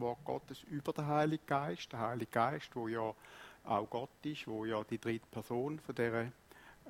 Wort 0.00 0.24
Gottes 0.24 0.62
über 0.64 0.92
den 0.92 1.06
Heiligen 1.06 1.46
Geist. 1.46 1.92
Der 1.92 2.00
Heilige 2.00 2.30
Geist, 2.30 2.74
wo 2.74 2.88
ja 2.88 3.14
auch 3.64 3.90
Gott 3.90 4.10
ist, 4.24 4.46
wo 4.46 4.64
ja 4.64 4.82
die 4.84 4.98
dritte 4.98 5.26
Person 5.30 5.78
von 5.78 5.94
dieser 5.94 6.32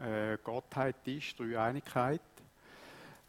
äh, 0.01 0.39
Gottheit 0.43 1.07
ist, 1.07 1.39
Dreieinigkeit. 1.39 2.21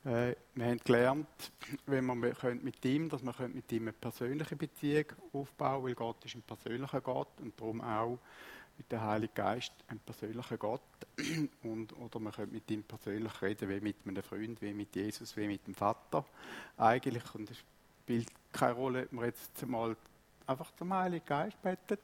Äh, 0.05 0.36
wir 0.55 0.65
haben 0.65 0.79
gelernt, 0.84 1.52
wenn 1.86 2.05
man 2.05 2.20
mit 2.20 2.86
ihm, 2.86 3.10
dass 3.10 3.21
man 3.21 3.36
mit 3.54 3.71
ihm 3.71 3.84
eine 3.84 3.94
persönliche 3.94 4.55
Beziehung 4.55 5.05
aufbauen, 5.34 5.84
weil 5.84 5.96
Gott 5.96 6.24
ist 6.26 6.36
ein 6.36 6.42
persönlicher 6.42 7.02
Gott 7.02 7.40
und 7.42 7.60
darum 7.60 7.82
auch 7.82 8.20
mit 8.78 8.92
dem 8.92 9.02
Heiligen 9.02 9.34
Geist 9.34 9.74
ein 9.88 10.00
persönlicher 10.00 10.58
Gott. 10.58 10.82
Und, 11.64 11.92
oder 11.98 12.20
man 12.20 12.32
könnte 12.32 12.54
mit 12.54 12.72
ihm 12.72 12.84
persönlich 12.84 13.42
reden, 13.42 13.68
wie 13.68 13.82
mit 13.82 13.98
einem 14.06 14.24
Freund, 14.24 14.62
wie 14.62 14.74
mit 14.74 14.96
Jesus, 14.96 15.36
wie 15.36 15.48
mit 15.48 15.68
dem 15.68 15.76
Vater. 15.76 16.23
Eigentlich, 16.77 17.36
und 17.36 17.52
es 17.52 17.58
spielt 18.09 18.30
keine 18.52 18.73
Rolle, 18.73 19.03
ob 19.03 19.12
man 19.12 19.26
jetzt 19.26 19.67
mal 19.67 19.95
einfach 20.48 20.71
zum 20.76 20.91
Heiligen 20.91 21.26
Geist 21.27 21.62
betet 21.62 22.00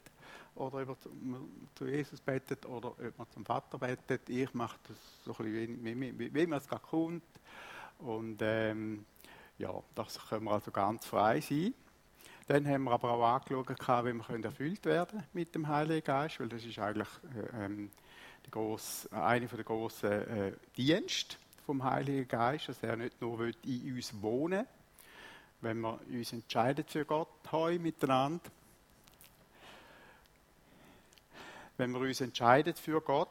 oder 0.54 0.88
ob 0.88 0.98
man 1.20 1.48
zu 1.74 1.84
Jesus 1.84 2.20
betet 2.20 2.64
oder 2.64 2.90
ob 2.90 3.18
man 3.18 3.26
zum 3.32 3.44
Vater 3.44 3.76
betet. 3.76 4.28
Ich 4.28 4.54
mache 4.54 4.78
das 4.86 4.96
so 5.24 5.32
ein 5.42 5.52
bisschen, 5.52 5.84
wie, 5.84 6.16
wie, 6.16 6.32
wie, 6.32 6.46
man 6.46 6.60
es 6.60 6.68
gerade 6.68 6.82
kommt. 6.82 7.24
Und 7.98 8.38
ähm, 8.40 9.04
ja, 9.58 9.72
das 9.96 10.28
können 10.28 10.44
wir 10.44 10.52
also 10.52 10.70
ganz 10.70 11.06
frei 11.06 11.40
sein. 11.40 11.74
Dann 12.46 12.68
haben 12.68 12.84
wir 12.84 12.92
aber 12.92 13.10
auch 13.10 13.26
angeschaut, 13.26 13.68
wie 14.04 14.12
wir 14.14 14.44
erfüllt 14.44 14.84
werden 14.86 15.24
mit 15.32 15.56
dem 15.56 15.66
Heiligen 15.66 16.04
Geist, 16.04 16.38
weil 16.38 16.48
das 16.48 16.64
ist 16.64 16.78
eigentlich 16.78 17.08
äh, 17.34 17.64
ähm, 17.64 17.90
die 18.46 18.50
grosse, 18.52 19.10
eine 19.10 19.48
der 19.48 19.64
grossen 19.64 20.12
äh, 20.12 20.52
Dienste 20.76 21.36
vom 21.64 21.82
Heiligen 21.82 22.28
Geist, 22.28 22.68
dass 22.68 22.80
er 22.84 22.94
nicht 22.94 23.20
nur 23.20 23.50
in 23.64 23.96
uns 23.96 24.22
wohnen 24.22 24.60
will, 24.60 24.75
wenn 25.66 25.80
wir 25.80 25.98
uns 26.08 26.32
entscheiden 26.32 26.84
für 26.86 27.04
Gott 27.04 27.28
heute 27.50 27.80
miteinander. 27.80 28.44
Wenn 31.76 31.90
wir 31.90 32.02
uns 32.02 32.20
entscheiden 32.20 32.72
für 32.74 33.00
Gott 33.00 33.28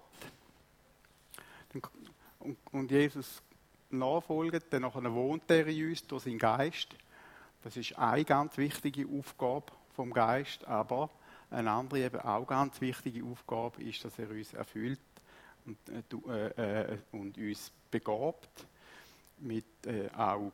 und, 2.73 2.91
Jesus 2.91 3.41
nachfolgen, 3.89 4.61
dann 4.69 4.83
wohnt 5.15 5.49
er 5.49 5.65
in 5.67 5.87
uns 5.87 6.05
durch 6.05 6.23
seinen 6.23 6.37
Geist. 6.37 6.89
Das 7.63 7.77
ist 7.77 7.97
eine 7.97 8.25
ganz 8.25 8.57
wichtige 8.57 9.07
Aufgabe 9.17 9.71
vom 9.95 10.11
Geist, 10.11 10.65
aber 10.65 11.09
eine 11.49 11.71
andere 11.71 12.01
eben 12.01 12.19
auch 12.19 12.45
ganz 12.45 12.81
wichtige 12.81 13.23
Aufgabe 13.23 13.81
ist, 13.81 14.03
dass 14.03 14.19
er 14.19 14.29
uns 14.29 14.53
erfüllt 14.53 14.99
und, 15.65 15.77
äh, 16.27 16.47
äh, 16.47 16.97
und 17.13 17.37
uns 17.37 17.71
begabt 17.89 18.49
mit 19.39 19.65
äh, 19.85 20.09
auch 20.09 20.51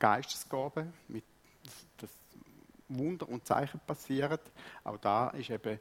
Geistesgaben, 0.00 0.92
mit 1.06 1.22
das 1.98 2.10
Wunder 2.88 3.28
und 3.28 3.46
Zeichen 3.46 3.78
passieren. 3.86 4.40
Auch 4.82 4.96
da 4.96 5.28
ist 5.28 5.50
eben 5.50 5.78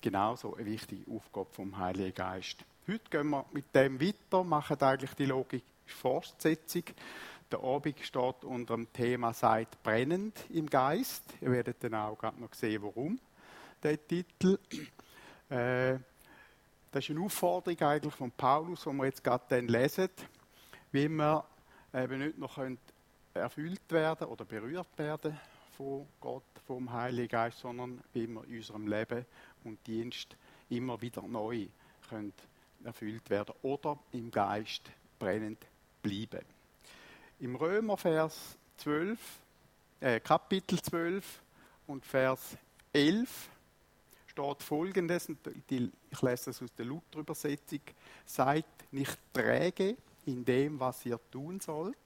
genauso 0.00 0.54
eine 0.54 0.66
wichtige 0.66 1.10
Aufgabe 1.10 1.48
vom 1.50 1.76
Heiligen 1.76 2.14
Geist. 2.14 2.64
Heute 2.86 3.10
gehen 3.10 3.30
wir 3.30 3.44
mit 3.52 3.74
dem 3.74 4.00
weiter, 4.00 4.44
machen 4.44 4.80
eigentlich 4.80 5.14
die 5.14 5.26
Logik 5.26 5.64
Fortsetzung. 5.86 6.84
Der 7.50 7.60
Abend 7.62 7.98
steht 8.00 8.44
unter 8.44 8.74
dem 8.74 8.92
Thema 8.92 9.32
Seid 9.32 9.82
brennend 9.82 10.46
im 10.50 10.68
Geist. 10.68 11.22
Ihr 11.40 11.50
werdet 11.50 11.82
dann 11.82 11.94
auch 11.94 12.16
gerade 12.16 12.40
noch 12.40 12.54
sehen, 12.54 12.82
warum 12.82 13.18
der 13.82 14.06
Titel. 14.06 14.58
Äh, 15.48 15.98
das 16.90 17.04
ist 17.04 17.10
eine 17.10 17.20
Aufforderung 17.20 17.80
eigentlich 17.80 18.14
von 18.14 18.30
Paulus, 18.30 18.84
die 18.84 18.92
wir 18.92 19.04
jetzt 19.06 19.24
gerade 19.24 19.44
dann 19.48 19.68
lesen, 19.68 20.10
wie 20.92 21.08
wir 21.08 21.44
eben 21.94 22.18
nicht 22.18 22.38
noch 22.38 22.58
erfüllt 23.34 23.90
werden 23.90 24.28
oder 24.28 24.44
berührt 24.44 24.96
werden 24.96 25.38
von 25.76 26.06
Gott, 26.20 26.42
vom 26.66 26.92
Heiligen 26.92 27.28
Geist, 27.28 27.58
sondern 27.60 28.02
wie 28.12 28.26
wir 28.26 28.44
in 28.44 28.56
unserem 28.56 28.86
Leben 28.86 29.24
und 29.64 29.84
Dienst 29.86 30.36
immer 30.68 31.00
wieder 31.00 31.22
neu 31.22 31.66
können 32.08 32.32
erfüllt 32.84 33.28
werden 33.30 33.54
oder 33.62 33.98
im 34.12 34.30
Geist 34.30 34.82
brennend 35.18 35.64
bleiben. 36.02 36.44
Im 37.40 37.56
Römervers 37.56 38.56
12, 38.78 39.18
äh, 40.00 40.20
Kapitel 40.20 40.80
12 40.80 41.42
und 41.86 42.04
Vers 42.04 42.56
11 42.92 43.48
steht 44.26 44.62
folgendes, 44.62 45.28
ich 45.28 46.22
lese 46.22 46.44
das 46.46 46.62
aus 46.62 46.72
der 46.76 46.86
Luther-Übersetzung, 46.86 47.80
seid 48.24 48.64
nicht 48.90 49.18
träge 49.32 49.96
in 50.26 50.44
dem, 50.44 50.78
was 50.80 51.04
ihr 51.04 51.18
tun 51.30 51.60
sollt, 51.60 51.96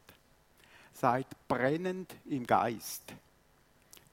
seid 0.97 1.27
brennend 1.47 2.15
im 2.25 2.47
Geist, 2.47 3.05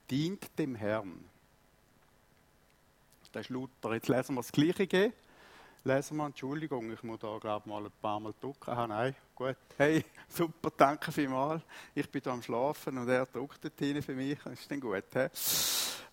dient 0.09 0.47
dem 0.57 0.75
Herrn. 0.75 1.23
Das 3.31 3.45
ist 3.45 3.49
Luther. 3.49 3.94
Jetzt 3.94 4.09
lesen 4.09 4.35
wir 4.35 4.41
das 4.41 4.51
Gleiche 4.51 5.13
lesen 5.83 6.17
wir, 6.17 6.25
Entschuldigung, 6.25 6.91
ich 6.91 7.03
muss 7.03 7.19
da 7.19 7.38
glaube 7.39 7.69
mal 7.69 7.83
ein 7.83 7.91
paar 8.01 8.19
Mal 8.19 8.33
drücken. 8.39 8.69
Ah, 8.69 8.88
nein, 8.88 9.16
gut. 9.35 9.57
Hey, 9.77 10.05
super, 10.29 10.71
danke 10.75 11.11
vielmals. 11.11 11.61
Ich 11.94 12.09
bin 12.09 12.21
da 12.21 12.31
am 12.31 12.41
Schlafen 12.41 12.97
und 12.97 13.09
er 13.09 13.25
druckt 13.25 13.63
dort 13.63 13.79
hinten 13.79 14.01
für 14.01 14.13
mich. 14.13 14.39
Das 14.44 14.53
ist 14.53 14.71
dann 14.71 14.79
gut. 14.79 15.03
He? 15.13 15.27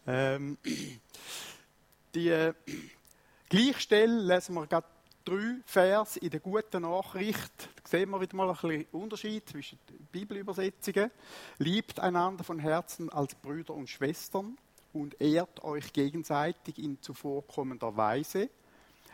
Ähm, 0.07 0.59
die 2.15 2.29
äh, 2.29 2.55
Gleichstelle 3.49 4.21
lesen 4.23 4.55
wir 4.55 4.67
gerade 4.67 4.87
drei 5.31 5.57
Vers 5.65 6.17
in 6.17 6.31
der 6.31 6.41
guten 6.41 6.83
Nachricht. 6.83 7.69
Da 7.83 7.89
sehen 7.89 8.11
wir 8.11 8.21
wieder 8.21 8.37
mal 8.37 8.51
ein 8.51 8.87
Unterschied 8.93 9.49
zwischen 9.49 9.79
Bibelübersetzungen. 10.11 11.11
Liebt 11.59 12.01
einander 12.01 12.43
von 12.43 12.59
Herzen 12.59 13.11
als 13.11 13.35
Brüder 13.37 13.75
und 13.75 13.89
Schwestern 13.89 14.59
und 14.93 15.21
ehrt 15.21 15.63
euch 15.63 15.93
gegenseitig 15.93 16.79
in 16.79 17.01
zuvorkommender 17.01 17.97
Weise 17.97 18.51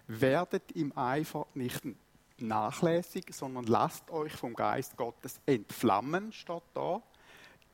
werdet 0.09 0.73
im 0.73 0.97
Eifer 0.97 1.47
nicht 1.55 1.83
nachlässig, 2.39 3.25
sondern 3.33 3.67
lasst 3.67 4.11
euch 4.11 4.33
vom 4.33 4.55
Geist 4.55 4.97
Gottes 4.97 5.41
entflammen, 5.47 6.33
statt 6.33 6.63
da. 6.75 7.03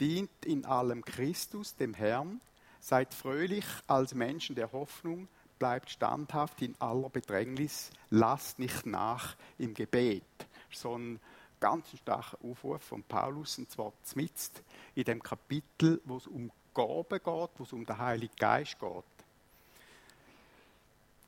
Dient 0.00 0.44
in 0.44 0.64
allem 0.64 1.04
Christus, 1.04 1.76
dem 1.76 1.94
Herrn. 1.94 2.40
Seid 2.80 3.14
fröhlich 3.14 3.66
als 3.86 4.14
Menschen 4.14 4.56
der 4.56 4.72
Hoffnung. 4.72 5.28
Bleibt 5.62 5.90
standhaft 5.90 6.60
in 6.60 6.74
aller 6.80 7.08
Bedrängnis. 7.08 7.90
Lasst 8.10 8.58
nicht 8.58 8.84
nach 8.84 9.36
im 9.58 9.74
Gebet. 9.74 10.24
So 10.72 10.98
ein 10.98 11.20
ganz 11.60 11.86
starker 11.96 12.36
Aufruf 12.42 12.82
von 12.82 13.04
Paulus, 13.04 13.58
und 13.58 13.70
zwar 13.70 13.92
zmitzt 14.02 14.60
in 14.96 15.04
dem 15.04 15.22
Kapitel, 15.22 16.00
wo 16.04 16.16
es 16.16 16.26
um 16.26 16.50
Gaben 16.74 17.10
geht, 17.10 17.24
wo 17.24 17.62
es 17.62 17.72
um 17.72 17.86
den 17.86 17.96
Heiligen 17.96 18.34
Geist 18.34 18.76
geht. 18.80 19.04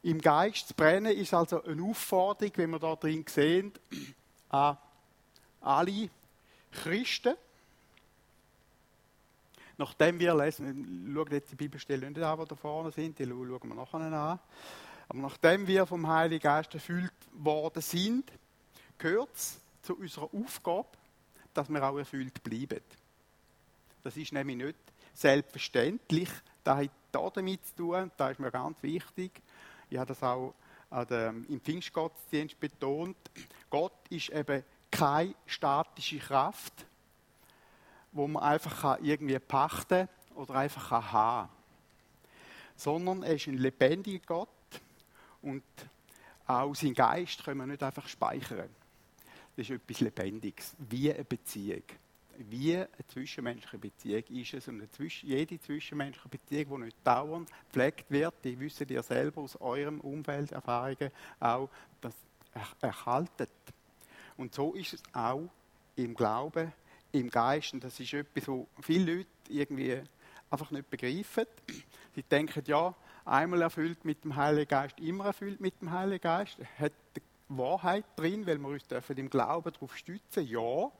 Im 0.02 0.20
Geist 0.20 0.66
zu 0.66 0.74
brennen 0.74 1.16
ist 1.16 1.32
also 1.32 1.62
eine 1.62 1.84
Aufforderung, 1.84 2.56
wie 2.56 2.66
wir 2.66 2.80
da 2.80 2.96
drin 2.96 3.24
sehen, 3.28 3.72
an 4.48 4.76
alle 5.60 6.10
Christen. 6.72 7.36
Nachdem 9.76 10.18
wir 10.18 10.34
lesen, 10.34 11.12
schauen 11.14 11.32
jetzt 11.32 11.50
die 11.50 11.56
Bibelstellen 11.56 12.12
nicht 12.12 12.22
an, 12.22 12.38
die 12.38 12.46
da 12.46 12.54
vorne 12.54 12.90
sind, 12.92 13.18
die 13.18 13.26
schauen 13.26 13.60
wir 13.62 13.74
nachher 13.74 13.98
an. 13.98 14.38
Aber 15.08 15.18
nachdem 15.18 15.66
wir 15.66 15.84
vom 15.86 16.06
Heiligen 16.06 16.42
Geist 16.42 16.72
erfüllt 16.74 17.12
worden 17.32 17.82
sind, 17.82 18.30
gehört 18.98 19.34
es 19.34 19.60
zu 19.82 19.96
unserer 19.96 20.30
Aufgabe, 20.32 20.88
dass 21.52 21.68
wir 21.68 21.82
auch 21.82 21.98
erfüllt 21.98 22.42
bleiben. 22.42 22.80
Das 24.02 24.16
ist 24.16 24.32
nämlich 24.32 24.56
nicht 24.56 24.78
selbstverständlich. 25.12 26.28
Das 26.62 26.78
hat 26.78 26.90
damit 27.12 27.66
zu 27.66 27.76
tun, 27.76 28.10
das 28.16 28.32
ist 28.32 28.40
mir 28.40 28.50
ganz 28.50 28.82
wichtig, 28.82 29.42
ich 29.90 29.98
habe 29.98 30.08
das 30.08 30.22
auch 30.22 30.54
im 30.90 31.60
Pfingstgottesdienst 31.60 32.58
betont. 32.58 33.16
Gott 33.68 33.92
ist 34.10 34.30
eben 34.30 34.62
keine 34.90 35.34
statische 35.46 36.18
Kraft, 36.18 36.86
wo 38.14 38.26
man 38.26 38.42
einfach 38.42 38.98
irgendwie 39.02 39.38
pachten 39.38 40.08
oder 40.34 40.54
einfach 40.54 40.90
haben 40.90 41.48
kann. 41.48 41.56
Sondern 42.76 43.22
er 43.22 43.34
ist 43.34 43.46
ein 43.46 43.58
lebendiger 43.58 44.24
Gott 44.26 44.48
und 45.42 45.62
auch 46.46 46.74
sein 46.74 46.94
Geist 46.94 47.44
können 47.44 47.60
wir 47.60 47.66
nicht 47.66 47.82
einfach 47.82 48.08
speichern. 48.08 48.70
Das 49.56 49.68
ist 49.68 49.70
etwas 49.70 50.00
Lebendiges, 50.00 50.74
wie 50.78 51.12
eine 51.12 51.24
Beziehung 51.24 51.82
wie 52.38 52.76
eine 52.76 52.88
zwischenmenschliche 53.08 53.78
Beziehung 53.78 54.24
ist 54.28 54.54
es. 54.54 54.68
Und 54.68 54.88
jede 55.22 55.60
zwischenmenschliche 55.60 56.28
Beziehung, 56.28 56.80
die 56.80 56.84
nicht 56.86 56.96
dauernd 57.04 57.50
gepflegt 57.66 58.10
wird, 58.10 58.34
die 58.44 58.58
wissen 58.58 58.88
ihr 58.88 59.02
selber 59.02 59.42
aus 59.42 59.60
eurem 59.60 60.00
Umfeld, 60.00 60.52
Erfahrungen 60.52 61.10
auch, 61.40 61.68
das 62.00 62.14
erhaltet. 62.80 63.50
Und 64.36 64.54
so 64.54 64.74
ist 64.74 64.94
es 64.94 65.02
auch 65.12 65.48
im 65.96 66.14
Glauben, 66.14 66.72
im 67.14 67.30
Geist. 67.30 67.72
Und 67.72 67.84
das 67.84 67.98
ist 67.98 68.12
etwas, 68.12 68.48
wo 68.48 68.66
viele 68.80 69.16
Leute 69.16 69.28
irgendwie 69.48 70.02
einfach 70.50 70.70
nicht 70.70 70.90
begreifen. 70.90 71.46
Sie 72.14 72.22
denken, 72.22 72.62
ja, 72.66 72.94
einmal 73.24 73.62
erfüllt 73.62 74.04
mit 74.04 74.24
dem 74.24 74.36
Heiligen 74.36 74.68
Geist, 74.68 74.98
immer 75.00 75.26
erfüllt 75.26 75.60
mit 75.60 75.80
dem 75.80 75.90
Heiligen 75.90 76.22
Geist. 76.22 76.58
Hat 76.78 76.92
Wahrheit 77.48 78.04
drin, 78.16 78.46
weil 78.46 78.58
wir 78.58 78.68
uns 78.68 78.84
im 79.08 79.30
Glauben 79.30 79.72
darauf 79.72 79.96
stützen, 79.96 80.46
ja. 80.46 80.90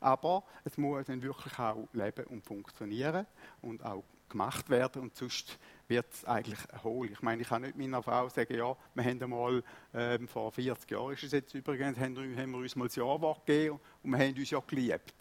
Aber 0.00 0.44
es 0.64 0.76
muss 0.76 1.06
dann 1.06 1.22
wirklich 1.22 1.58
auch 1.58 1.88
leben 1.92 2.24
und 2.26 2.44
funktionieren 2.44 3.26
und 3.62 3.84
auch 3.84 4.04
gemacht 4.28 4.70
werden 4.70 5.02
und 5.02 5.16
sonst 5.16 5.58
wird 5.88 6.06
es 6.12 6.24
eigentlich 6.24 6.60
hohl. 6.84 7.10
Ich 7.10 7.20
meine, 7.20 7.42
ich 7.42 7.48
kann 7.48 7.62
nicht 7.62 7.76
meiner 7.76 8.02
Frau 8.02 8.28
sagen, 8.28 8.54
ja, 8.56 8.76
wir 8.94 9.04
haben 9.04 9.22
einmal, 9.22 9.62
ähm, 9.92 10.28
vor 10.28 10.52
40 10.52 10.90
Jahren 10.90 11.12
ist 11.12 11.24
es 11.24 11.32
jetzt 11.32 11.52
übrigens, 11.52 11.98
haben, 11.98 12.16
haben 12.36 12.50
wir 12.52 12.58
uns 12.58 12.76
mal 12.76 12.86
das 12.86 12.96
Ja-Wort 12.96 13.44
gegeben 13.44 13.80
und 14.02 14.10
wir 14.12 14.18
haben 14.18 14.36
uns 14.36 14.50
ja 14.50 14.60
geliebt. 14.66 15.14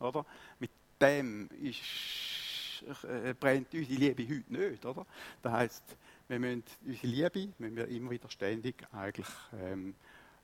Oder? 0.00 0.24
Mit 0.58 0.70
dem 1.00 1.48
ist, 1.62 2.84
äh, 3.04 3.34
brennt 3.34 3.72
unsere 3.74 3.98
Liebe 3.98 4.22
heute 4.22 4.52
nicht. 4.52 4.84
Oder? 4.84 5.06
Das 5.42 5.52
heisst, 5.52 5.96
wir 6.28 6.38
müssen 6.38 6.64
unsere 6.84 7.06
Liebe 7.06 7.52
müssen 7.58 7.76
wir 7.76 7.88
immer 7.88 8.10
wieder 8.10 8.28
ständig 8.30 8.86
eigentlich 8.92 9.28
ähm, 9.60 9.94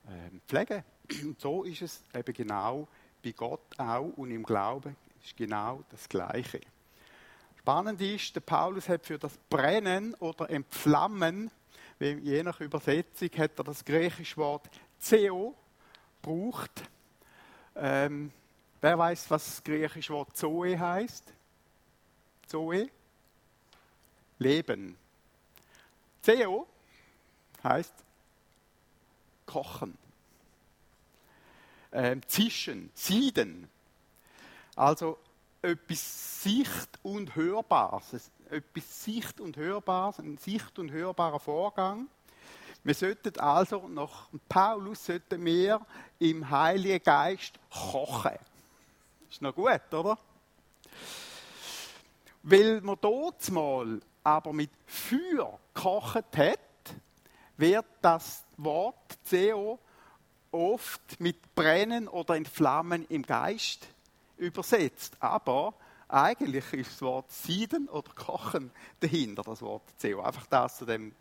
ähm, 0.09 0.41
pflegen. 0.47 0.85
Und 1.23 1.41
so 1.41 1.65
ist 1.65 1.83
es 1.83 2.05
eben 2.15 2.33
genau 2.33 2.89
bei 3.23 3.33
Gott 3.33 3.79
auch 3.79 4.13
und 4.17 4.31
im 4.31 4.43
Glauben 4.43 4.97
ist 5.23 5.37
genau 5.37 5.83
das 5.91 6.09
Gleiche. 6.09 6.61
Spannend 7.59 8.01
ist, 8.01 8.35
der 8.35 8.41
Paulus 8.41 8.89
hat 8.89 9.07
für 9.07 9.19
das 9.19 9.39
Brennen 9.49 10.15
oder 10.15 10.51
Entflammen, 10.51 11.51
je 12.01 12.43
nach 12.43 12.61
Übersetzung, 12.61 13.31
hat 13.39 13.57
er 13.57 13.65
das 13.65 13.85
griechische 13.85 14.37
Wort 14.39 14.69
Zeo 14.99 15.55
gebraucht. 16.21 16.83
Ähm, 17.77 18.33
wer 18.83 18.99
weiß, 18.99 19.31
was 19.31 19.47
das 19.47 19.65
griechische 19.65 20.13
Wort 20.13 20.37
Zoe 20.37 20.79
heißt? 20.79 21.33
Zoe? 22.47 22.91
Leben. 24.39 24.97
Zeo 26.21 26.67
heißt 27.65 27.95
kochen, 29.47 29.97
ähm, 31.93 32.23
zischen, 32.27 32.91
sieden. 32.95 33.69
Also 34.77 35.19
etwas 35.61 36.43
Sicht- 36.43 36.99
und 37.03 37.37
Hörbares. 37.37 38.31
Etwas 38.51 39.05
Sicht- 39.05 39.41
und 39.41 39.57
Hörbares, 39.57 40.19
ein 40.19 40.39
Sicht- 40.39 40.79
und 40.79 40.91
hörbarer 40.91 41.41
Vorgang. 41.41 42.09
Wir 42.85 42.95
sollten 42.95 43.39
also, 43.39 43.87
nach 43.89 44.29
Paulus, 44.49 45.07
sollten 45.07 45.45
wir 45.45 45.85
im 46.19 46.51
Heiligen 46.51 47.03
Geist 47.03 47.59
kochen. 47.71 48.39
Ist 49.33 49.41
noch 49.41 49.55
gut, 49.55 49.95
oder? 49.95 50.19
Weil 52.43 52.83
man 52.83 52.99
dort 53.01 53.51
mal 53.51 53.99
aber 54.23 54.53
mit 54.53 54.71
Feuer 54.85 55.59
gekocht 55.73 56.37
hat, 56.37 56.59
wird 57.57 57.87
das 58.03 58.45
Wort 58.59 59.19
CO 59.31 59.79
oft 60.51 61.19
mit 61.19 61.55
Brennen 61.55 62.09
oder 62.09 62.37
Entflammen 62.37 63.07
im 63.07 63.23
Geist 63.23 63.89
übersetzt. 64.37 65.17
Aber 65.19 65.73
eigentlich 66.09 66.71
ist 66.75 66.91
das 66.91 67.01
Wort 67.01 67.33
Sieden 67.33 67.89
oder 67.89 68.13
Kochen 68.13 68.71
dahinter, 69.01 69.45
das 69.45 69.63
Wort 69.63 69.85
CO. 69.99 70.21
Einfach 70.21 70.45
das 70.45 70.77
zu 70.77 70.85
dem 70.85 71.15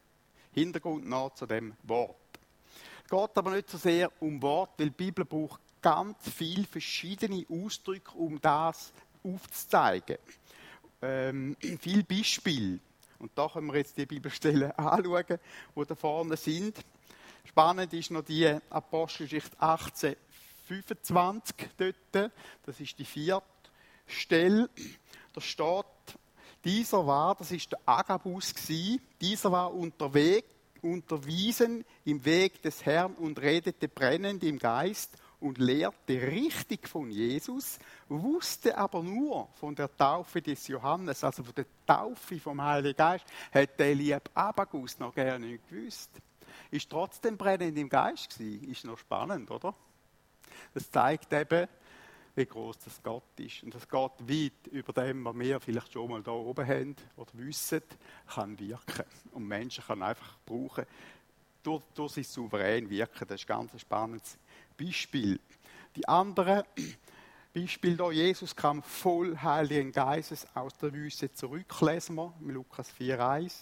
Hintergrund 0.52 1.08
noch 1.08 1.34
zu 1.36 1.46
dem 1.46 1.78
Wort. 1.84 2.18
Es 3.06 3.10
geht 3.10 3.38
aber 3.38 3.52
nicht 3.52 3.70
so 3.70 3.78
sehr 3.78 4.12
um 4.22 4.42
Wort, 4.42 4.72
weil 4.78 4.90
die 4.90 4.96
Bibel 4.96 5.24
braucht 5.24 5.62
ganz 5.82 6.18
viele 6.30 6.66
verschiedene 6.66 7.46
Ausdrücke, 7.50 8.12
um 8.16 8.40
das 8.40 8.94
aufzuzeigen. 9.24 10.18
Ähm, 11.02 11.58
viele 11.80 12.04
Beispiele. 12.04 12.80
Und 13.20 13.32
da 13.36 13.48
können 13.48 13.68
wir 13.68 13.78
jetzt 13.78 13.98
die 13.98 14.06
Bibelstellen 14.06 14.72
anschauen, 14.78 15.26
die 15.76 15.86
da 15.86 15.96
vorne 15.96 16.38
sind. 16.38 16.78
Spannend 17.46 17.94
ist 17.94 18.12
noch 18.12 18.24
die 18.24 18.48
Apostelgeschichte 18.70 19.60
18, 19.60 20.16
25 20.68 21.56
dort. 21.78 22.32
Das 22.66 22.80
ist 22.80 22.98
die 22.98 23.06
vierte 23.06 23.44
Stelle. 24.08 24.70
Da 25.34 25.42
steht, 25.42 25.86
dieser 26.64 27.06
war, 27.06 27.36
das 27.36 27.52
ist 27.52 27.72
der 27.72 27.80
Agabus 27.86 28.54
gsi, 28.54 29.00
dieser 29.20 29.52
war 29.52 29.74
unterwegs, 29.74 30.48
unterwiesen 30.82 31.86
im 32.06 32.24
Weg 32.26 32.62
des 32.62 32.86
Herrn 32.86 33.14
und 33.16 33.40
redete 33.40 33.88
brennend 33.88 34.44
im 34.44 34.60
Geist 34.60 35.16
und 35.42 35.58
lehrte 35.58 36.22
richtig 36.22 36.88
von 36.88 37.10
Jesus, 37.10 37.80
wusste 38.08 38.78
aber 38.78 39.04
nur 39.04 39.50
von 39.56 39.76
der 39.76 39.96
Taufe 39.96 40.42
des 40.42 40.68
Johannes, 40.68 41.24
also 41.24 41.44
von 41.44 41.56
der 41.56 41.66
Taufe 41.86 42.40
vom 42.40 42.62
Heiligen 42.62 42.96
Geist, 42.96 43.26
hat 43.52 43.80
der 43.80 43.96
liebe 43.96 44.22
Abagus 44.34 44.98
noch 45.00 45.14
gerne 45.14 45.48
nicht 45.48 45.68
gewusst. 45.68 46.12
Ist 46.70 46.90
trotzdem 46.90 47.38
brennend 47.38 47.78
im 47.78 47.90
Geist 47.90 48.38
gewesen. 48.38 48.70
Ist 48.70 48.86
noch 48.86 48.98
spannend, 48.98 49.50
oder? 49.52 49.74
Das 50.74 50.90
zeigt 50.92 51.34
eben, 51.34 51.68
wie 52.36 52.46
groß 52.46 52.78
das 52.80 53.02
Gott 53.02 53.40
ist. 53.40 53.64
Und 53.64 53.74
das 53.74 53.88
Gott 53.88 54.20
weit 54.22 54.68
über 54.72 54.94
dem, 54.94 55.26
was 55.26 55.38
wir 55.38 55.60
vielleicht 55.60 55.92
schon 55.92 56.10
mal 56.10 56.22
da 56.22 56.32
oben 56.32 56.68
haben 56.68 56.96
oder 57.18 57.32
wissen, 57.34 57.82
kann 58.28 58.60
wirken. 58.60 59.06
Und 59.32 59.48
Menschen 59.48 59.84
kann 59.84 60.02
einfach 60.02 60.38
brauchen, 60.46 60.86
durch, 61.64 61.84
durch 61.94 62.14
sein 62.14 62.24
souverän 62.24 62.90
wirken. 62.90 63.28
Das 63.28 63.42
ist 63.42 63.48
ganz 63.48 63.80
spannendes 63.80 64.38
Beispiel. 64.82 65.40
Die 65.96 66.08
andere 66.08 66.66
Beispiel 67.54 67.98
da, 67.98 68.12
Jesus 68.12 68.56
kam 68.56 68.82
voll 68.82 69.38
Heiligen 69.38 69.92
Geistes 69.92 70.48
aus 70.56 70.76
der 70.78 70.94
Wüste 70.94 71.32
zurück, 71.32 71.82
lesen 71.82 72.16
wir 72.16 72.34
im 72.40 72.50
Lukas 72.50 72.92
4,1. 73.00 73.54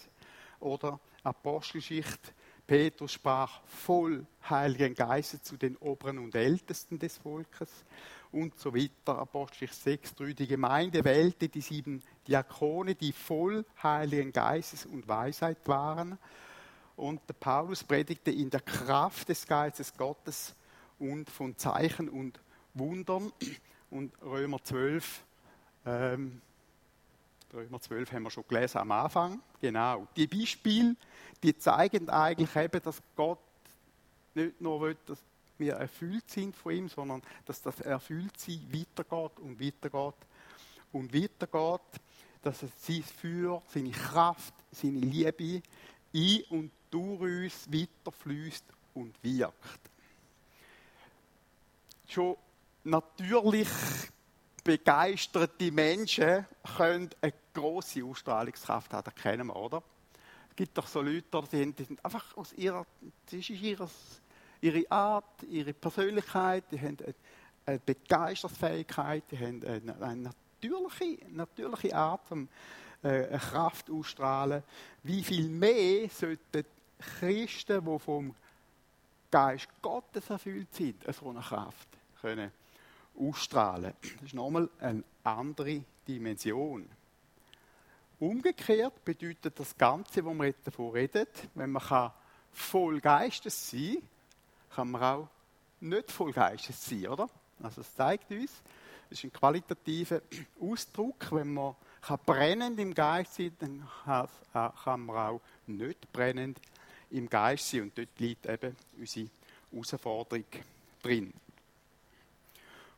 Oder 0.59 0.99
Apostelgeschichte, 1.23 2.31
Petrus 2.67 3.13
sprach 3.13 3.61
voll 3.65 4.25
Heiligen 4.49 4.93
Geistes 4.93 5.43
zu 5.43 5.57
den 5.57 5.75
Oberen 5.77 6.19
und 6.19 6.35
Ältesten 6.35 6.99
des 6.99 7.17
Volkes 7.17 7.83
und 8.31 8.57
so 8.59 8.75
weiter. 8.75 9.17
Apostelgeschichte 9.17 9.83
6, 9.83 10.15
3. 10.15 10.33
Die 10.33 10.47
Gemeinde 10.47 11.03
wählte 11.03 11.49
die 11.49 11.61
sieben 11.61 12.03
Diakone, 12.27 12.95
die 12.95 13.11
voll 13.11 13.65
Heiligen 13.81 14.31
Geistes 14.31 14.85
und 14.85 15.07
Weisheit 15.07 15.67
waren. 15.67 16.17
Und 16.95 17.21
der 17.27 17.33
Paulus 17.33 17.83
predigte 17.83 18.29
in 18.29 18.49
der 18.49 18.61
Kraft 18.61 19.29
des 19.29 19.47
Geistes 19.47 19.91
Gottes 19.95 20.53
und 20.99 21.29
von 21.29 21.57
Zeichen 21.57 22.09
und 22.09 22.39
Wundern. 22.73 23.31
Und 23.89 24.13
Römer 24.21 24.63
12, 24.63 25.23
ähm, 25.85 26.41
Römer 27.53 27.81
12 27.81 28.11
haben 28.11 28.23
wir 28.23 28.31
schon 28.31 28.43
gelesen 28.47 28.77
am 28.77 28.91
Anfang. 28.91 29.41
Genau. 29.61 30.07
Die 30.15 30.27
Beispiele, 30.27 30.95
die 31.41 31.57
zeigen 31.57 32.09
eigentlich 32.09 32.55
eben, 32.55 32.81
dass 32.83 33.01
Gott 33.15 33.39
nicht 34.35 34.61
nur 34.61 34.81
will, 34.81 34.97
dass 35.05 35.19
wir 35.57 35.73
erfüllt 35.73 36.29
sind 36.29 36.55
von 36.55 36.73
ihm, 36.73 36.89
sondern 36.89 37.21
dass 37.45 37.61
das 37.61 37.81
Erfülltsein 37.81 38.61
weitergeht 38.71 39.39
und 39.39 39.59
weitergeht 39.59 40.15
und 40.93 41.13
weitergeht, 41.13 42.01
dass 42.41 42.63
es 42.63 42.71
sein 42.77 43.03
Feuer, 43.03 43.61
seine 43.67 43.91
Kraft, 43.91 44.53
seine 44.71 44.99
Liebe 44.99 45.61
in 46.13 46.43
und 46.49 46.71
durch 46.89 47.21
uns 47.21 47.67
weiterfließt 47.71 48.63
und 48.93 49.15
wirkt 49.23 49.89
schon 52.11 52.35
natürlich 52.83 53.67
begeisterte 54.63 55.71
Menschen 55.71 56.45
können 56.77 57.09
eine 57.21 57.33
große 57.53 58.03
Ausstrahlungskraft 58.03 58.93
haben, 58.93 59.03
das 59.03 59.15
kennen 59.15 59.47
wir, 59.47 59.55
oder? 59.55 59.83
Es 60.49 60.55
gibt 60.55 60.77
doch 60.77 60.87
so 60.87 61.01
Leute, 61.01 61.25
die 61.51 61.73
sind 61.83 62.03
einfach 62.03 62.35
aus 62.35 62.53
ihrer, 62.53 62.85
das 63.25 63.33
ist 63.33 63.49
ihre, 63.49 63.89
ihre 64.61 64.91
Art, 64.91 65.43
ihre 65.49 65.73
Persönlichkeit, 65.73 66.65
die 66.71 66.79
haben 66.79 66.97
eine 67.65 67.79
Begeisterungsfähigkeit, 67.79 69.23
die 69.31 69.37
haben 69.37 69.63
eine, 69.65 70.01
eine 70.01 70.33
natürliche, 70.61 71.25
natürliche 71.29 71.95
Art, 71.95 72.31
äh, 72.31 73.07
eine 73.07 73.39
Kraft 73.39 73.89
ausstrahlen. 73.89 74.63
Wie 75.03 75.23
viel 75.23 75.47
mehr 75.47 76.09
sollten 76.09 76.65
Christen, 76.99 77.85
die 77.85 77.99
vom 77.99 78.35
Geist 79.31 79.69
Gottes 79.81 80.29
erfüllt 80.29 80.73
sind, 80.73 81.03
so 81.13 81.29
eine 81.29 81.39
Kraft 81.39 81.88
können 82.21 82.51
ausstrahlen. 83.17 83.93
Das 84.01 84.23
ist 84.23 84.33
nochmal 84.33 84.69
eine 84.79 85.03
andere 85.23 85.83
Dimension. 86.07 86.87
Umgekehrt 88.19 89.03
bedeutet 89.05 89.59
das 89.59 89.77
Ganze, 89.77 90.23
wo 90.25 90.33
man 90.33 90.47
jetzt 90.47 90.65
davon 90.67 90.91
redet, 90.91 91.29
wenn 91.55 91.71
man 91.71 92.11
voll 92.51 92.99
Geistes 92.99 93.69
sein 93.69 93.97
kann, 94.69 94.75
kann 94.75 94.91
man 94.91 95.03
auch 95.03 95.27
nicht 95.79 96.11
voll 96.11 96.31
Geistes 96.33 96.85
sein, 96.85 97.07
oder? 97.07 97.29
Also 97.61 97.81
es 97.81 97.95
zeigt 97.95 98.29
uns, 98.31 98.51
das 99.09 99.19
ist 99.19 99.23
ein 99.23 99.33
qualitativer 99.33 100.21
Ausdruck, 100.59 101.31
wenn 101.31 101.53
man 101.53 101.75
kann 102.01 102.19
brennend 102.25 102.79
im 102.79 102.93
Geist 102.93 103.35
sein, 103.35 103.55
dann 103.59 103.87
kann 104.03 105.05
man 105.05 105.15
auch 105.15 105.41
nicht 105.67 106.11
brennend 106.11 106.59
im 107.11 107.29
Geist 107.29 107.69
sein 107.69 107.83
und 107.83 107.97
dort 107.97 108.19
liegt 108.19 108.45
eben 108.45 108.75
unsere 108.97 109.29
Herausforderung 109.71 110.45
drin 111.01 111.33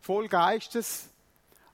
voll 0.01 0.27
Geistes 0.27 1.09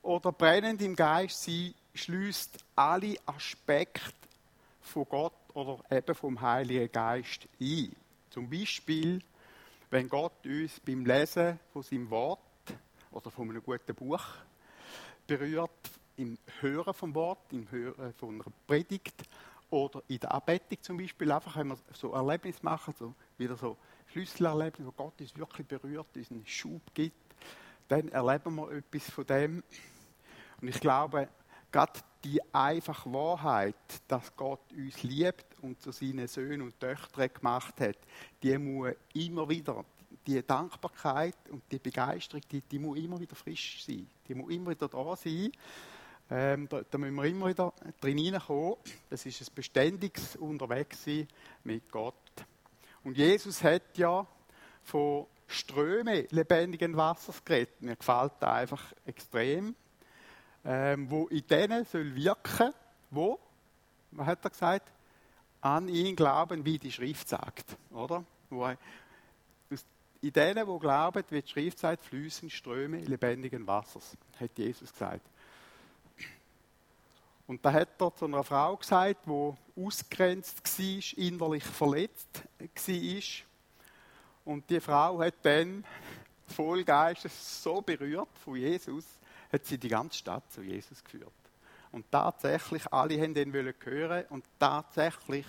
oder 0.02 0.32
brennend 0.32 0.82
im 0.82 0.96
Geist 0.96 1.44
sein, 1.44 1.74
schließt 1.94 2.58
alle 2.76 3.16
Aspekte 3.26 4.14
von 4.82 5.06
Gott 5.06 5.34
oder 5.54 5.80
eben 5.90 6.14
vom 6.14 6.40
Heiligen 6.40 6.92
Geist 6.92 7.48
ein. 7.60 7.96
Zum 8.30 8.50
Beispiel, 8.50 9.22
wenn 9.90 10.10
Gott 10.10 10.46
uns 10.46 10.80
beim 10.82 11.06
Lesen 11.06 11.60
von 11.72 11.84
seinem 11.84 12.10
Wort 12.10 12.40
oder 13.12 13.32
von 13.32 13.50
einem 13.50 13.64
guten 13.64 13.96
Buch 13.96 14.24
berührt, 15.26 15.72
im 16.18 16.38
Hören 16.60 16.94
vom 16.94 17.16
Wort, 17.16 17.52
im 17.52 17.70
Hören 17.72 18.14
von 18.14 18.36
einer 18.36 18.52
Predigt 18.66 19.24
oder 19.70 20.02
in 20.08 20.20
der 20.20 20.34
Anbetung 20.34 20.82
zum 20.82 20.98
Beispiel, 20.98 21.32
einfach 21.32 21.56
wenn 21.58 21.68
wir 21.70 21.78
so 21.94 22.14
Erlebnis 22.14 22.62
machen, 22.64 22.94
so 22.98 23.14
wieder 23.38 23.56
so 23.56 23.78
Schlüsselerlebnis, 24.08 24.88
wo 24.88 24.92
Gott 24.92 25.20
uns 25.20 25.36
wirklich 25.38 25.68
berührt, 25.68 26.08
uns 26.16 26.32
einen 26.32 26.46
Schub 26.46 26.82
gibt, 26.94 27.27
dann 27.88 28.10
erleben 28.10 28.56
wir 28.56 28.72
etwas 28.72 29.10
von 29.10 29.26
dem. 29.26 29.64
Und 30.62 30.68
ich 30.68 30.80
glaube, 30.80 31.30
gerade 31.72 32.00
die 32.24 32.42
einfache 32.54 33.12
Wahrheit, 33.14 33.76
dass 34.08 34.36
Gott 34.36 34.72
uns 34.76 35.04
liebt 35.04 35.46
und 35.62 35.82
zu 35.82 35.92
seinen 35.92 36.28
Söhnen 36.28 36.62
und 36.62 36.80
Töchtern 36.80 37.30
gemacht 37.34 37.80
hat, 37.80 37.98
die 38.42 38.58
muss 38.58 38.94
immer 39.14 39.48
wieder, 39.48 39.86
die 40.26 40.42
Dankbarkeit 40.46 41.38
und 41.50 41.64
die 41.72 41.80
Begeisterung, 41.80 42.42
die, 42.52 42.62
die 42.62 42.80
muss 42.80 42.98
immer 42.98 43.20
wieder 43.20 43.36
frisch 43.36 43.86
sein. 43.86 44.08
Die 44.28 44.36
muss 44.36 44.52
immer 44.52 44.72
wieder 44.72 44.88
da 44.88 45.16
sein. 45.16 45.52
Ähm, 46.30 46.68
da, 46.68 46.82
da, 46.82 46.98
müssen 46.98 47.16
wir 47.16 47.24
immer 47.24 47.48
wieder 47.48 47.74
drin 48.02 48.18
hineinkommen. 48.18 48.76
Das 49.10 49.26
ist 49.26 49.42
ein 49.42 49.56
beständiges 49.56 50.36
Unterwegssein 50.36 51.28
mit 51.64 51.90
Gott. 51.90 52.16
Und 53.04 53.18
Jesus 53.18 53.64
hat 53.64 53.98
ja 53.98 54.28
von 54.84 55.28
Ströme 55.48 56.28
lebendigen 56.30 56.96
Wassers 56.98 57.44
geredet. 57.44 57.82
Mir 57.82 57.96
gefällt 57.96 58.34
das 58.40 58.50
einfach 58.50 58.94
extrem. 59.06 59.76
Ähm, 60.66 61.10
wo 61.10 61.28
in 61.28 61.48
denen 61.48 61.86
soll 61.86 62.14
wirken, 62.16 62.74
wo, 63.10 63.40
was 64.12 64.28
hat 64.28 64.44
er 64.44 64.50
gesagt? 64.50 64.92
An 65.62 65.88
ihn 65.88 66.16
glauben, 66.16 66.66
wie 66.66 66.78
die 66.78 66.92
Schrift 66.92 67.30
sagt. 67.30 67.78
Oder? 67.92 68.24
Wo, 68.50 68.70
in 70.22 70.34
denen, 70.34 70.68
wo 70.68 70.80
glauben, 70.80 71.24
wie 71.30 71.42
die 71.42 71.50
Schrift 71.50 71.80
sagt, 71.80 72.04
fließen 72.04 72.50
Ströme 72.50 73.00
lebendigen 73.00 73.66
Wassers, 73.68 74.18
hat 74.40 74.58
Jesus 74.58 74.92
gesagt. 74.92 75.26
Und 77.48 77.64
da 77.64 77.72
hat 77.72 77.90
er 78.00 78.14
zu 78.14 78.26
einer 78.26 78.44
Frau 78.44 78.76
gesagt, 78.76 79.26
die 79.26 79.54
ausgrenzt 79.82 80.62
war, 80.80 81.24
innerlich 81.24 81.64
verletzt 81.64 82.44
war. 82.60 83.22
Und 84.48 84.70
die 84.70 84.80
Frau 84.80 85.20
hat 85.20 85.36
dann 85.42 85.84
voll 86.48 86.86
Geistes 86.86 87.62
so 87.62 87.82
berührt 87.82 88.30
von 88.46 88.56
Jesus, 88.56 89.04
hat 89.52 89.66
sie 89.66 89.78
die 89.78 89.90
ganze 89.90 90.18
Stadt 90.18 90.50
zu 90.54 90.62
Jesus 90.62 91.04
geführt. 91.04 91.34
Und 91.92 92.10
tatsächlich, 92.10 92.82
alle 92.94 93.22
haben 93.22 93.36
ihn 93.36 93.52
hören 93.52 94.24
und 94.30 94.46
tatsächlich, 94.58 95.46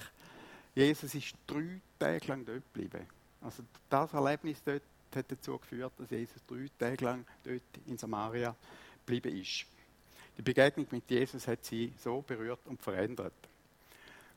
Jesus 0.74 1.14
ist 1.14 1.36
drei 1.46 1.80
Tage 1.96 2.26
lang 2.26 2.44
dort 2.44 2.64
geblieben. 2.72 3.06
Also 3.40 3.62
das 3.88 4.12
Erlebnis 4.12 4.60
dort 4.64 4.82
hat 5.14 5.30
dazu 5.30 5.58
geführt, 5.58 5.92
dass 5.96 6.10
Jesus 6.10 6.42
drei 6.48 6.66
Tage 6.76 7.04
lang 7.04 7.24
dort 7.44 7.62
in 7.86 7.96
Samaria 7.96 8.52
geblieben 9.06 9.40
ist. 9.40 9.64
Die 10.36 10.42
Begegnung 10.42 10.88
mit 10.90 11.08
Jesus 11.08 11.46
hat 11.46 11.64
sie 11.64 11.92
so 11.98 12.20
berührt 12.22 12.66
und 12.66 12.82
verändert. 12.82 13.32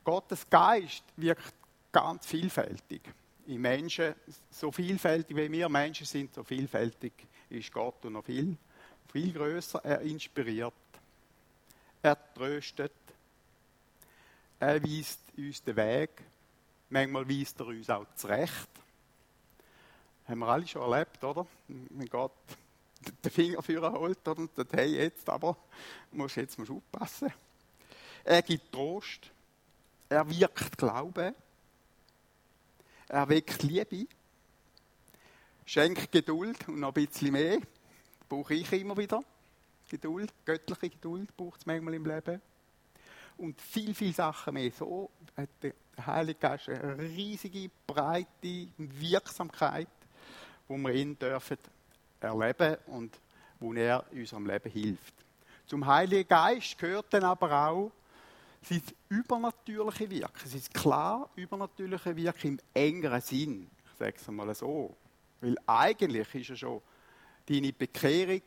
Gottes 0.04 0.48
Geist 0.48 1.02
wirkt 1.16 1.52
ganz 1.90 2.26
vielfältig. 2.26 3.02
In 3.46 3.60
Menschen, 3.60 4.14
so 4.50 4.70
vielfältig 4.70 5.36
wie 5.36 5.50
wir 5.50 5.68
Menschen 5.68 6.06
sind, 6.06 6.34
so 6.34 6.44
vielfältig 6.44 7.12
ist 7.50 7.72
Gott 7.72 8.04
und 8.04 8.12
noch 8.12 8.24
viel, 8.24 8.56
viel 9.12 9.32
größer. 9.32 9.80
Er 9.84 10.00
inspiriert, 10.02 10.72
er 12.02 12.34
tröstet, 12.34 12.92
er 14.60 14.82
weist 14.82 15.20
uns 15.36 15.62
den 15.62 15.76
Weg. 15.76 16.10
Manchmal 16.88 17.28
weist 17.28 17.58
er 17.58 17.66
uns 17.66 17.90
auch 17.90 18.06
zurecht. 18.14 18.68
Haben 20.28 20.38
wir 20.38 20.48
alle 20.48 20.66
schon 20.66 20.82
erlebt, 20.82 21.24
oder? 21.24 21.46
Wenn 21.66 22.08
Gott 22.08 22.32
den 23.24 23.30
Finger 23.32 23.62
für 23.62 23.92
holt 23.92 24.26
und 24.28 24.54
sagt, 24.54 24.72
hey, 24.74 24.96
jetzt 24.96 25.28
aber 25.28 25.56
musst 26.12 26.36
jetzt 26.36 26.58
musst 26.58 26.70
du 26.70 26.76
aufpassen. 26.76 27.32
Er 28.24 28.42
gibt 28.42 28.70
Trost, 28.70 29.30
er 30.08 30.28
wirkt 30.28 30.78
Glaube, 30.78 31.34
er 33.08 33.28
weckt 33.28 33.62
Liebe, 33.62 34.06
schenkt 35.64 36.12
Geduld 36.12 36.68
und 36.68 36.80
noch 36.80 36.94
ein 36.94 37.06
bisschen 37.06 37.32
mehr. 37.32 37.58
Brauche 38.28 38.54
ich 38.54 38.72
immer 38.72 38.96
wieder. 38.96 39.22
Geduld, 39.88 40.32
göttliche 40.44 40.90
Geduld 40.90 41.36
braucht 41.36 41.60
es 41.60 41.66
manchmal 41.66 41.94
im 41.94 42.06
Leben. 42.06 42.40
Und 43.36 43.60
viel, 43.60 43.94
viel 43.94 44.14
Sachen 44.14 44.54
mehr. 44.54 44.70
So 44.72 45.10
hat 45.36 45.50
der 45.62 45.72
Heilige 46.06 46.38
Geist 46.38 46.68
eine 46.68 46.98
riesige, 46.98 47.70
breite 47.86 48.68
Wirksamkeit, 48.78 49.88
wo 50.68 50.76
wir 50.78 50.94
ihn 50.94 51.18
dürfen 51.18 51.58
erleben 52.20 52.76
und 52.86 53.18
wo 53.60 53.74
er 53.74 54.04
unserem 54.12 54.46
Leben 54.46 54.70
hilft. 54.70 55.14
Zum 55.66 55.86
Heiligen 55.86 56.28
Geist 56.28 56.78
gehört 56.78 57.06
dann 57.10 57.24
aber 57.24 57.68
auch 57.68 57.92
sein 58.62 58.82
übernatürliche 59.08 60.08
Wirken. 60.10 60.48
Sein 60.48 60.62
klar 60.72 61.28
übernatürliche 61.36 62.16
Wirken 62.16 62.48
im 62.48 62.60
engeren 62.74 63.20
Sinn. 63.20 63.70
Ich 63.84 63.98
sage 63.98 64.16
es 64.16 64.28
einmal 64.28 64.54
so. 64.54 64.96
Weil 65.40 65.56
eigentlich 65.66 66.34
ist 66.34 66.48
ja 66.48 66.56
schon 66.56 66.80
deine 67.46 67.72
Bekehrung 67.72 68.42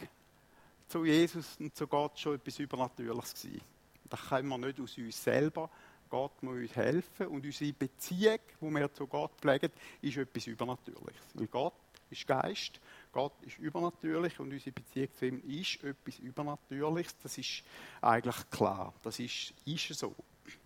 zu 0.87 1.03
Jesus 1.03 1.57
und 1.59 1.75
zu 1.75 1.87
Gott 1.87 2.17
schon 2.19 2.35
etwas 2.35 2.59
Übernatürliches 2.59 3.33
gewesen. 3.33 3.61
Das 4.09 4.29
können 4.29 4.47
wir 4.47 4.57
nicht 4.57 4.79
aus 4.79 4.97
uns 4.97 5.23
selber. 5.23 5.69
Gott 6.09 6.41
muss 6.43 6.55
uns 6.55 6.75
helfen 6.75 7.27
und 7.27 7.43
unsere 7.43 7.73
Beziehung, 7.73 8.39
die 8.61 8.69
wir 8.69 8.93
zu 8.93 9.07
Gott 9.07 9.31
pflegen, 9.41 9.71
ist 10.01 10.17
etwas 10.17 10.47
Übernatürliches. 10.47 11.25
Weil 11.33 11.47
Gott 11.47 11.73
ist 12.09 12.27
Geist 12.27 12.79
Gott 13.15 13.41
ist 13.43 13.57
übernatürlich 13.59 14.37
und 14.41 14.51
unsere 14.51 14.73
Beziehung 14.73 15.07
zu 15.13 15.25
ihm 15.25 15.41
ist 15.47 15.81
etwas 15.85 16.19
Übernatürliches. 16.19 17.15
Das 17.23 17.37
ist 17.37 17.63
eigentlich 18.01 18.49
klar. 18.49 18.93
Das 19.03 19.19
ist, 19.19 19.53
ist 19.63 19.97
so. 19.97 20.13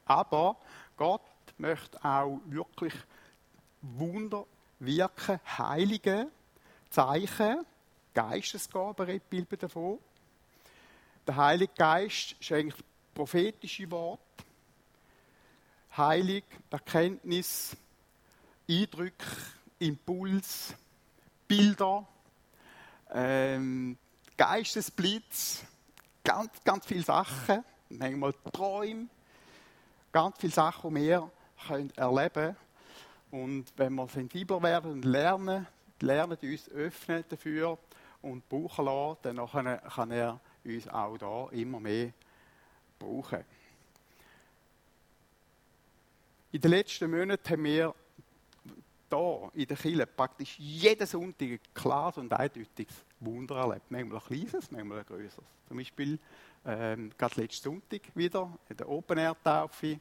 Aber 0.06 0.58
Gott 0.98 1.22
möchte 1.60 2.04
auch 2.04 2.42
wirklich 2.46 2.96
Wunder 3.84 4.48
wirken, 4.80 5.40
Heilige, 5.60 6.32
Zeichen, 6.90 7.64
Geistesgaben, 8.16 9.06
redet 9.06 9.62
davon. 9.62 10.00
Der 11.28 11.36
Heilige 11.36 11.74
Geist 11.78 12.36
schenkt 12.40 12.84
prophetische 13.14 13.92
Worte, 13.92 14.24
Heilig, 15.96 16.46
Erkenntnis, 16.72 17.78
Eindrücke, 18.68 19.28
Impuls, 19.78 20.74
Bilder, 21.50 22.08
ähm, 23.12 23.98
Geistesblitz, 24.38 25.64
ganz, 26.24 26.64
ganz 26.64 26.86
viele 26.86 27.02
Sachen, 27.02 27.64
manchmal 27.90 28.36
Träume, 28.54 29.08
ganz 30.12 30.38
viele 30.38 30.54
Sachen, 30.54 30.94
die 30.94 31.02
wir 31.02 31.32
können 31.68 31.92
erleben 31.98 32.34
können. 32.34 32.56
Und 33.32 33.66
wenn 33.78 33.96
wir 33.96 34.08
sensibler 34.08 34.62
werden 34.62 34.92
und 34.92 35.06
lernen, 35.06 35.66
lernen 36.02 36.38
uns 36.40 36.70
öffnen 36.70 37.24
dafür 37.28 37.80
und 38.22 38.48
brauchen 38.48 38.86
lassen, 38.86 39.18
dann 39.24 39.80
kann 39.90 40.12
er 40.12 40.40
uns 40.64 40.88
auch 40.88 41.18
da 41.18 41.48
immer 41.50 41.80
mehr 41.80 42.12
brauchen. 43.00 43.44
In 46.52 46.62
den 46.62 46.72
letzten 46.72 47.10
Monaten 47.10 47.50
haben 47.50 47.64
wir 47.64 47.96
hier 49.10 49.52
in 49.54 49.68
der 49.68 49.78
Kirche 49.78 50.08
praktisch 50.08 50.58
jeden 50.60 51.08
Sonntag 51.08 51.48
ein 51.48 51.60
klares 51.74 52.18
und 52.18 52.32
eindeutiges 52.34 52.96
Wunder 53.20 53.58
erlebt. 53.58 53.90
Manchmal 53.90 54.20
ein 54.20 54.26
kleines, 54.26 54.72
manchmal 54.72 55.00
ein 55.00 55.06
größeres. 55.06 55.46
Zum 55.68 55.78
Beispiel 55.78 56.20
ähm, 56.66 57.12
gerade 57.18 57.42
letzten 57.42 57.64
Sonntag 57.64 58.02
wieder 58.16 58.52
in 58.70 58.78
der 58.78 58.90
Open-Air-Taufe 58.90 60.00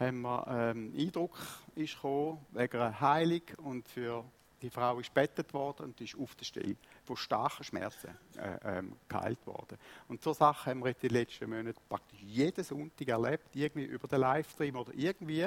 haben 0.00 0.22
wir 0.22 0.46
ähm, 0.48 0.92
Eindruck 0.96 1.38
ist 1.76 1.94
gekommen, 1.94 2.38
wegen 2.52 2.76
einer 2.78 3.00
Heilung 3.00 3.42
und 3.58 3.88
für 3.88 4.24
die 4.60 4.70
Frau 4.70 4.98
ist 4.98 5.12
bettet 5.12 5.52
worden 5.52 5.84
und 5.84 6.00
ist 6.00 6.16
auf 6.16 6.34
der 6.34 6.44
Stelle 6.44 6.76
von 7.04 7.16
starken 7.16 7.64
Schmerzen 7.64 8.16
äh, 8.38 8.78
ähm, 8.78 8.96
geheilt 9.08 9.46
worden. 9.46 9.76
Und 10.08 10.22
so 10.22 10.32
Sachen 10.32 10.70
haben 10.70 10.84
wir 10.84 10.88
in 10.90 10.96
den 11.02 11.10
letzten 11.10 11.50
Monaten 11.50 11.80
praktisch 11.88 12.20
jeden 12.20 12.64
Sonntag 12.64 13.08
erlebt, 13.08 13.54
irgendwie 13.54 13.84
über 13.84 14.08
den 14.08 14.20
Livestream 14.20 14.76
oder 14.76 14.92
irgendwie. 14.94 15.46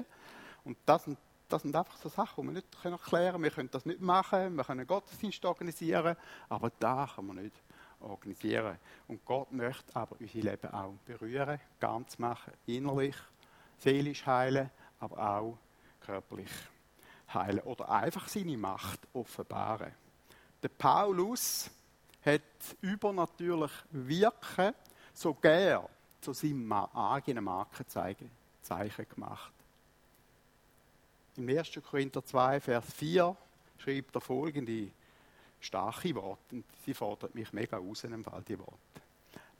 Und 0.64 0.78
das 0.86 1.06
sind 1.06 1.18
das 1.48 1.62
sind 1.62 1.76
einfach 1.76 1.98
so 1.98 2.10
Sachen, 2.10 2.44
die 2.44 2.48
wir 2.48 2.54
nicht 2.54 2.86
erklären 2.86 3.32
können. 3.32 3.44
Wir 3.44 3.52
können 3.52 3.72
das 3.72 3.86
nicht 3.86 4.02
machen, 4.02 4.56
wir 4.56 4.64
können 4.64 4.86
Gottesdienst 4.86 5.44
organisieren, 5.46 6.16
aber 6.50 6.72
da 6.80 7.10
können 7.14 7.28
wir 7.28 7.42
nicht 7.44 7.56
organisieren. 8.00 8.78
Und 9.08 9.26
Gott 9.26 9.52
möchte 9.52 9.96
aber 9.96 10.16
unser 10.20 10.40
Leben 10.40 10.74
auch 10.74 10.94
berühren, 11.06 11.60
ganz 11.80 12.20
machen, 12.20 12.54
innerlich, 12.66 13.16
seelisch 13.78 14.26
heilen, 14.26 14.70
aber 15.00 15.18
auch 15.18 15.58
körperlich 16.02 16.52
heilen 17.34 17.60
oder 17.62 17.90
einfach 17.90 18.28
seine 18.28 18.58
Macht 18.58 19.00
offenbaren. 19.14 19.94
Der 20.62 20.70
Paulus 20.70 21.70
hat 22.24 22.42
übernatürlich 22.82 23.72
Wirken 23.92 24.74
sogar 25.14 25.90
zu 26.22 26.34
seinem 26.34 26.72
eigenen 26.72 27.44
Markenzeichen 27.44 28.30
gemacht. 29.10 29.54
Im 31.38 31.48
1. 31.48 31.80
Korinther 31.88 32.26
2, 32.26 32.60
Vers 32.60 32.86
4 32.96 33.38
schreibt 33.78 34.16
er 34.16 34.22
folgende 34.22 34.90
starke 35.60 36.16
Worte. 36.16 36.56
Und 36.56 36.66
sie 36.84 36.96
fordert 36.96 37.36
mich 37.36 37.54
mega 37.54 37.78
aus 37.78 38.04
in 38.04 38.24
Fall, 38.24 38.42
die 38.48 38.58
Worte. 38.58 38.74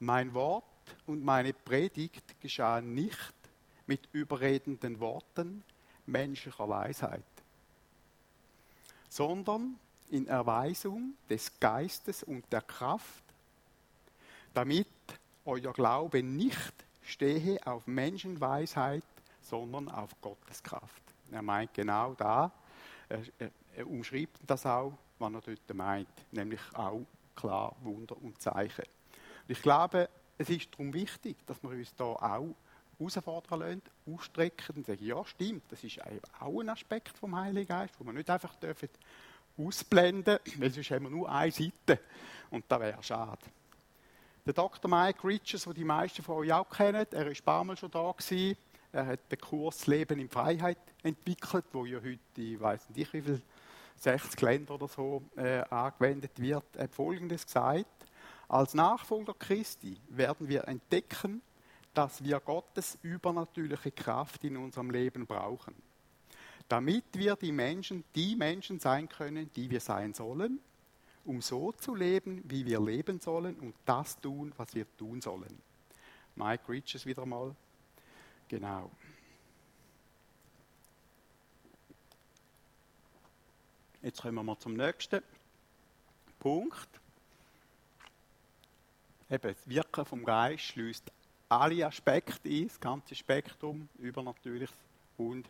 Mein 0.00 0.34
Wort 0.34 0.64
und 1.06 1.24
meine 1.24 1.52
Predigt 1.52 2.40
geschahen 2.40 2.94
nicht 2.94 3.32
mit 3.86 4.08
überredenden 4.12 4.98
Worten 4.98 5.62
menschlicher 6.06 6.68
Weisheit, 6.68 7.22
sondern 9.08 9.78
in 10.10 10.26
Erweisung 10.26 11.14
des 11.30 11.60
Geistes 11.60 12.24
und 12.24 12.44
der 12.52 12.62
Kraft, 12.62 13.22
damit 14.52 14.88
euer 15.44 15.72
Glaube 15.72 16.24
nicht 16.24 16.72
stehe 17.02 17.64
auf 17.66 17.86
Menschenweisheit, 17.86 19.04
sondern 19.42 19.88
auf 19.88 20.10
Gottes 20.20 20.62
Kraft. 20.62 21.07
Er 21.30 21.42
meint 21.42 21.74
genau 21.74 22.14
da, 22.14 22.52
er, 23.08 23.22
er, 23.38 23.50
er 23.76 23.86
umschreibt 23.86 24.40
das 24.46 24.66
auch, 24.66 24.92
was 25.18 25.32
er 25.32 25.40
dort 25.40 25.74
meint, 25.74 26.08
nämlich 26.30 26.60
auch 26.74 27.04
klar 27.34 27.74
Wunder 27.82 28.16
und 28.22 28.40
Zeichen. 28.40 28.84
Und 29.46 29.50
ich 29.50 29.62
glaube, 29.62 30.08
es 30.36 30.48
ist 30.50 30.72
darum 30.72 30.92
wichtig, 30.92 31.36
dass 31.46 31.62
wir 31.62 31.70
uns 31.70 31.94
da 31.94 32.04
auch 32.04 32.54
herausfordern 32.98 33.60
lassen, 33.60 33.82
ausstrecken 34.06 34.76
und 34.76 34.86
sagen, 34.86 35.04
ja 35.04 35.24
stimmt, 35.24 35.64
das 35.70 35.84
ist 35.84 36.00
auch 36.40 36.60
ein 36.60 36.68
Aspekt 36.68 37.16
vom 37.16 37.36
Heiligen 37.36 37.68
Geist, 37.68 37.94
wo 37.98 38.04
wir 38.04 38.12
nicht 38.12 38.30
einfach 38.30 38.54
dürfen 38.56 38.88
ausblenden, 39.56 40.38
weil 40.56 40.70
sonst 40.70 40.90
haben 40.90 41.04
wir 41.04 41.10
nur 41.10 41.30
eine 41.30 41.50
Seite 41.50 42.00
und 42.50 42.64
das 42.68 42.80
wäre 42.80 43.02
schade. 43.02 43.46
Der 44.46 44.54
Dr. 44.54 44.90
Mike 44.90 45.26
Richards, 45.26 45.64
den 45.64 45.74
die 45.74 45.84
meisten 45.84 46.22
von 46.22 46.36
euch 46.36 46.52
auch 46.52 46.68
kennen, 46.70 47.06
er 47.10 47.24
war 47.24 47.26
ein 47.26 47.44
paar 47.44 47.64
Mal 47.64 47.76
schon 47.76 47.90
da 47.90 48.12
gewesen. 48.12 48.56
Er 48.98 49.06
hat 49.06 49.30
den 49.30 49.38
Kurs 49.38 49.86
Leben 49.86 50.18
in 50.18 50.28
Freiheit 50.28 50.78
entwickelt, 51.02 51.64
wo 51.72 51.84
ja 51.84 51.98
heute, 51.98 52.18
ich 52.36 52.60
weiß 52.60 52.90
nicht 52.90 53.12
wie 53.12 53.22
viel, 53.22 53.42
60 53.96 54.40
Länder 54.40 54.74
oder 54.74 54.88
so 54.88 55.22
äh, 55.36 55.60
angewendet 55.70 56.32
wird. 56.38 56.64
Er 56.76 56.84
hat 56.84 56.94
Folgendes 56.94 57.46
gesagt: 57.46 57.86
Als 58.48 58.74
Nachfolger 58.74 59.34
Christi 59.34 59.96
werden 60.08 60.48
wir 60.48 60.66
entdecken, 60.68 61.42
dass 61.94 62.22
wir 62.22 62.38
Gottes 62.40 62.98
übernatürliche 63.02 63.90
Kraft 63.92 64.44
in 64.44 64.56
unserem 64.56 64.90
Leben 64.90 65.26
brauchen 65.26 65.74
damit 66.68 67.04
wir 67.14 67.34
die 67.36 67.52
Menschen, 67.52 68.04
die 68.14 68.36
Menschen 68.36 68.78
sein 68.78 69.08
können, 69.08 69.50
die 69.56 69.70
wir 69.70 69.80
sein 69.80 70.12
sollen, 70.12 70.60
um 71.24 71.40
so 71.40 71.72
zu 71.72 71.94
leben, 71.94 72.42
wie 72.44 72.66
wir 72.66 72.80
leben 72.80 73.20
sollen 73.20 73.58
und 73.58 73.74
das 73.84 74.20
tun, 74.20 74.52
was 74.56 74.74
wir 74.74 74.86
tun 74.96 75.20
sollen. 75.20 75.62
Mike 76.34 76.68
Reaches 76.68 77.06
wieder 77.06 77.26
mal. 77.26 77.54
Genau. 78.48 78.90
Jetzt 84.00 84.22
kommen 84.22 84.36
wir 84.36 84.42
mal 84.42 84.58
zum 84.58 84.74
nächsten 84.74 85.22
Punkt. 86.38 86.88
Eben, 89.30 89.54
das 89.54 89.68
Wirken 89.68 90.06
vom 90.06 90.24
Geist 90.24 90.62
schließt 90.64 91.12
alle 91.48 91.86
Aspekte 91.86 92.48
ein, 92.48 92.68
das 92.68 92.80
ganze 92.80 93.14
Spektrum, 93.14 93.88
übernatürliches 93.98 94.74
und 95.18 95.46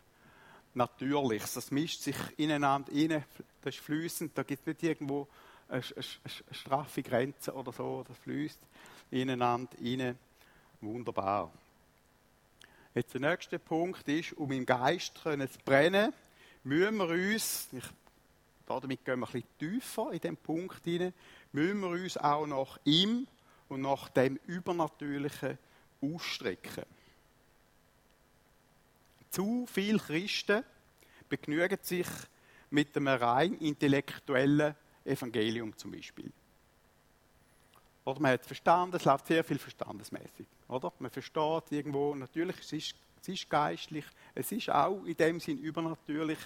Natürliches. 0.73 1.53
Das 1.53 1.71
mischt 1.71 2.01
sich 2.01 2.17
ineinander 2.37 2.91
rein, 2.91 3.23
das 3.61 3.75
ist 3.75 3.83
fließend, 3.83 4.37
da 4.37 4.43
gibt 4.43 4.61
es 4.61 4.67
nicht 4.67 4.83
irgendwo 4.83 5.27
eine, 5.67 5.81
eine, 5.81 6.03
straffe 6.51 7.01
Grenze 7.01 7.53
oder 7.53 7.71
so, 7.71 8.03
das 8.07 8.17
fließt 8.19 8.59
ineinander 9.11 9.71
rein. 9.81 10.17
Wunderbar. 10.81 11.51
Jetzt 12.95 13.13
der 13.13 13.21
nächste 13.21 13.59
Punkt 13.59 14.07
ist, 14.07 14.33
um 14.33 14.51
im 14.51 14.65
Geist 14.65 15.15
zu 15.17 15.37
brennen, 15.63 16.11
müssen 16.63 16.97
wir 16.97 17.09
uns, 17.09 17.69
ich, 17.71 17.83
damit 18.65 19.05
gehen 19.05 19.19
wir 19.19 19.27
ein 19.27 19.31
bisschen 19.31 19.57
tiefer 19.59 20.11
in 20.11 20.19
den 20.19 20.37
Punkt 20.37 20.83
hinein, 20.83 21.13
müssen 21.51 21.81
wir 21.81 21.89
uns 21.89 22.17
auch 22.17 22.47
nach 22.47 22.79
ihm 22.85 23.27
und 23.67 23.81
nach 23.81 24.09
dem 24.09 24.39
Übernatürlichen 24.47 25.59
ausstrecken. 26.01 26.85
Zu 29.29 29.67
viele 29.71 29.99
Christen 29.99 30.63
begnügen 31.29 31.77
sich 31.83 32.07
mit 32.71 32.97
einem 32.97 33.07
rein 33.07 33.53
intellektuellen 33.59 34.75
Evangelium 35.05 35.77
zum 35.77 35.91
Beispiel. 35.91 36.31
Oder 38.09 38.21
man 38.21 38.31
hat 38.31 38.45
verstanden, 38.45 38.95
es 38.95 39.05
läuft 39.05 39.27
sehr 39.27 39.43
viel 39.43 39.59
verstandesmäßig. 39.59 40.47
Oder? 40.67 40.91
Man 40.97 41.11
versteht 41.11 41.71
irgendwo, 41.71 42.15
natürlich, 42.15 42.59
es 42.59 42.73
ist, 42.73 42.95
es 43.21 43.27
ist 43.27 43.49
geistlich, 43.49 44.05
es 44.33 44.51
ist 44.51 44.69
auch 44.71 45.03
in 45.05 45.15
dem 45.15 45.39
Sinn 45.39 45.59
übernatürlich, 45.59 46.39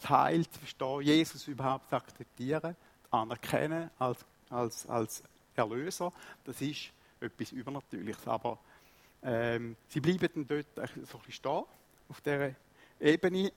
das 0.00 0.10
Heil 0.10 0.44
zu 0.48 0.58
verstehen, 0.58 1.00
Jesus 1.02 1.46
überhaupt 1.46 1.88
zu 1.88 1.94
akzeptieren, 1.94 2.74
anerkennen 3.12 3.90
als, 3.96 4.24
als, 4.50 4.88
als 4.88 5.22
Erlöser, 5.54 6.12
das 6.44 6.60
ist 6.60 6.90
etwas 7.20 7.52
Übernatürliches. 7.52 8.26
Aber 8.26 8.58
ähm, 9.22 9.76
sie 9.86 10.00
bleiben 10.00 10.28
dann 10.34 10.46
dort 10.48 10.66
so 10.74 10.82
ein 10.82 10.88
bisschen 11.04 11.32
stehen 11.32 11.62
auf 12.08 12.20
dieser 12.24 12.54
Ebene 12.98 13.52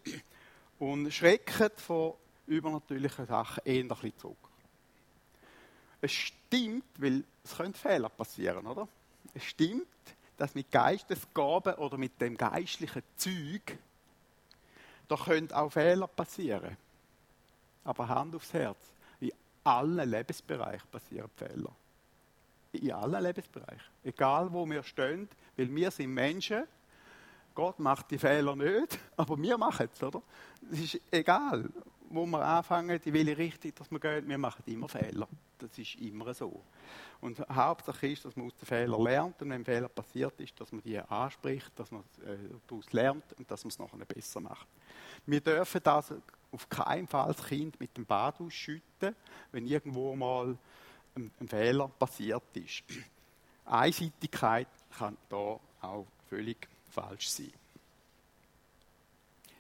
und 0.78 1.12
schrecken 1.12 1.72
von 1.76 2.14
übernatürlichen 2.46 3.26
Sachen 3.26 3.66
eher 3.66 3.82
ein 3.82 3.88
bisschen 3.88 4.18
zurück. 4.20 4.38
Es 6.02 6.12
stimmt, 6.12 6.86
weil 6.98 7.24
es 7.48 7.58
können 7.58 7.74
Fehler 7.74 8.10
passieren, 8.10 8.66
oder? 8.68 8.88
Es 9.34 9.44
stimmt, 9.44 9.88
dass 10.38 10.56
mit 10.56 10.72
Geistesgaben 10.72 11.76
oder 11.76 11.98
mit 11.98 12.20
dem 12.22 12.38
geistlichen 12.38 13.04
Zeug 13.16 13.78
da 15.08 15.16
können 15.16 15.52
auch 15.54 15.72
Fehler 15.72 16.08
passieren. 16.08 16.76
Aber 17.86 18.10
Hand 18.10 18.36
aufs 18.36 18.52
Herz, 18.54 18.78
in 19.22 19.32
allen 19.64 20.10
Lebensbereichen 20.10 20.88
passieren 20.92 21.30
Fehler. 21.36 21.72
In 22.74 22.92
allen 22.92 23.24
Lebensbereichen. 23.24 23.88
Egal 24.04 24.52
wo 24.52 24.70
wir 24.70 24.84
stehen, 24.84 25.30
weil 25.56 25.74
wir 25.74 25.92
sind 25.92 26.14
Menschen 26.14 26.66
Gott 27.58 27.80
macht 27.80 28.12
die 28.12 28.20
Fehler 28.20 28.56
nicht, 28.56 29.00
aber 29.18 29.36
wir 29.42 29.58
machen 29.58 29.90
es, 29.92 30.04
oder? 30.04 30.22
Es 30.72 30.80
ist 30.80 31.02
egal, 31.10 31.68
wo 32.10 32.26
wir 32.26 32.44
anfangen, 32.44 33.00
in 33.04 33.14
welche 33.14 33.38
Richtung 33.38 33.74
dass 33.76 33.92
wir 33.92 34.00
gehen, 34.00 34.28
wir 34.28 34.38
machen 34.38 34.64
immer 34.66 34.88
Fehler. 34.88 35.28
Das 35.58 35.78
ist 35.78 35.96
immer 35.96 36.34
so. 36.34 36.62
Und 37.20 37.40
Hauptsache 37.50 38.08
ist, 38.08 38.26
dass 38.26 38.36
man 38.36 38.48
aus 38.48 38.56
den 38.56 38.66
Fehlern 38.66 39.02
lernt 39.02 39.42
und 39.42 39.50
wenn 39.50 39.62
ein 39.62 39.66
Fehler 39.66 39.90
passiert 39.90 40.40
ist, 40.40 40.60
dass 40.60 40.72
man 40.72 40.82
die 40.84 41.00
anspricht, 41.00 41.72
dass 41.76 41.92
man 41.92 42.02
äh, 42.26 42.38
daraus 42.68 42.92
lernt 42.92 43.34
und 43.38 43.50
dass 43.50 43.64
man 43.64 43.70
es 43.70 43.80
nachher 43.80 44.06
besser 44.06 44.40
macht. 44.40 44.68
Wir 45.26 45.42
dürfen 45.42 45.82
das 45.84 46.14
auf 46.52 46.70
keinen 46.70 47.08
Fall 47.08 47.34
das 47.34 47.46
Kind 47.46 47.80
mit 47.80 47.96
dem 47.98 48.06
Bad 48.06 48.40
ausschütten, 48.40 49.16
wenn 49.52 49.66
irgendwo 49.66 50.16
mal 50.16 50.58
ein, 51.16 51.32
ein 51.40 51.48
Fehler 51.48 51.88
passiert 51.88 52.56
ist. 52.56 52.84
Einseitigkeit 53.66 54.68
kann 54.98 55.18
da 55.30 55.60
auch 55.82 56.08
völlig 56.30 56.68
falsch 56.90 57.30
sein. 57.30 57.52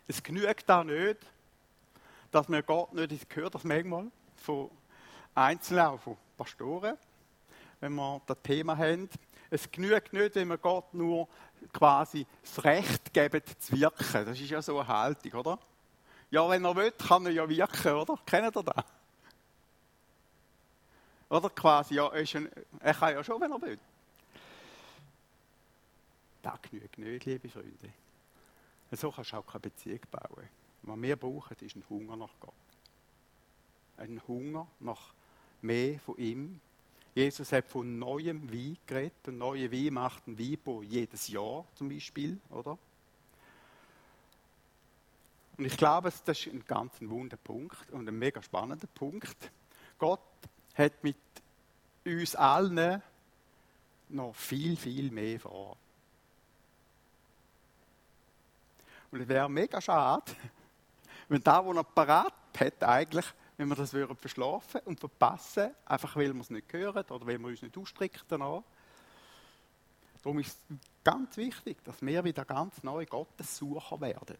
Es 0.07 0.23
genügt 0.23 0.69
da 0.69 0.83
nicht, 0.83 1.17
dass 2.31 2.49
man 2.49 2.65
Gott 2.65 2.93
nicht, 2.93 3.11
ich 3.11 3.35
höre 3.35 3.49
das 3.49 3.63
manchmal 3.63 4.07
von 4.35 4.69
Einzelnen, 5.35 5.85
auch 5.85 5.99
von 5.99 6.17
Pastoren, 6.37 6.97
wenn 7.79 7.93
wir 7.93 8.21
das 8.25 8.37
Thema 8.43 8.77
haben. 8.77 9.09
Es 9.49 9.69
genügt 9.71 10.13
nicht, 10.13 10.35
wenn 10.35 10.49
wir 10.49 10.57
Gott 10.57 10.93
nur 10.93 11.27
quasi 11.71 12.25
das 12.43 12.63
Recht 12.63 13.13
geben, 13.13 13.41
zu 13.59 13.77
wirken. 13.77 14.25
Das 14.25 14.39
ist 14.39 14.49
ja 14.49 14.61
so 14.61 14.79
eine 14.79 14.87
Haltung, 14.87 15.33
oder? 15.33 15.59
Ja, 16.29 16.47
wenn 16.49 16.65
er 16.65 16.75
will, 16.75 16.91
kann 16.91 17.25
er 17.25 17.31
ja 17.31 17.47
wirken, 17.47 17.93
oder? 17.93 18.17
Kennt 18.25 18.55
ihr 18.55 18.63
das? 18.63 18.85
Oder 21.29 21.49
quasi, 21.49 21.95
ja, 21.95 22.09
er 22.09 22.93
kann 22.93 23.13
ja 23.13 23.23
schon, 23.23 23.39
wenn 23.41 23.51
er 23.51 23.61
will. 23.61 23.79
Das 26.41 26.61
genügt 26.61 26.97
nicht, 26.97 27.25
liebe 27.25 27.49
Freunde. 27.49 27.93
So 28.91 29.11
kannst 29.11 29.33
du 29.33 29.37
auch 29.37 29.45
keine 29.45 29.61
Beziehung 29.61 29.99
bauen. 30.09 30.47
Was 30.87 31.01
wir 31.01 31.15
brauchen, 31.17 31.57
ist 31.59 31.75
ein 31.75 31.83
Hunger 31.89 32.15
nach 32.15 32.33
Gott. 32.39 32.53
Ein 33.97 34.21
Hunger 34.27 34.67
nach 34.79 35.13
mehr 35.61 35.99
von 35.99 36.17
ihm. 36.17 36.61
Jesus 37.13 37.51
hat 37.51 37.65
von 37.67 37.99
neuem 37.99 38.49
Wein 38.51 38.77
geredet. 38.85 39.27
Und 39.27 39.37
neue 39.37 39.69
Wein 39.71 39.93
macht 39.93 40.27
ein 40.27 40.39
Weinbau 40.39 40.81
jedes 40.83 41.27
Jahr 41.27 41.65
zum 41.75 41.89
Beispiel, 41.89 42.39
oder? 42.49 42.77
Und 45.57 45.65
ich 45.65 45.75
glaube, 45.75 46.13
das 46.25 46.39
ist 46.39 46.53
ein 46.53 46.63
ganz 46.65 46.93
wunder 47.01 47.35
Punkt 47.35 47.89
und 47.91 48.07
ein 48.07 48.17
mega 48.17 48.41
spannender 48.41 48.87
Punkt. 48.87 49.51
Gott 49.97 50.21
hat 50.75 51.03
mit 51.03 51.17
uns 52.05 52.35
allen 52.35 53.01
noch 54.09 54.35
viel, 54.35 54.77
viel 54.77 55.11
mehr 55.11 55.39
vor. 55.39 55.75
Und 59.11 59.21
es 59.21 59.27
wäre 59.27 59.49
mega 59.49 59.81
schade, 59.81 60.31
wenn 61.29 61.43
da, 61.43 61.63
wo 61.63 61.73
er 61.73 61.83
parat 61.83 62.33
hat, 62.57 62.83
eigentlich, 62.83 63.25
wenn 63.57 63.67
wir 63.67 63.75
das 63.75 63.93
würden 63.93 64.15
verschlafen 64.15 64.81
und 64.85 64.99
verpassen, 64.99 65.71
einfach 65.85 66.15
weil 66.15 66.33
wir 66.33 66.41
es 66.41 66.49
nicht 66.49 66.71
hören 66.71 67.03
oder 67.09 67.25
weil 67.25 67.39
wir 67.39 67.47
uns 67.47 67.61
nicht 67.61 67.77
ausstrecken 67.77 68.21
danach. 68.27 68.63
Darum 70.21 70.39
ist 70.39 70.57
es 70.69 70.77
ganz 71.03 71.37
wichtig, 71.37 71.83
dass 71.83 72.01
wir 72.01 72.23
wieder 72.23 72.45
ganz 72.45 72.83
neue 72.83 73.05
Gottessucher 73.05 73.99
werden. 74.01 74.37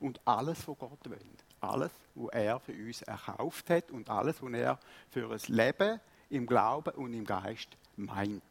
Und 0.00 0.20
alles 0.24 0.62
von 0.62 0.76
Gott 0.76 1.08
wollen. 1.08 1.36
Alles, 1.60 1.92
was 2.14 2.32
er 2.32 2.58
für 2.58 2.72
uns 2.72 3.02
erkauft 3.02 3.70
hat 3.70 3.90
und 3.92 4.10
alles, 4.10 4.42
was 4.42 4.52
er 4.52 4.78
für 5.10 5.30
ein 5.30 5.40
Leben 5.46 6.00
im 6.30 6.46
Glauben 6.46 6.94
und 6.94 7.14
im 7.14 7.24
Geist 7.24 7.68
meint. 7.96 8.42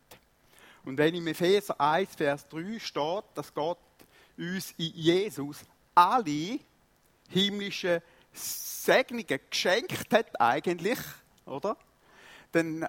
Und 0.83 0.97
wenn 0.97 1.13
im 1.13 1.27
Epheser 1.27 1.79
1, 1.79 2.15
Vers 2.15 2.47
3 2.47 2.79
steht, 2.79 3.23
dass 3.35 3.53
Gott 3.53 3.77
uns 4.37 4.71
in 4.77 4.93
Jesus 4.93 5.65
alle 5.93 6.59
himmlische 7.31 8.01
Segnungen 8.33 9.39
geschenkt 9.49 10.13
hat, 10.13 10.39
eigentlich, 10.39 10.99
oder? 11.45 11.77
Dann 12.51 12.87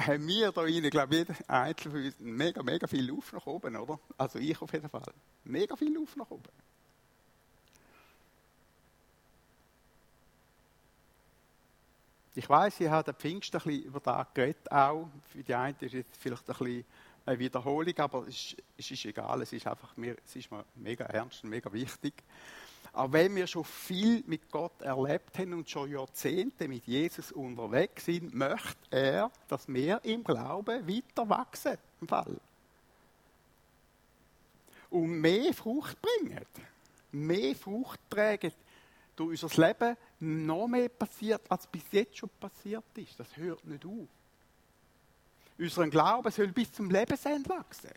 haben 0.00 0.26
wir 0.26 0.52
da 0.52 0.60
rein, 0.62 0.88
glaube 0.90 1.14
ich, 1.14 1.28
jeder 1.28 1.34
Einzelne 1.48 1.94
von 1.94 2.04
uns 2.04 2.20
mega, 2.20 2.62
mega 2.62 2.86
viel 2.86 3.06
Luft 3.06 3.32
nach 3.32 3.46
oben, 3.46 3.76
oder? 3.76 3.98
Also 4.16 4.38
ich 4.38 4.60
auf 4.60 4.72
jeden 4.72 4.88
Fall. 4.88 5.12
Mega 5.44 5.74
viel 5.76 5.92
Luft 5.92 6.16
nach 6.16 6.30
oben. 6.30 6.48
Ich 12.34 12.48
weiß, 12.48 12.78
ich 12.78 12.88
habe 12.88 13.12
den 13.12 13.18
Pfingst 13.18 13.52
ein 13.52 13.60
bisschen 13.60 13.82
über 13.82 13.98
das 13.98 14.26
geredet 14.32 14.70
auch. 14.70 15.08
Für 15.32 15.42
die 15.42 15.54
einen 15.54 15.76
ist 15.80 15.94
es 15.94 16.04
vielleicht 16.20 16.48
ein 16.48 16.56
bisschen 16.56 16.84
eine 17.26 17.38
Wiederholung, 17.40 17.98
aber 17.98 18.28
es 18.28 18.36
ist, 18.36 18.56
es 18.76 18.90
ist 18.92 19.04
egal. 19.06 19.42
Es 19.42 19.52
ist 19.52 19.66
einfach 19.66 19.96
mir, 19.96 20.16
es 20.24 20.36
ist 20.36 20.48
mir 20.50 20.64
mega 20.76 21.04
ernst 21.06 21.42
und 21.42 21.50
mega 21.50 21.72
wichtig. 21.72 22.14
Auch 22.92 23.12
wenn 23.12 23.34
wir 23.36 23.46
schon 23.46 23.64
viel 23.64 24.22
mit 24.26 24.50
Gott 24.50 24.80
erlebt 24.82 25.38
haben 25.38 25.54
und 25.54 25.68
schon 25.68 25.90
Jahrzehnte 25.90 26.68
mit 26.68 26.86
Jesus 26.86 27.32
unterwegs 27.32 28.04
sind, 28.06 28.34
möchte 28.34 28.76
er, 28.90 29.30
dass 29.48 29.68
wir 29.68 30.00
im 30.04 30.24
Glauben 30.24 30.86
weiter 30.88 31.28
wachsen. 31.28 31.76
Im 32.00 32.08
Fall. 32.08 32.36
Und 34.90 35.20
mehr 35.20 35.52
Frucht 35.52 35.96
bringen. 36.00 36.44
Mehr 37.12 37.54
Frucht 37.54 38.00
tragen 38.08 38.52
durch 39.16 39.42
unser 39.42 39.66
Leben 39.66 39.96
noch 40.20 40.68
mehr 40.68 40.88
passiert, 40.88 41.42
als 41.48 41.66
bis 41.66 41.82
jetzt 41.90 42.16
schon 42.16 42.30
passiert 42.40 42.84
ist. 42.94 43.18
Das 43.18 43.36
hört 43.36 43.64
nicht 43.64 43.84
auf. 43.84 44.08
Unser 45.58 45.88
Glaube 45.88 46.30
soll 46.30 46.48
bis 46.48 46.72
zum 46.72 46.90
Lebensende 46.90 47.48
wachsen. 47.48 47.90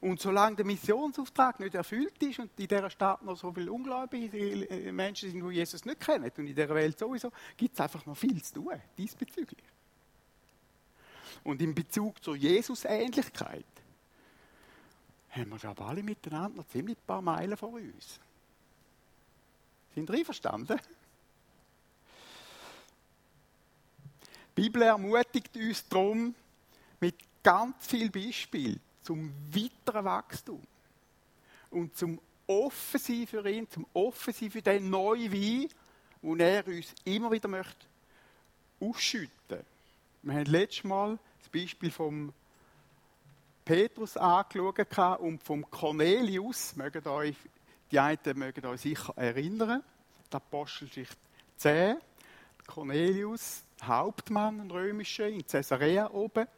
Und 0.00 0.20
solange 0.20 0.56
der 0.56 0.66
Missionsauftrag 0.66 1.58
nicht 1.58 1.74
erfüllt 1.74 2.22
ist 2.22 2.38
und 2.38 2.50
in 2.58 2.68
dieser 2.68 2.90
Stadt 2.90 3.22
noch 3.22 3.36
so 3.36 3.52
viele 3.52 3.72
ungläubige 3.72 4.92
Menschen 4.92 5.30
sind, 5.30 5.48
die 5.48 5.54
Jesus 5.54 5.84
nicht 5.84 6.00
kennen, 6.00 6.24
und 6.24 6.38
in 6.38 6.54
dieser 6.54 6.74
Welt 6.74 6.98
sowieso, 6.98 7.32
gibt 7.56 7.74
es 7.74 7.80
einfach 7.80 8.04
noch 8.04 8.16
viel 8.16 8.42
zu 8.42 8.54
tun, 8.54 8.74
diesbezüglich. 8.98 9.64
Und 11.44 11.62
in 11.62 11.74
Bezug 11.74 12.22
zur 12.22 12.36
Jesusähnlichkeit 12.36 13.64
haben 15.30 15.50
wir, 15.50 15.58
glaube 15.58 15.84
alle 15.84 16.02
miteinander 16.02 16.58
noch 16.58 16.68
ziemlich 16.68 16.96
ein 16.98 17.06
paar 17.06 17.22
Meilen 17.22 17.56
vor 17.56 17.70
uns. 17.70 18.20
Sind 19.94 20.10
ihr 20.10 20.16
einverstanden? 20.16 20.78
Die 24.56 24.62
Bibel 24.62 24.82
ermutigt 24.82 25.56
uns 25.56 25.86
darum 25.88 26.34
mit 27.00 27.16
ganz 27.42 27.86
vielen 27.86 28.10
Beispielen 28.10 28.80
zum 29.06 29.32
weiteren 29.54 30.04
Wachstum 30.04 30.60
und 31.70 31.96
zum 31.96 32.20
Offensiv 32.48 33.30
für 33.30 33.48
ihn, 33.48 33.70
zum 33.70 33.86
Offensiv 33.92 34.54
für 34.54 34.62
den 34.62 34.90
neuen 34.90 35.32
Wein, 35.32 35.68
den 36.22 36.40
er 36.40 36.66
uns 36.66 36.92
immer 37.04 37.30
wieder 37.30 37.46
möchte 37.46 37.86
ausschütten. 38.80 39.60
Wir 40.22 40.34
haben 40.34 40.46
letztes 40.46 40.82
Mal 40.82 41.18
das 41.38 41.48
Beispiel 41.48 41.92
vom 41.92 42.32
Petrus 43.64 44.16
angeschaut 44.16 45.20
und 45.20 45.40
vom 45.40 45.70
Cornelius, 45.70 46.74
mögen 46.74 47.06
euch 47.06 47.36
die 47.92 48.00
einen 48.00 48.18
mögen 48.34 48.66
euch 48.66 48.80
sicher 48.80 49.12
erinnern, 49.16 49.84
die 50.32 50.36
Apostelgeschichte 50.36 51.16
10. 51.58 51.98
Cornelius, 52.66 53.62
Hauptmann, 53.84 54.60
ein 54.60 54.70
römischer, 54.72 55.28
in 55.28 55.46
Caesarea 55.46 56.10
oben, 56.10 56.48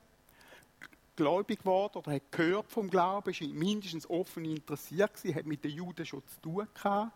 gläubig 1.18 1.58
geworden 1.58 1.98
oder 1.98 2.12
hat 2.12 2.30
gehört 2.30 2.70
vom 2.70 2.88
Glauben, 2.88 3.30
ist 3.30 3.40
mindestens 3.40 4.08
offen 4.08 4.44
interessiert 4.44 5.14
gewesen, 5.14 5.34
hat 5.34 5.46
mit 5.46 5.64
den 5.64 5.72
Juden 5.72 6.06
schon 6.06 6.22
zu 6.28 6.40
tun 6.40 6.68
gehabt. 6.72 7.12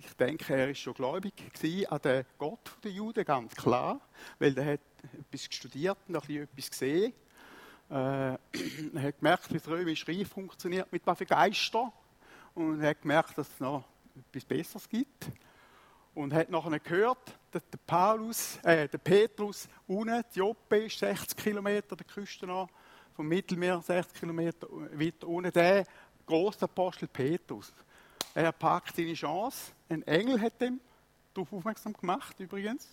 Ich 0.00 0.12
denke, 0.14 0.52
er 0.52 0.70
ist 0.70 0.80
schon 0.80 0.94
gläubig 0.94 1.32
gewesen 1.36 1.86
an 1.86 2.00
den 2.02 2.24
Gott 2.38 2.76
der 2.82 2.90
Juden, 2.90 3.24
ganz 3.24 3.54
klar, 3.54 4.00
weil 4.40 4.58
er 4.58 4.72
hat 4.72 4.80
etwas 5.16 5.44
studiert 5.44 5.96
und 6.08 6.16
ein 6.16 6.36
etwas 6.42 6.70
gesehen. 6.70 7.12
Äh, 7.88 7.94
er 7.94 8.38
hat 8.96 9.18
gemerkt, 9.18 9.52
wie 9.52 9.58
das 9.58 9.68
römische 9.68 10.08
Reich 10.08 10.26
funktioniert 10.26 10.90
mit 10.92 11.06
was 11.06 11.20
Geister 11.20 11.92
und 12.54 12.82
hat 12.82 13.00
gemerkt, 13.00 13.38
dass 13.38 13.48
es 13.48 13.60
noch 13.60 13.84
etwas 14.16 14.44
Besseres 14.44 14.88
gibt. 14.88 15.30
Und 16.14 16.34
hat 16.34 16.50
nachher 16.50 16.80
gehört, 16.80 17.38
dass 17.52 17.62
der, 17.70 17.78
Paulus, 17.86 18.58
äh, 18.64 18.88
der 18.88 18.98
Petrus 18.98 19.68
unten, 19.86 20.24
die 20.34 20.40
Joppe 20.40 20.78
ist 20.78 20.98
60 20.98 21.36
Kilometer 21.36 21.94
der 21.94 22.04
Küste 22.04 22.48
nach, 22.48 22.66
vom 23.20 23.28
Mittelmeer 23.28 23.82
60 23.82 24.18
Kilometer 24.18 24.66
weiter 24.70 25.28
unten, 25.28 25.52
der 25.52 25.84
große 26.24 26.64
Apostel 26.64 27.06
Petrus. 27.06 27.70
Er 28.32 28.50
packt 28.50 28.96
seine 28.96 29.12
Chance. 29.12 29.72
Ein 29.90 30.02
Engel 30.04 30.40
hat 30.40 30.54
ihm 30.62 30.80
darauf 31.34 31.52
aufmerksam 31.52 31.92
gemacht, 31.92 32.40
übrigens. 32.40 32.88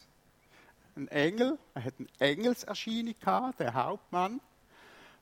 Ein 0.98 1.08
Engel, 1.08 1.58
er 1.74 1.82
hat 1.86 1.94
eine 1.98 2.10
Engelserscheinung 2.20 3.16
gehabt, 3.18 3.62
der 3.62 3.74
Hauptmann, 3.74 4.42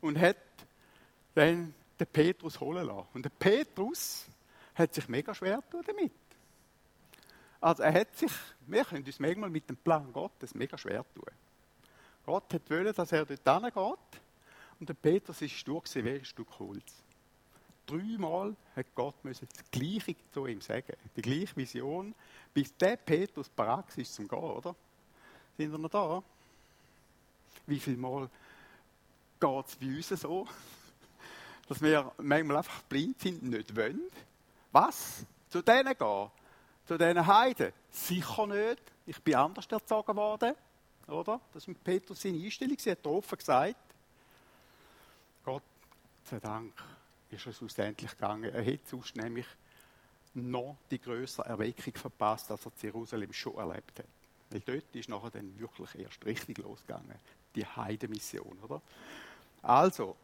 und 0.01 0.19
hat 0.19 0.37
dann 1.35 1.75
den 1.99 2.07
Petrus 2.07 2.59
holen 2.59 2.87
lassen. 2.87 3.09
Und 3.13 3.25
der 3.25 3.29
Petrus 3.29 4.25
hat 4.73 4.91
sich 4.91 5.07
mega 5.07 5.35
schwer 5.35 5.61
damit. 5.85 6.13
Also 7.61 7.83
er 7.83 7.93
hat 7.93 8.17
sich, 8.17 8.31
wir 8.65 8.83
können 8.83 9.05
uns 9.05 9.19
manchmal 9.19 9.51
mit 9.51 9.69
dem 9.69 9.77
Plan 9.77 10.11
Gottes 10.11 10.55
mega 10.55 10.75
schwer 10.79 11.05
tun. 11.13 11.25
Gott 12.25 12.51
hat 12.51 12.67
wollen, 12.71 12.91
dass 12.91 13.11
er 13.11 13.23
dort 13.23 13.63
hingeht. 13.63 14.24
Und 14.79 14.89
der 14.89 14.93
Petrus 14.93 15.41
ist 15.41 15.67
durch 15.67 15.95
wie 15.95 16.09
ein 16.09 16.25
Stück 16.25 16.59
Holz. 16.59 17.03
Dreimal 17.85 18.55
hat 18.75 18.87
Gott 18.95 19.23
müssen 19.23 19.47
das 19.53 19.69
Gleiche 19.69 20.15
zu 20.31 20.47
ihm 20.47 20.61
sagen. 20.61 20.93
Die 21.15 21.21
gleiche 21.21 21.55
Vision, 21.55 22.15
bis 22.53 22.75
der 22.77 22.97
Petrus 22.97 23.47
bereit 23.49 23.85
ist 23.95 24.13
zum 24.13 24.27
Gehen, 24.27 24.39
oder? 24.39 24.75
Sind 25.57 25.71
wir 25.71 25.77
noch 25.77 25.89
da? 25.89 26.23
Wie 27.67 27.79
viel 27.79 27.97
Mal 27.97 28.29
geht 29.39 29.67
es 29.67 29.75
bei 29.75 29.87
uns 29.87 30.09
so? 30.09 30.47
dass 31.67 31.81
wir 31.81 32.11
manchmal 32.17 32.57
einfach 32.57 32.81
blind 32.83 33.19
sind, 33.19 33.43
nicht 33.43 33.75
wollen. 33.75 34.01
Was? 34.71 35.25
Zu 35.49 35.61
denen 35.61 35.97
gehen? 35.97 36.29
Zu 36.85 36.97
diesen 36.97 37.25
Heiden? 37.25 37.71
Sicher 37.89 38.47
nicht. 38.47 38.81
Ich 39.05 39.21
bin 39.21 39.35
anders 39.35 39.65
erzogen 39.67 40.15
worden. 40.15 40.55
Oder? 41.07 41.39
Das 41.53 41.63
ist 41.63 41.67
mit 41.67 41.83
Petrus 41.83 42.21
seine 42.21 42.37
Einstellung. 42.43 42.77
Sie 42.77 42.91
hat 42.91 43.05
offen 43.05 43.37
gesagt. 43.37 43.75
Gott 45.45 45.63
sei 46.23 46.39
Dank 46.39 46.73
ist 47.29 47.45
es 47.45 47.57
schlussendlich 47.57 48.09
gegangen. 48.11 48.51
Er 48.51 48.63
hätte 48.63 48.89
sonst 48.89 49.15
nämlich 49.15 49.45
noch 50.33 50.75
die 50.89 50.99
größere 50.99 51.47
Erweckung 51.47 51.93
verpasst, 51.93 52.49
als 52.49 52.65
er 52.65 52.71
in 52.71 52.79
Jerusalem 52.81 53.31
schon 53.31 53.55
erlebt 53.55 53.99
hat. 53.99 54.07
Weil 54.49 54.61
dort 54.61 54.95
ist 54.95 55.07
nachher 55.07 55.29
dann 55.29 55.57
wirklich 55.59 55.99
erst 55.99 56.25
richtig 56.25 56.57
losgegangen. 56.57 57.15
Die 57.55 57.65
Heidemission, 57.65 58.57
oder? 58.63 58.81
Also, 59.61 60.15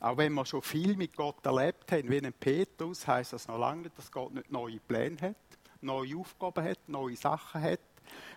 auch 0.00 0.16
wenn 0.16 0.32
wir 0.32 0.44
schon 0.44 0.62
viel 0.62 0.96
mit 0.96 1.16
Gott 1.16 1.46
erlebt 1.46 1.92
haben, 1.92 2.10
wie 2.10 2.18
ein 2.20 2.32
Petrus, 2.32 3.06
heißt 3.06 3.32
das 3.32 3.46
noch 3.46 3.58
lange 3.58 3.82
nicht, 3.82 3.98
dass 3.98 4.10
Gott 4.10 4.34
nicht 4.34 4.50
neue 4.50 4.80
Pläne 4.80 5.16
hat, 5.20 5.36
neue 5.80 6.16
Aufgaben 6.16 6.64
hat, 6.64 6.88
neue 6.88 7.16
Sachen 7.16 7.62
hat, 7.62 7.80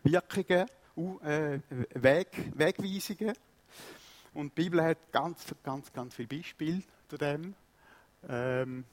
Wirkungen, 0.03 0.67
äh, 1.23 1.59
Weg, 1.95 2.51
Wegweisungen. 2.55 3.33
Und 4.33 4.57
die 4.57 4.63
Bibel 4.63 4.83
hat 4.83 5.11
ganz, 5.11 5.45
ganz, 5.63 5.91
ganz 5.93 6.15
viele 6.15 6.27
Beispiele 6.27 6.81
zu 7.07 7.17
dem. 7.17 7.53
Ähm, 8.27 8.85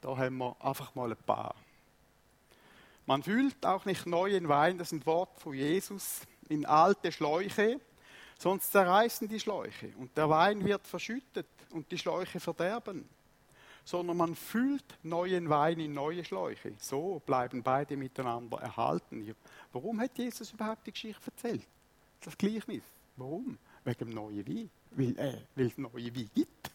da 0.00 0.16
haben 0.16 0.36
wir 0.38 0.56
einfach 0.60 0.94
mal 0.94 1.10
ein 1.10 1.16
paar. 1.24 1.54
Man 3.06 3.22
füllt 3.22 3.64
auch 3.64 3.84
nicht 3.84 4.06
neuen 4.06 4.48
Wein, 4.48 4.78
das 4.78 4.88
ist 4.88 5.00
ein 5.00 5.06
Wort 5.06 5.40
von 5.40 5.54
Jesus, 5.54 6.22
in 6.48 6.66
alte 6.66 7.12
Schläuche, 7.12 7.80
sonst 8.36 8.72
zerreißen 8.72 9.28
die 9.28 9.38
Schläuche 9.38 9.92
und 9.98 10.16
der 10.16 10.28
Wein 10.28 10.64
wird 10.64 10.86
verschüttet 10.86 11.46
und 11.70 11.90
die 11.90 11.98
Schläuche 11.98 12.40
verderben, 12.40 13.08
sondern 13.84 14.16
man 14.16 14.34
füllt 14.34 14.98
neuen 15.04 15.48
Wein 15.48 15.78
in 15.78 15.94
neue 15.94 16.24
Schläuche. 16.24 16.74
So 16.78 17.22
bleiben 17.24 17.62
beide 17.62 17.96
miteinander 17.96 18.58
erhalten. 18.58 19.34
Warum 19.72 20.00
hat 20.00 20.18
Jesus 20.18 20.52
überhaupt 20.52 20.86
die 20.86 20.92
Geschichte 20.92 21.22
erzählt? 21.26 21.66
Das 22.20 22.36
Gleichnis. 22.36 22.82
Warum? 23.16 23.56
Wegen 23.86 23.98
dem 23.98 24.10
neuen 24.10 24.46
Wein. 24.48 24.70
Weil, 24.90 25.16
äh, 25.16 25.38
weil 25.54 25.66
es 25.66 25.78
neue 25.78 26.14
Wein 26.14 26.30
gibt. 26.34 26.72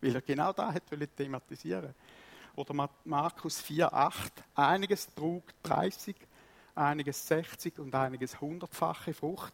Weil 0.00 0.14
er 0.14 0.22
genau 0.22 0.50
da 0.54 0.72
hat 0.72 0.82
thematisieren 1.14 1.94
Oder 2.56 2.88
Markus 3.04 3.60
4,8. 3.60 4.30
Einiges 4.54 5.14
trug 5.14 5.42
30, 5.62 6.16
einiges 6.74 7.26
60 7.26 7.78
und 7.78 7.94
einiges 7.94 8.40
hundertfache 8.40 9.12
Frucht. 9.12 9.52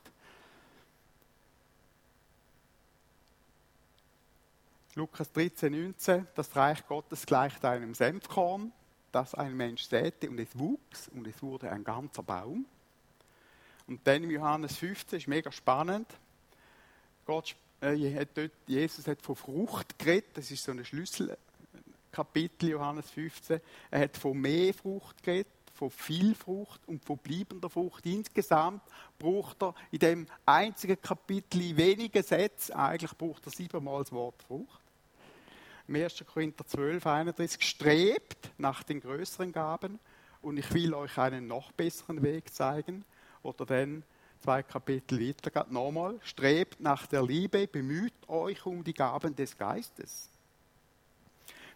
Lukas 4.95 5.33
13, 5.33 5.73
19, 5.73 6.29
das 6.37 6.55
Reich 6.55 6.87
Gottes 6.87 7.27
gleicht 7.27 7.65
einem 7.65 7.95
Senfkorn, 7.95 8.73
das 9.11 9.35
ein 9.35 9.57
Mensch 9.57 9.83
säte 9.83 10.31
und 10.31 10.39
es 10.39 10.57
wuchs 10.57 11.09
und 11.09 11.27
es 11.27 11.43
wurde 11.43 11.73
ein 11.73 11.83
ganzer 11.83 12.23
Baum. 12.23 12.67
Und 13.89 14.07
dann 14.07 14.23
im 14.23 14.31
Johannes 14.31 14.77
15 14.77 15.19
ist 15.19 15.27
mega 15.27 15.51
spannend. 15.51 16.07
Gott 17.31 17.55
äh, 17.81 17.95
Jesus 18.67 19.07
hat 19.07 19.23
von 19.23 19.37
Frucht 19.37 19.97
geredet, 20.01 20.31
das 20.35 20.51
ist 20.51 20.65
so 20.65 20.73
ein 20.73 20.85
Schlüsselkapitel, 20.85 22.71
Johannes 22.71 23.09
15. 23.09 23.61
Er 23.89 24.01
hat 24.01 24.17
von 24.17 24.37
mehr 24.37 24.75
Frucht 24.75 25.23
geredet, 25.23 25.47
von 25.73 25.91
viel 25.93 26.35
Frucht 26.35 26.81
und 26.89 27.05
von 27.05 27.19
bleibender 27.19 27.71
Frucht. 27.71 28.05
Insgesamt 28.07 28.83
braucht 29.17 29.63
er 29.63 29.77
in 29.93 30.01
dem 30.01 30.27
einzigen 30.45 31.01
Kapitel 31.01 31.61
in 31.61 31.77
wenigen 31.77 32.21
Sätzen, 32.25 32.73
eigentlich 32.73 33.17
braucht 33.17 33.47
er 33.47 33.53
siebenmal 33.53 34.03
das 34.03 34.11
Wort 34.11 34.43
Frucht. 34.43 34.83
Im 35.87 35.95
1. 35.95 36.25
Korinther 36.27 36.67
12, 36.67 37.07
31, 37.07 37.63
strebt 37.63 38.51
nach 38.59 38.83
den 38.83 39.01
größeren 39.01 39.53
Gaben 39.53 40.01
und 40.43 40.57
ich 40.57 40.75
will 40.75 40.95
euch 40.95 41.17
einen 41.17 41.47
noch 41.47 41.71
besseren 41.71 42.25
Weg 42.25 42.53
zeigen. 42.53 43.05
Oder 43.45 43.67
dann 43.67 44.03
zwei 44.41 44.63
Kapitel 44.63 45.21
weiter, 45.21 45.67
nochmal, 45.71 46.19
strebt 46.23 46.81
nach 46.81 47.07
der 47.07 47.23
Liebe, 47.23 47.67
bemüht 47.67 48.15
euch 48.29 48.65
um 48.67 48.83
die 48.83 48.95
Gaben 48.95 49.37
des 49.37 49.57
Geistes. 49.57 50.29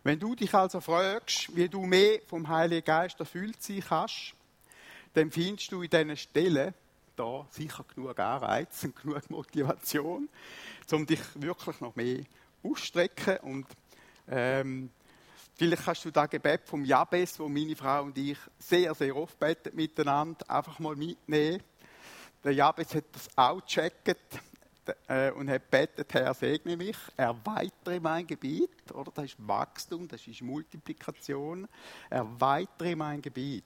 Wenn 0.02 0.18
du 0.18 0.34
dich 0.34 0.52
also 0.52 0.80
fragst, 0.80 1.54
wie 1.56 1.68
du 1.68 1.82
mehr 1.86 2.20
vom 2.26 2.48
Heiligen 2.48 2.84
Geist 2.84 3.20
erfüllt 3.20 3.62
sein 3.62 3.82
kannst, 3.86 4.34
dann 5.14 5.30
findest 5.30 5.72
du 5.72 5.82
in 5.82 5.90
diesen 5.90 6.16
Stellen 6.16 6.74
da 7.16 7.46
sicher 7.50 7.84
genug 7.94 8.18
Anreiz 8.18 8.84
und 8.84 8.96
genug 9.02 9.30
Motivation, 9.30 10.28
um 10.90 11.06
dich 11.06 11.20
wirklich 11.34 11.80
noch 11.80 11.94
mehr 11.96 12.24
auszustrecken 12.62 13.38
und 13.38 13.66
ähm, 14.28 14.90
Vielleicht 15.56 15.84
kannst 15.84 16.04
du 16.04 16.10
das 16.10 16.28
Gebet 16.30 16.62
vom 16.64 16.84
Jabes, 16.84 17.38
wo 17.38 17.48
meine 17.48 17.76
Frau 17.76 18.02
und 18.02 18.18
ich 18.18 18.38
sehr, 18.58 18.92
sehr 18.92 19.14
oft 19.14 19.38
beten 19.38 19.76
miteinander, 19.76 20.50
einfach 20.50 20.80
mal 20.80 20.96
mitnehmen. 20.96 21.62
Der 22.44 22.52
Jabes 22.52 22.94
hat 22.94 23.04
das 23.12 23.28
auch 23.36 23.60
gecheckt 23.64 24.16
äh, 25.08 25.30
und 25.30 25.48
hat 25.48 25.70
betet, 25.70 26.12
Herr, 26.12 26.34
segne 26.34 26.76
mich, 26.76 26.96
erweitere 27.16 27.98
mein 27.98 28.26
Gebiet, 28.26 28.92
oder? 28.92 29.10
Das 29.14 29.24
ist 29.24 29.48
Wachstum, 29.48 30.06
das 30.06 30.26
ist 30.26 30.42
Multiplikation. 30.42 31.66
Erweitere 32.10 32.94
mein 32.94 33.22
Gebiet 33.22 33.64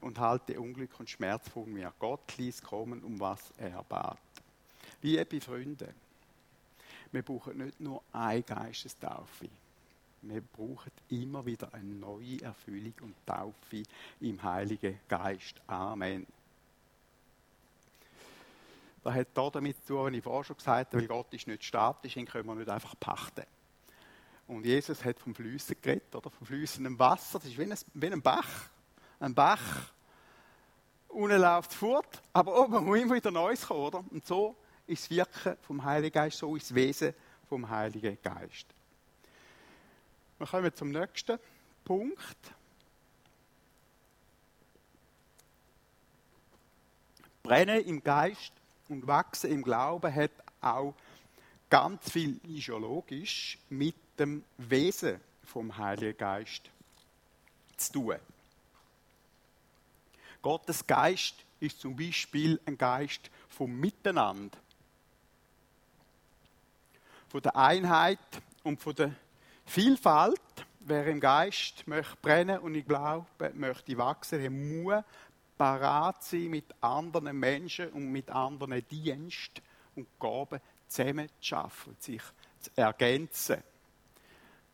und 0.00 0.18
halte 0.18 0.58
Unglück 0.58 0.98
und 0.98 1.10
Schmerz 1.10 1.48
von 1.50 1.70
mir. 1.70 1.92
Gott 1.98 2.36
ließ 2.38 2.62
kommen, 2.62 3.04
um 3.04 3.20
was 3.20 3.52
er 3.58 3.84
bat. 3.84 4.18
Liebe 5.02 5.40
Freunde, 5.40 5.92
wir 7.12 7.22
brauchen 7.22 7.58
nicht 7.58 7.78
nur 7.78 8.02
eine 8.12 8.42
Geistestaufe 8.42 9.48
wir 10.22 10.40
brauchen 10.40 10.90
immer 11.10 11.44
wieder 11.46 11.72
eine 11.72 11.94
neue 11.94 12.42
Erfüllung 12.42 12.94
und 13.02 13.14
Taufe 13.24 13.82
im 14.20 14.42
Heiligen 14.42 14.98
Geist. 15.08 15.60
Amen. 15.66 16.26
Das 19.02 19.14
hat 19.14 19.28
da 19.34 19.50
damit 19.50 19.76
zu 19.84 19.94
tun, 19.94 20.06
was 20.06 20.12
ich 20.12 20.22
vorher 20.22 20.44
schon 20.44 20.56
gesagt 20.56 20.92
habe, 20.92 21.00
weil 21.00 21.08
Gott 21.08 21.32
ist 21.32 21.46
nicht 21.46 21.64
statisch, 21.64 22.16
ihn 22.16 22.26
können 22.26 22.46
wir 22.46 22.54
nicht 22.54 22.68
einfach 22.68 22.94
pachten. 22.98 23.44
Und 24.46 24.64
Jesus 24.64 25.04
hat 25.04 25.20
vom 25.20 25.34
Flüssen 25.34 25.76
geredet, 25.80 26.14
oder? 26.14 26.30
Vom 26.30 26.46
flüssenden 26.46 26.98
Wasser. 26.98 27.38
Das 27.38 27.48
ist 27.48 27.58
wie 27.58 27.64
ein, 27.64 27.78
wie 27.94 28.06
ein 28.06 28.22
Bach. 28.22 28.70
Ein 29.20 29.34
Bach. 29.34 29.92
Unten 31.08 31.40
läuft 31.40 31.72
fort, 31.72 32.22
aber 32.32 32.58
oben 32.58 32.84
muss 32.84 32.98
immer 32.98 33.14
wieder 33.14 33.30
Neues 33.30 33.66
kommen, 33.66 33.80
oder? 33.80 34.04
Und 34.10 34.26
so 34.26 34.56
ist 34.86 35.04
das 35.04 35.10
Wirken 35.10 35.56
vom 35.62 35.84
Heiligen 35.84 36.12
Geist, 36.12 36.38
so 36.38 36.56
ist 36.56 36.70
das 36.70 36.74
Wesen 36.74 37.14
vom 37.48 37.68
Heiligen 37.68 38.18
Geist. 38.22 38.66
Wir 40.38 40.46
kommen 40.46 40.74
zum 40.74 40.90
nächsten 40.90 41.38
Punkt. 41.84 42.36
Brennen 47.42 47.84
im 47.84 48.02
Geist 48.02 48.52
und 48.88 49.06
wachsen 49.06 49.50
im 49.50 49.62
Glauben 49.62 50.14
hat 50.14 50.30
auch 50.60 50.94
ganz 51.70 52.10
viel 52.10 52.40
ideologisch 52.44 53.58
mit 53.68 53.94
dem 54.18 54.44
Wesen 54.56 55.20
vom 55.44 55.76
Heiligen 55.76 56.16
Geist 56.16 56.70
zu 57.76 57.92
tun. 57.92 58.16
Gottes 60.42 60.86
Geist 60.86 61.34
ist 61.60 61.80
zum 61.80 61.96
Beispiel 61.96 62.60
ein 62.64 62.78
Geist 62.78 63.30
vom 63.48 63.78
Miteinander, 63.78 64.56
von 67.28 67.42
der 67.42 67.56
Einheit 67.56 68.18
und 68.62 68.80
von 68.80 68.94
der 68.94 69.14
Vielfalt, 69.66 70.40
wer 70.80 71.06
im 71.06 71.20
Geist 71.20 71.86
möchte 71.86 72.16
brennen 72.22 72.58
und 72.60 72.74
ich 72.74 72.86
glaube, 72.86 73.26
möchte 73.54 73.98
wachsen, 73.98 74.40
der 74.40 74.50
muss 74.50 75.04
parat 75.58 76.22
sein, 76.22 76.48
mit 76.48 76.66
anderen 76.80 77.38
Menschen 77.38 77.90
und 77.90 78.10
mit 78.10 78.30
anderen 78.30 78.86
Diensten 78.88 79.60
und 79.96 80.06
Gaben 80.18 80.60
zusammen 80.86 81.28
zu 81.40 81.56
arbeiten 81.56 81.96
sich 81.98 82.22
zu 82.60 82.70
ergänzen. 82.76 83.62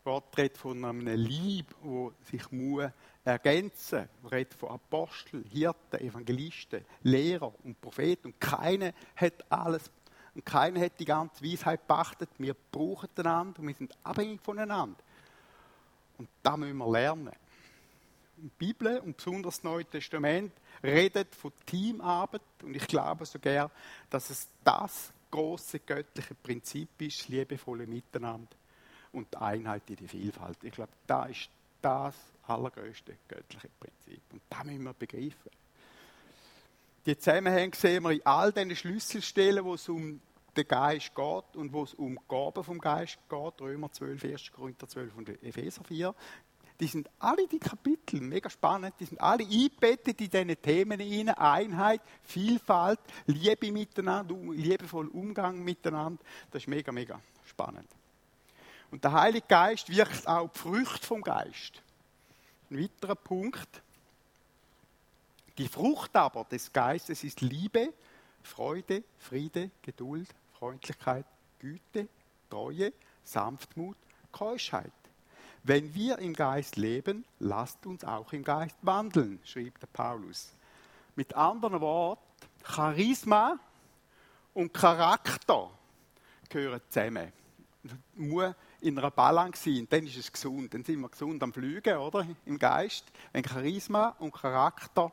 Gott 0.03 0.37
redet 0.37 0.57
von 0.57 0.85
einem 0.85 1.07
Lieb, 1.07 1.75
wo 1.81 2.13
sich 2.21 2.51
muss 2.51 2.91
ergänzen. 3.23 4.07
Er 4.23 4.31
redet 4.31 4.53
von 4.53 4.69
Aposteln, 4.69 5.43
Hirten, 5.51 5.99
Evangelisten, 5.99 6.85
Lehrer 7.01 7.51
und 7.63 7.81
Propheten. 7.81 8.27
Und 8.27 8.39
keiner 8.39 8.93
hat 9.15 9.51
alles 9.51 9.89
und 10.35 10.45
keiner 10.45 10.81
hat 10.81 10.99
die 10.99 11.05
ganze 11.05 11.43
Weisheit 11.43 11.87
beachtet. 11.87 12.29
Wir 12.37 12.55
brauchen 12.71 13.09
einander 13.17 13.59
und 13.59 13.67
wir 13.67 13.73
sind 13.73 13.97
abhängig 14.03 14.41
voneinander. 14.41 15.01
Und 16.17 16.29
da 16.43 16.55
müssen 16.55 16.77
wir 16.77 16.91
lernen. 16.91 17.31
Die 18.37 18.49
Bibel 18.57 18.99
und 18.99 19.17
besonders 19.17 19.55
das 19.55 19.63
Neue 19.63 19.85
Testament 19.85 20.51
redet 20.83 21.33
von 21.33 21.51
Teamarbeit 21.65 22.41
und 22.63 22.75
ich 22.75 22.87
glaube 22.87 23.25
sogar, 23.25 23.71
dass 24.09 24.29
es 24.29 24.49
das 24.63 25.13
große 25.31 25.79
göttliche 25.79 26.35
Prinzip 26.35 26.89
ist, 26.99 27.27
liebevolle 27.29 27.87
Miteinander 27.87 28.55
und 29.13 29.33
die 29.33 29.37
Einheit 29.37 29.89
in 29.89 29.95
der 29.97 30.09
Vielfalt. 30.09 30.57
Ich 30.63 30.73
glaube, 30.73 30.91
da 31.07 31.25
ist 31.25 31.49
das 31.81 32.15
allergrößte 32.47 33.15
göttliche 33.27 33.69
Prinzip 33.79 34.21
und 34.31 34.41
da 34.49 34.63
müssen 34.63 34.83
wir 34.83 34.93
begreifen. 34.93 35.51
Die 37.05 37.17
Zusammenhänge 37.17 37.75
sehen 37.75 38.03
wir 38.03 38.11
in 38.11 38.25
all 38.25 38.51
diesen 38.51 38.75
Schlüsselstellen, 38.75 39.63
wo 39.63 39.75
es 39.75 39.87
um 39.87 40.19
den 40.55 40.67
Geist 40.67 41.13
geht 41.13 41.55
und 41.55 41.73
wo 41.73 41.83
es 41.83 41.93
um 41.93 42.15
die 42.15 42.27
Gaben 42.27 42.63
vom 42.63 42.79
Geist 42.79 43.19
geht, 43.29 43.61
Römer 43.61 43.91
12, 43.91 44.23
1. 44.23 44.51
Korinther 44.51 44.87
12 44.87 45.15
und 45.15 45.29
Epheser 45.43 45.83
4. 45.83 46.15
Die 46.79 46.87
sind 46.87 47.09
alle 47.19 47.47
die 47.47 47.59
Kapitel, 47.59 48.19
mega 48.19 48.49
spannend, 48.49 48.95
die 48.99 49.05
sind 49.05 49.21
alle 49.21 49.45
eingebettet 49.45 50.19
in 50.19 50.29
diese 50.29 50.55
Themen 50.57 50.99
hinein. 50.99 51.37
Einheit, 51.37 52.01
Vielfalt, 52.23 52.99
Liebe 53.27 53.71
miteinander, 53.71 54.35
liebevoll 54.51 55.07
Umgang 55.07 55.63
miteinander. 55.63 56.21
Das 56.51 56.63
ist 56.63 56.67
mega, 56.67 56.91
mega 56.91 57.19
spannend. 57.45 57.87
Und 58.91 59.03
der 59.03 59.13
Heilige 59.13 59.47
Geist 59.47 59.89
wirkt 59.89 60.27
auch 60.27 60.49
die 60.49 60.59
Früchte 60.59 61.05
vom 61.05 61.21
Geist. 61.21 61.81
Ein 62.69 62.81
weiterer 62.81 63.15
Punkt, 63.15 63.81
die 65.57 65.67
Frucht 65.67 66.15
aber 66.15 66.43
des 66.43 66.73
Geistes 66.73 67.23
ist 67.23 67.39
Liebe, 67.39 67.93
Freude, 68.43 69.03
Friede, 69.17 69.71
Geduld, 69.81 70.27
Freundlichkeit, 70.59 71.25
Güte, 71.59 72.09
Treue, 72.49 72.91
Sanftmut, 73.23 73.97
Keuschheit. 74.31 74.91
Wenn 75.67 75.95
wir 75.95 76.19
im 76.19 76.33
Geist 76.33 76.75
leben, 76.75 77.25
lasst 77.39 77.87
uns 77.87 78.03
auch 78.03 78.31
im 78.33 78.43
Geist 78.43 78.77
wandeln, 78.83 79.39
schrieb 79.43 79.79
der 79.79 79.87
Paulus. 79.87 80.53
Mit 81.15 81.33
anderen 81.33 81.81
Worten, 81.81 82.21
Charisma 82.63 83.57
und 84.53 84.75
Charakter 84.75 85.71
gehören 86.49 86.81
zusammen. 86.87 87.33
Muss 88.13 88.53
in 88.81 88.99
einer 88.99 89.09
Balance 89.09 89.63
sein, 89.63 89.87
dann 89.89 90.05
ist 90.05 90.17
es 90.17 90.31
gesund. 90.31 90.71
Dann 90.71 90.83
sind 90.83 90.99
wir 90.99 91.09
gesund 91.09 91.41
am 91.41 91.51
Flügen, 91.51 91.97
oder? 91.97 92.27
Im 92.45 92.59
Geist. 92.59 93.05
Wenn 93.31 93.43
Charisma 93.43 94.09
und 94.19 94.33
Charakter 94.35 95.11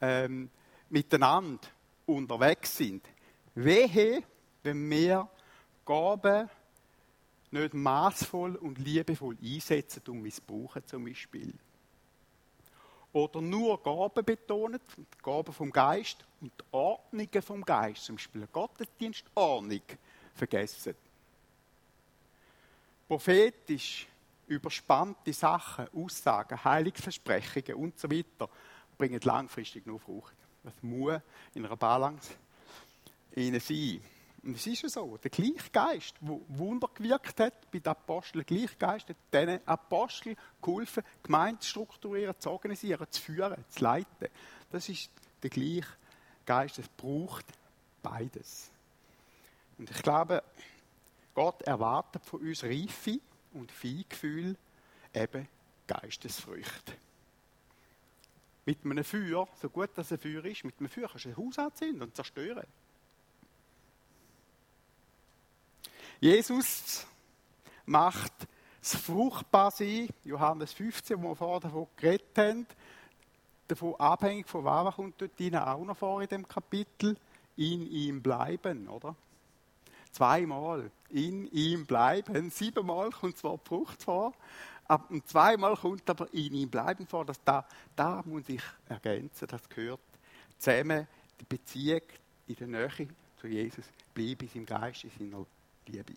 ähm, 0.00 0.50
miteinander 0.90 1.68
unterwegs 2.04 2.76
sind. 2.76 3.06
Wehe, 3.54 4.24
wenn 4.64 4.90
wir 4.90 5.28
Gaben 5.86 6.50
nicht 7.54 7.74
maßvoll 7.74 8.56
und 8.56 8.78
liebevoll 8.78 9.36
einsetzen 9.42 10.02
und 10.08 10.22
missbrauchen 10.22 10.84
zum 10.86 11.04
Beispiel. 11.04 11.54
Oder 13.12 13.40
nur 13.40 13.80
Gaben 13.82 14.24
betonen, 14.24 14.80
Gaben 15.22 15.52
vom 15.52 15.70
Geist 15.70 16.24
und 16.40 16.52
Ordnungen 16.72 17.42
vom 17.42 17.64
Geist, 17.64 18.04
zum 18.04 18.16
Beispiel 18.16 18.46
Gottesdienst, 18.52 19.24
Ordnung, 19.34 19.82
vergessen. 20.34 20.94
Prophetisch 23.06 24.08
überspannte 24.48 25.32
Sachen, 25.32 25.86
Aussagen, 25.94 26.62
Heilungsversprechungen 26.64 27.74
und 27.74 27.98
so 27.98 28.10
weiter 28.10 28.48
bringen 28.98 29.20
langfristig 29.22 29.86
nur 29.86 30.00
Frucht. 30.00 30.34
Das 30.64 30.74
muss 30.82 31.20
in 31.54 31.64
einer 31.64 31.76
Balance 31.76 32.34
sein. 33.34 34.00
Und 34.44 34.56
es 34.56 34.66
ist 34.66 34.82
ja 34.82 34.88
so, 34.90 35.16
der 35.16 35.30
gleiche 35.30 35.70
Geist, 35.72 36.16
der 36.20 36.38
Wunder 36.48 36.88
gewirkt 36.94 37.40
hat 37.40 37.70
bei 37.70 37.78
den 37.78 37.88
Aposteln, 37.88 38.44
der 38.46 38.56
gleiche 38.56 38.76
Geist 38.76 39.08
hat 39.08 39.16
diesen 39.32 39.66
Aposteln 39.66 40.36
geholfen, 40.60 41.02
Gemeinde 41.22 41.60
zu 41.60 41.70
strukturieren, 41.70 42.34
zu 42.38 42.50
organisieren, 42.50 43.06
zu 43.10 43.22
führen, 43.22 43.64
zu 43.70 43.82
leiten. 43.82 44.28
Das 44.70 44.88
ist 44.90 45.10
der 45.42 45.48
gleiche 45.48 45.88
Geist, 46.44 46.78
es 46.78 46.88
braucht 46.88 47.46
beides. 48.02 48.70
Und 49.78 49.90
ich 49.90 50.02
glaube, 50.02 50.42
Gott 51.34 51.62
erwartet 51.62 52.24
von 52.26 52.40
uns 52.40 52.62
Reife 52.62 53.18
und 53.54 53.72
Feingefühl, 53.72 54.56
eben 55.14 55.48
Geistesfrüchte. 55.86 56.92
Mit 58.66 58.84
einem 58.84 59.04
Feuer, 59.04 59.48
so 59.60 59.70
gut 59.70 59.90
das 59.94 60.12
ein 60.12 60.18
Feuer 60.18 60.44
ist, 60.44 60.64
mit 60.64 60.78
einem 60.78 60.88
Feuer 60.88 61.08
kannst 61.08 61.24
du 61.24 61.30
ein 61.30 61.36
Haus 61.36 61.58
anzünden 61.58 62.02
und 62.02 62.14
zerstören. 62.14 62.66
Jesus 66.24 67.06
macht 67.84 68.32
das 68.80 68.96
Fruchtbarsein, 68.96 70.08
Johannes 70.24 70.72
15, 70.72 71.22
wo 71.22 71.28
wir 71.28 71.36
vorher 71.36 71.60
davon 71.60 71.86
geredet 71.96 72.38
haben, 72.38 72.66
davon 73.68 73.94
abhängig 73.96 74.48
von 74.48 74.64
was 74.64 74.94
kommt 74.94 75.20
dort 75.20 75.38
rein, 75.38 75.54
auch 75.56 75.84
noch 75.84 75.98
vor 75.98 76.22
in 76.22 76.28
dem 76.28 76.48
Kapitel, 76.48 77.18
in 77.58 77.86
ihm 77.90 78.22
bleiben, 78.22 78.88
oder? 78.88 79.14
Zweimal 80.12 80.90
in 81.10 81.46
ihm 81.52 81.84
bleiben, 81.84 82.48
siebenmal 82.48 83.10
kommt 83.10 83.36
zwar 83.36 83.58
die 83.58 83.68
Frucht 83.68 84.02
vor, 84.02 84.32
und 85.10 85.28
zweimal 85.28 85.76
kommt 85.76 86.08
aber 86.08 86.32
in 86.32 86.54
ihm 86.54 86.70
bleiben 86.70 87.06
vor, 87.06 87.26
dass 87.26 87.44
da, 87.44 87.66
da 87.94 88.22
muss 88.24 88.48
ich 88.48 88.62
ergänzen, 88.88 89.46
das 89.46 89.68
gehört 89.68 90.00
zusammen, 90.58 91.06
die 91.38 91.44
Beziehung 91.44 92.00
in 92.46 92.54
der 92.54 92.66
Nähe 92.66 93.08
zu 93.38 93.46
Jesus, 93.46 93.84
bleibe 94.14 94.46
in 94.46 94.50
seinem 94.50 94.64
Geist, 94.64 95.04
in 95.04 95.10
seiner 95.18 95.44
Liebe. 95.88 96.14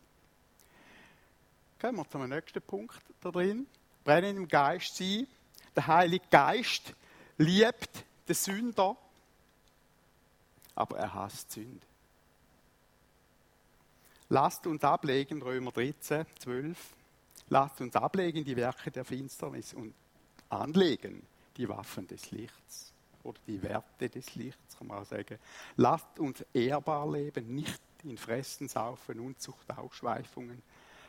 Kommen 1.79 1.97
wir 1.97 2.09
zum 2.09 2.27
nächsten 2.27 2.61
Punkt 2.61 3.01
da 3.21 3.31
drin. 3.31 3.67
Brennen 4.03 4.37
im 4.37 4.47
Geist 4.47 4.95
sein. 4.95 5.27
Der 5.75 5.85
Heilige 5.85 6.25
Geist 6.29 6.93
liebt 7.37 8.05
den 8.27 8.35
Sünder, 8.35 8.97
aber 10.75 10.97
er 10.97 11.13
hasst 11.13 11.51
Sünde. 11.51 11.85
Lasst 14.29 14.67
uns 14.67 14.83
ablegen, 14.83 15.41
Römer 15.41 15.71
13, 15.71 16.25
12. 16.39 16.77
Lasst 17.49 17.79
uns 17.79 17.95
ablegen 17.95 18.43
die 18.43 18.55
Werke 18.55 18.91
der 18.91 19.05
Finsternis 19.05 19.73
und 19.73 19.93
anlegen 20.49 21.25
die 21.55 21.69
Waffen 21.69 22.07
des 22.07 22.31
Lichts 22.31 22.93
oder 23.23 23.39
die 23.47 23.61
Werte 23.61 24.09
des 24.09 24.35
Lichts, 24.35 24.77
kann 24.77 24.87
man 24.87 24.99
auch 24.99 25.05
sagen. 25.05 25.39
Lasst 25.77 26.19
uns 26.19 26.43
ehrbar 26.53 27.09
leben, 27.09 27.55
nicht 27.55 27.81
in 28.03 28.17
Fressen, 28.17 28.67
Saufen, 28.67 29.19
Unzucht, 29.19 29.77
Ausschweifungen, 29.77 30.61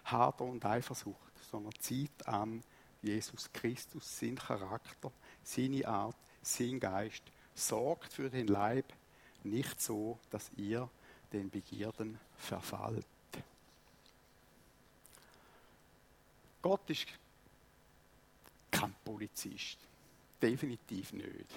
Hader 0.05 0.45
und 0.45 0.65
Eifersucht, 0.65 1.33
sondern 1.51 1.73
zieht 1.81 2.27
an 2.27 2.63
Jesus 3.03 3.53
Christus, 3.53 4.19
sein 4.19 4.37
Charakter, 4.37 5.13
seine 5.43 5.87
Art, 5.87 6.17
sein 6.43 6.81
Geist, 6.81 7.23
sorgt 7.55 8.13
für 8.13 8.31
den 8.31 8.49
Leib, 8.49 8.93
nicht 9.45 9.81
so, 9.81 10.19
dass 10.31 10.51
ihr 10.57 10.89
den 11.33 11.51
Begierden 11.51 12.19
verfallt. 12.37 13.07
Gott 16.61 16.91
ist 16.91 17.07
kein 18.71 18.95
Polizist. 19.05 19.79
Definitiv 20.41 21.13
nicht. 21.13 21.51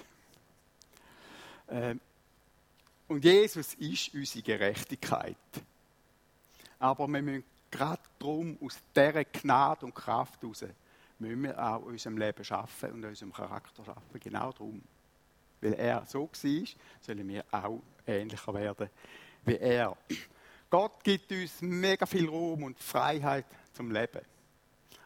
Ähm, 1.68 2.00
und 3.12 3.24
Jesus 3.24 3.74
ist 3.74 4.14
unsere 4.14 4.42
Gerechtigkeit. 4.42 5.36
Aber 6.78 7.06
wir 7.06 7.22
müssen 7.22 7.44
gerade 7.70 8.02
darum, 8.18 8.58
aus 8.60 8.78
dieser 8.94 9.24
Gnade 9.24 9.86
und 9.86 9.94
Kraft 9.94 10.42
heraus, 10.42 10.64
müssen 11.18 11.42
wir 11.42 11.58
auch 11.62 11.82
unserem 11.82 12.18
Leben 12.18 12.44
schaffen 12.44 12.92
und 12.92 13.04
unserem 13.04 13.32
Charakter 13.32 13.84
schaffen. 13.84 14.20
Genau 14.20 14.50
darum. 14.52 14.82
Weil 15.60 15.74
er 15.74 16.04
so 16.06 16.22
war, 16.22 16.66
sollen 17.00 17.28
wir 17.28 17.44
auch 17.52 17.82
ähnlicher 18.06 18.54
werden 18.54 18.88
wie 19.44 19.56
er. 19.56 19.96
Gott 20.70 21.02
gibt 21.04 21.30
uns 21.32 21.60
mega 21.60 22.06
viel 22.06 22.28
Raum 22.28 22.62
und 22.62 22.78
Freiheit 22.78 23.46
zum 23.72 23.90
Leben. 23.90 24.22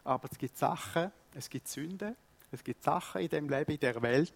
Aber 0.04 0.28
es 0.30 0.38
gibt 0.38 0.56
Sachen, 0.56 1.10
es 1.34 1.50
gibt 1.50 1.68
Sünden, 1.68 2.14
es 2.52 2.62
gibt 2.62 2.82
Sachen 2.84 3.22
in 3.22 3.28
dem 3.28 3.48
Leben, 3.48 3.72
in 3.72 3.80
der 3.80 4.00
Welt, 4.02 4.34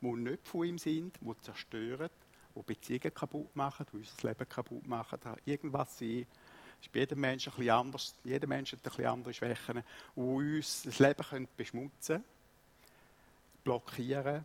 die 0.00 0.06
nicht 0.06 0.48
von 0.48 0.64
ihm 0.64 0.78
sind, 0.78 1.18
die 1.20 1.40
zerstören, 1.42 2.08
die 2.54 2.62
Beziehungen 2.62 3.14
kaputt 3.14 3.54
machen, 3.54 3.86
die 3.92 3.96
unser 3.96 4.28
Leben 4.28 4.48
kaputt 4.48 4.86
machen. 4.86 5.18
Da 5.22 5.36
irgendwas 5.44 5.98
sein, 5.98 6.26
ist 6.80 6.92
bei 6.92 7.00
jedem 7.00 7.20
Menschen 7.20 7.52
ein 7.52 7.56
bisschen 7.56 7.70
anders. 7.70 8.14
Jeder 8.24 8.46
Mensch 8.46 8.72
hat 8.72 8.80
ein 8.80 8.82
bisschen 8.82 9.06
andere 9.06 9.34
Schwächen, 9.34 9.82
die 10.16 10.20
uns 10.20 10.82
das 10.82 10.98
Leben 10.98 11.22
können 11.22 11.48
beschmutzen 11.56 12.24
blockieren, 13.62 14.44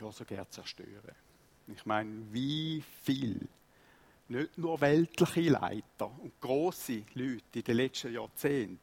ja 0.00 0.12
sogar 0.12 0.48
zerstören. 0.50 1.14
Ich 1.66 1.84
meine, 1.86 2.32
wie 2.32 2.82
viel 3.02 3.48
nicht 4.28 4.58
nur 4.58 4.80
weltliche 4.80 5.50
Leiter 5.50 6.10
und 6.20 6.40
große 6.40 7.04
Leute 7.14 7.58
in 7.58 7.62
den 7.62 7.76
letzten 7.76 8.12
Jahrzehnten, 8.12 8.80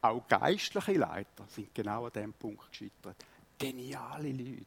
auch 0.00 0.26
geistliche 0.28 0.94
Leiter 0.94 1.46
sind 1.48 1.74
genau 1.74 2.06
an 2.06 2.12
diesem 2.12 2.32
Punkt 2.34 2.70
gescheitert. 2.70 3.16
Geniale 3.58 4.32
Leute. 4.32 4.66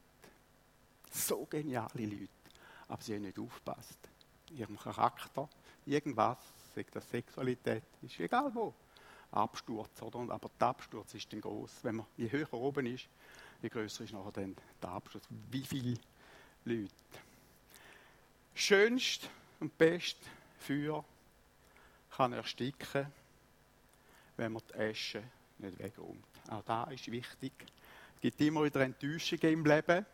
So 1.11 1.45
geniale 1.45 2.05
Leute. 2.05 2.36
Aber 2.87 3.01
sie 3.01 3.15
haben 3.15 3.23
nicht 3.23 3.39
aufgepasst. 3.39 3.99
Ihrem 4.51 4.77
Charakter, 4.77 5.49
irgendwas, 5.85 6.37
sagt 6.75 6.95
das 6.95 7.09
Sexualität, 7.09 7.83
ist 8.01 8.19
egal 8.19 8.53
wo. 8.53 8.73
Absturz, 9.31 10.01
oder? 10.01 10.19
Aber 10.33 10.49
der 10.59 10.67
Absturz 10.67 11.13
ist 11.13 11.31
dann 11.31 11.41
groß. 11.41 11.83
Wenn 11.83 11.97
man, 11.97 12.05
je 12.15 12.31
höher 12.31 12.53
oben 12.53 12.85
ist, 12.85 13.07
je 13.61 13.69
größer 13.69 14.03
ist 14.03 14.13
nachher 14.13 14.31
dann 14.31 14.55
der 14.81 14.89
Absturz. 14.89 15.25
Wie 15.51 15.65
viele 15.65 15.97
Leute? 16.63 16.91
Schönst 18.53 19.29
und 19.59 19.77
best 19.77 20.17
Feuer 20.59 21.03
kann 22.11 22.33
ersticken, 22.33 23.07
wenn 24.37 24.53
man 24.53 24.63
die 24.69 24.79
Asche 24.79 25.23
nicht 25.59 25.77
wegräumt. 25.79 26.23
Auch 26.49 26.63
da 26.63 26.85
ist 26.85 27.11
wichtig. 27.11 27.51
Es 28.15 28.21
gibt 28.21 28.41
immer 28.41 28.63
wieder 28.63 28.81
Enttäuschungen 28.81 29.53
im 29.53 29.65
Leben. 29.65 30.05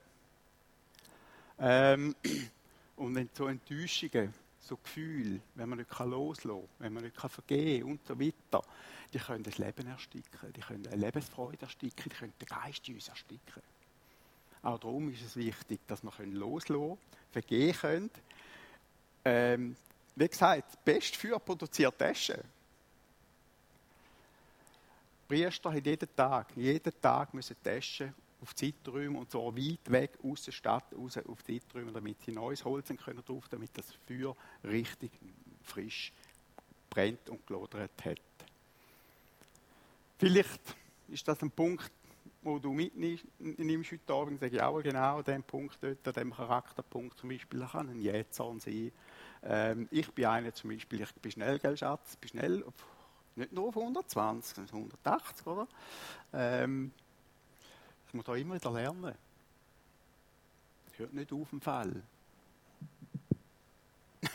Ähm, 1.60 2.16
und 3.04 3.16
wenn 3.16 3.30
so 3.34 3.48
Enttäuschungen, 3.48 4.34
so 4.62 4.78
Gefühle, 4.78 5.42
wenn 5.56 5.68
man 5.68 5.80
nicht 5.80 6.00
loslassen 6.00 6.62
kann, 6.62 6.70
wenn 6.80 6.94
man 6.94 7.04
nicht 7.04 7.20
vergeben 7.20 7.82
kann 7.82 7.92
und 7.92 8.08
so 8.08 8.20
weiter, 8.20 8.66
die 9.14 9.20
können 9.20 9.44
das 9.44 9.58
Leben 9.58 9.88
ersticken, 9.88 10.54
die 10.54 10.62
können 10.62 10.88
eine 10.88 10.96
Lebensfreude 10.96 11.64
ersticken, 11.64 12.10
die 12.10 12.16
können 12.16 12.34
den 12.40 12.48
Geist 12.48 12.88
in 12.88 12.96
uns 12.96 13.10
ersticken. 13.10 13.62
Auch 14.62 14.80
darum 14.80 15.12
ist 15.12 15.22
es 15.22 15.36
wichtig, 15.36 15.82
dass 15.86 16.02
wir 16.02 16.12
loslassen 16.26 16.80
können, 16.80 16.98
vergehen 17.32 17.76
können. 17.76 18.10
Ähm, 19.26 19.76
wie 20.16 20.28
gesagt, 20.28 20.70
das 20.70 20.78
Beste 20.78 21.20
für 21.20 21.40
produziert 21.40 22.02
Asche. 22.02 22.42
Priester 25.28 25.72
haben 25.72 25.84
jeden 25.84 26.16
Tag, 26.16 26.56
jeden 26.56 27.02
Tag 27.02 27.34
müssen 27.34 27.58
Taschen 27.62 28.14
auf 28.44 28.54
Zeiträume 28.54 29.18
und 29.18 29.32
zwar 29.32 29.56
weit 29.56 29.90
weg 29.90 30.20
aus 30.22 30.44
der 30.44 30.52
Stadt 30.52 30.94
raus 30.94 31.18
auf 31.18 31.44
Zeiträume, 31.44 31.92
damit 31.92 32.22
sie 32.22 32.32
neues 32.32 32.64
Holz 32.64 32.94
können 33.04 33.24
drauf, 33.26 33.48
damit 33.50 33.72
das 33.74 33.86
Feuer 34.06 34.36
richtig 34.64 35.12
frisch 35.64 36.12
brennt 36.90 37.30
und 37.30 37.48
gelodert 37.48 38.06
hat. 38.06 38.20
Vielleicht 40.20 40.62
ist 41.08 41.28
das 41.28 41.42
ein 41.42 41.52
Punkt, 41.52 41.92
wo 42.42 42.60
du 42.60 42.74
mitnimmst 42.74 43.26
heute 43.92 44.14
Abend, 44.14 44.40
sage 44.42 44.58
ich 44.58 44.62
auch 44.62 44.82
genau 44.82 45.20
an 45.20 45.24
dem 45.24 45.44
Punkt 45.44 45.78
dort, 45.82 46.06
an 46.06 46.14
dem 46.14 46.34
Charakterpunkt 46.34 47.18
zum 47.18 47.30
Beispiel, 47.30 47.62
da 47.62 47.68
kann 47.68 47.90
ein 47.90 48.02
Jähzorn 48.02 48.60
sein. 48.60 48.92
Ähm, 49.44 49.88
ich 49.90 50.12
bin 50.12 50.26
einer 50.26 50.54
zum 50.54 50.70
Beispiel, 50.70 51.02
ich 51.02 51.14
bin 51.16 51.32
schnell, 51.32 51.60
gell 51.60 51.78
Schatz, 51.78 52.18
bin 52.18 52.30
schnell 52.30 52.64
nicht 53.36 53.54
nur 53.54 53.70
auf 53.70 53.78
120, 53.78 54.56
sondern 54.56 54.76
180, 54.76 55.48
oder? 55.48 55.68
Ähm, 56.34 56.92
ich 58.14 58.16
muss 58.16 58.26
da 58.26 58.36
immer 58.36 58.54
wieder 58.54 58.72
lernen. 58.72 59.16
Hört 60.98 61.14
nicht 61.16 61.34
auf 61.34 61.52
im 61.52 61.60
Fall. 61.60 62.04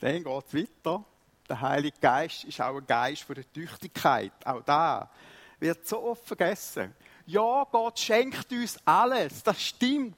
Dann 0.00 0.24
geht 0.24 0.44
es 0.48 0.54
weiter. 0.54 1.04
Der 1.48 1.60
Heilige 1.60 1.96
Geist 2.00 2.42
ist 2.42 2.60
auch 2.60 2.76
ein 2.76 2.84
Geist 2.88 3.28
der 3.28 3.52
Tüchtigkeit. 3.52 4.32
Auch 4.44 4.62
da 4.62 5.08
wird 5.60 5.86
so 5.86 6.02
oft 6.02 6.26
vergessen. 6.26 6.92
Ja, 7.26 7.62
Gott 7.70 8.00
schenkt 8.00 8.50
uns 8.50 8.80
alles. 8.84 9.44
Das 9.44 9.62
stimmt. 9.62 10.16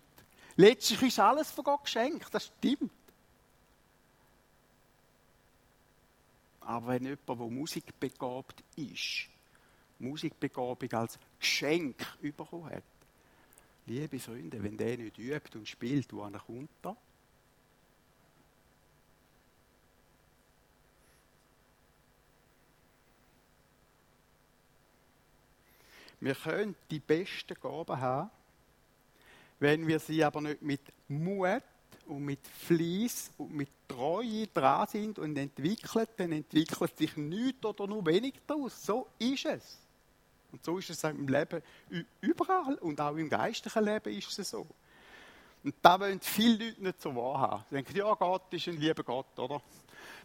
Letztlich 0.57 1.03
ist 1.03 1.21
alles 1.21 1.51
von 1.51 1.65
Gott 1.65 1.85
geschenkt. 1.85 2.33
Das 2.33 2.47
stimmt. 2.47 2.91
Aber 6.61 6.87
wenn 6.87 7.05
jemand, 7.05 7.29
der 7.29 7.37
musikbegabt 7.37 8.65
ist, 8.75 9.29
Musikbegabung 9.99 10.93
als 10.93 11.19
Geschenk 11.39 11.97
bekommen 12.21 12.71
hat, 12.71 12.83
liebe 13.87 14.19
Freunde, 14.19 14.63
wenn 14.63 14.77
der 14.77 14.99
nicht 14.99 15.19
übt 15.19 15.57
und 15.59 15.69
spielt, 15.69 16.13
wo 16.13 16.23
er 16.23 16.39
kommt 16.39 16.71
da? 16.83 16.97
Wir 26.21 26.35
können 26.35 26.75
die 26.91 26.99
besten 26.99 27.55
Gaben 27.61 28.01
haben, 28.01 28.31
wenn 29.61 29.87
wir 29.87 29.99
sie 29.99 30.25
aber 30.25 30.41
nicht 30.41 30.63
mit 30.63 30.81
Mut 31.09 31.63
und 32.07 32.25
mit 32.25 32.47
Fleiß 32.47 33.33
und 33.39 33.55
mit 33.55 33.69
Treue 33.87 34.47
dran 34.49 34.87
sind 34.89 35.19
und 35.19 35.37
entwickeln, 35.37 36.07
dann 36.17 36.33
entwickelt 36.33 36.97
sich 36.97 37.17
nichts 37.17 37.65
oder 37.65 37.87
nur 37.87 38.05
wenig 38.07 38.35
daraus. 38.47 38.85
So 38.85 39.09
ist 39.19 39.45
es. 39.45 39.86
Und 40.57 40.65
so 40.65 40.79
ist 40.79 40.89
es 40.89 41.05
auch 41.05 41.11
im 41.11 41.29
Leben 41.29 41.63
überall 42.23 42.77
und 42.77 42.99
auch 42.99 43.15
im 43.15 43.29
geistlichen 43.29 43.85
Leben 43.85 44.17
ist 44.17 44.39
es 44.39 44.49
so. 44.49 44.67
Und 45.63 45.75
da 45.83 46.01
wollen 46.01 46.19
viele 46.21 46.65
Leute 46.65 46.83
nicht 46.83 47.03
so 47.03 47.15
wahrhaben. 47.15 47.65
Sie 47.69 47.75
denken, 47.75 47.95
ja, 47.95 48.15
Gott 48.15 48.55
ist 48.55 48.67
ein 48.69 48.79
lieber 48.79 49.03
Gott, 49.03 49.39
oder? 49.39 49.61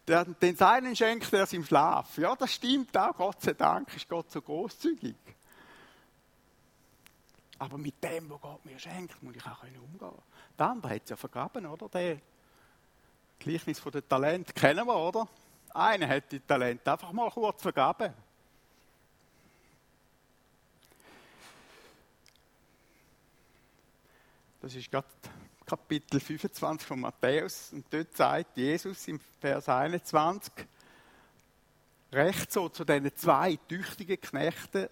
Der, 0.08 0.24
den 0.24 0.56
Seinen 0.56 0.96
schenkt 0.96 1.34
er 1.34 1.52
im 1.52 1.66
Schlaf. 1.66 2.18
Ja, 2.18 2.34
das 2.38 2.54
stimmt 2.54 2.98
auch. 2.98 3.14
Gott 3.14 3.42
sei 3.42 3.54
Dank 3.54 3.94
ist 3.94 4.08
Gott 4.08 4.32
so 4.32 4.42
großzügig. 4.42 5.18
Aber 7.60 7.78
mit 7.78 8.02
dem, 8.02 8.30
was 8.30 8.40
Gott 8.40 8.64
mir 8.64 8.80
schenkt, 8.80 9.22
muss 9.22 9.36
ich 9.36 9.46
auch 9.46 9.64
umgehen. 9.64 10.22
Der 10.58 10.66
andere 10.66 10.96
hat 10.96 11.04
es 11.04 11.10
ja 11.10 11.18
vergraben, 11.18 11.66
oder? 11.66 11.90
Der 11.90 12.22
Gleichnis 13.38 13.80
von 13.80 13.92
den 13.92 14.08
Talenten 14.08 14.54
kennen 14.54 14.88
wir, 14.88 14.96
oder? 14.96 15.28
Einer 15.74 16.08
hat 16.08 16.32
die 16.32 16.40
Talente 16.40 16.90
einfach 16.90 17.12
mal 17.12 17.30
kurz 17.30 17.62
vergraben. 17.62 18.14
Das 24.62 24.76
ist 24.76 24.92
gerade 24.92 25.08
Kapitel 25.66 26.20
25 26.20 26.88
von 26.88 27.00
Matthäus. 27.00 27.74
Und 27.74 27.86
dort 27.90 28.16
sagt 28.16 28.58
Jesus 28.58 29.08
im 29.08 29.20
Vers 29.40 29.68
21, 29.68 30.54
recht 32.12 32.52
so 32.52 32.70
zu 32.70 32.86
diesen 32.86 33.16
zwei 33.16 33.58
tüchtigen 33.68 34.22
Knechten, 34.22 34.88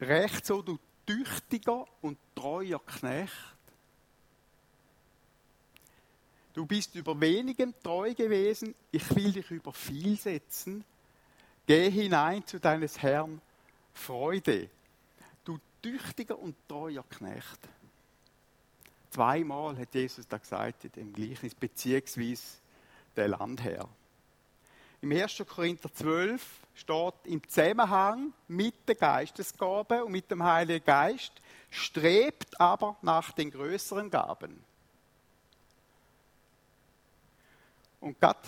recht 0.00 0.46
so, 0.46 0.62
du 0.62 0.78
tüchtiger 1.04 1.86
und 2.02 2.18
treuer 2.36 2.80
Knecht. 2.86 3.32
Du 6.54 6.66
bist 6.66 6.94
über 6.94 7.20
wenigem 7.20 7.74
treu 7.82 8.14
gewesen, 8.14 8.76
ich 8.92 9.14
will 9.14 9.32
dich 9.32 9.50
über 9.50 9.72
viel 9.72 10.16
setzen. 10.18 10.84
Geh 11.66 11.90
hinein 11.90 12.46
zu 12.46 12.60
deines 12.60 13.02
Herrn 13.02 13.40
Freude. 13.92 14.70
Du 15.44 15.58
tüchtiger 15.82 16.38
und 16.38 16.54
treuer 16.68 17.04
Knecht. 17.10 17.58
Zweimal 19.16 19.78
hat 19.78 19.94
Jesus 19.94 20.28
da 20.28 20.36
gesagt 20.36 20.94
in 20.94 21.10
Gleichnis, 21.10 21.54
beziehungsweise 21.54 22.58
der 23.16 23.28
Landherr. 23.28 23.88
Im 25.00 25.10
1. 25.10 25.42
Korinther 25.48 25.90
12 25.90 26.42
steht 26.74 27.14
im 27.24 27.48
Zusammenhang 27.48 28.34
mit 28.46 28.86
der 28.86 28.94
Geistesgabe 28.94 30.04
und 30.04 30.12
mit 30.12 30.30
dem 30.30 30.42
Heiligen 30.42 30.84
Geist, 30.84 31.32
strebt 31.70 32.60
aber 32.60 32.98
nach 33.00 33.32
den 33.32 33.50
größeren 33.50 34.10
Gaben. 34.10 34.62
Und 38.00 38.20
Gott, 38.20 38.46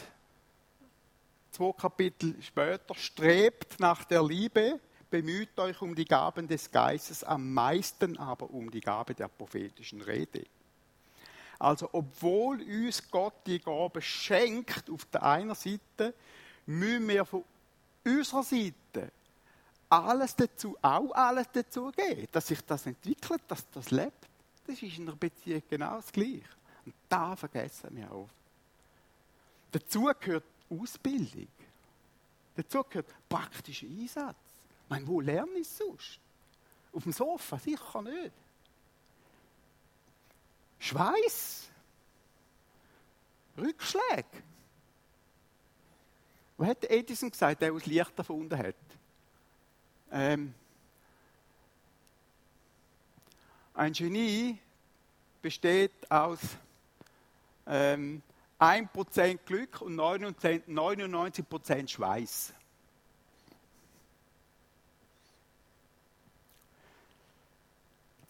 zwei 1.50 1.72
Kapitel 1.72 2.42
später, 2.42 2.94
strebt 2.94 3.80
nach 3.80 4.04
der 4.04 4.22
Liebe, 4.22 4.78
bemüht 5.08 5.58
euch 5.58 5.80
um 5.80 5.94
die 5.94 6.04
Gaben 6.04 6.46
des 6.46 6.70
Geistes, 6.70 7.24
am 7.24 7.54
meisten 7.54 8.18
aber 8.18 8.50
um 8.50 8.70
die 8.70 8.82
Gabe 8.82 9.14
der 9.14 9.28
prophetischen 9.28 10.02
Rede. 10.02 10.44
Also, 11.58 11.88
obwohl 11.92 12.62
uns 12.62 13.10
Gott 13.10 13.34
die 13.46 13.58
Gabe 13.58 14.00
schenkt, 14.00 14.88
auf 14.90 15.04
der 15.06 15.22
einen 15.22 15.54
Seite, 15.54 16.14
müssen 16.66 17.08
wir 17.08 17.24
von 17.24 17.44
unserer 18.04 18.42
Seite 18.44 19.12
alles 19.88 20.36
dazu, 20.36 20.76
auch 20.82 21.10
alles 21.12 21.46
dazu 21.52 21.90
geben, 21.90 22.28
dass 22.30 22.46
sich 22.46 22.60
das 22.64 22.86
entwickelt, 22.86 23.42
dass 23.48 23.68
das 23.70 23.90
lebt. 23.90 24.28
Das 24.66 24.80
ist 24.82 24.98
in 24.98 25.08
einer 25.08 25.16
Beziehung 25.16 25.62
genau 25.68 25.96
das 25.96 26.12
Gleiche. 26.12 26.44
Und 26.84 26.94
da 27.08 27.34
vergessen 27.34 27.96
wir 27.96 28.12
oft. 28.12 28.34
Dazu 29.72 30.10
gehört 30.20 30.44
Ausbildung. 30.70 31.48
Dazu 32.54 32.84
gehört 32.84 33.06
praktischer 33.28 33.86
Einsatz. 33.86 34.36
Ich 34.84 34.90
meine, 34.90 35.06
wo 35.06 35.20
lerne 35.20 35.58
ich 35.58 35.68
sonst? 35.68 36.18
Auf 36.92 37.02
dem 37.02 37.12
Sofa? 37.12 37.58
Sicher 37.58 38.02
nicht. 38.02 38.32
Schweiß. 40.78 41.68
Rückschläge. 43.56 44.24
Was 46.56 46.68
hat 46.68 46.84
Edison 46.90 47.30
gesagt, 47.30 47.62
der 47.62 47.72
das 47.72 47.86
Licht 47.86 48.18
erfunden 48.18 48.56
hat? 48.56 48.74
Ähm, 50.10 50.54
ein 53.74 53.92
Genie 53.92 54.58
besteht 55.40 56.10
aus 56.10 56.40
ähm, 57.66 58.22
1% 58.58 59.38
Glück 59.44 59.80
und 59.82 59.94
99% 59.96 61.88
Schweiß. 61.88 62.54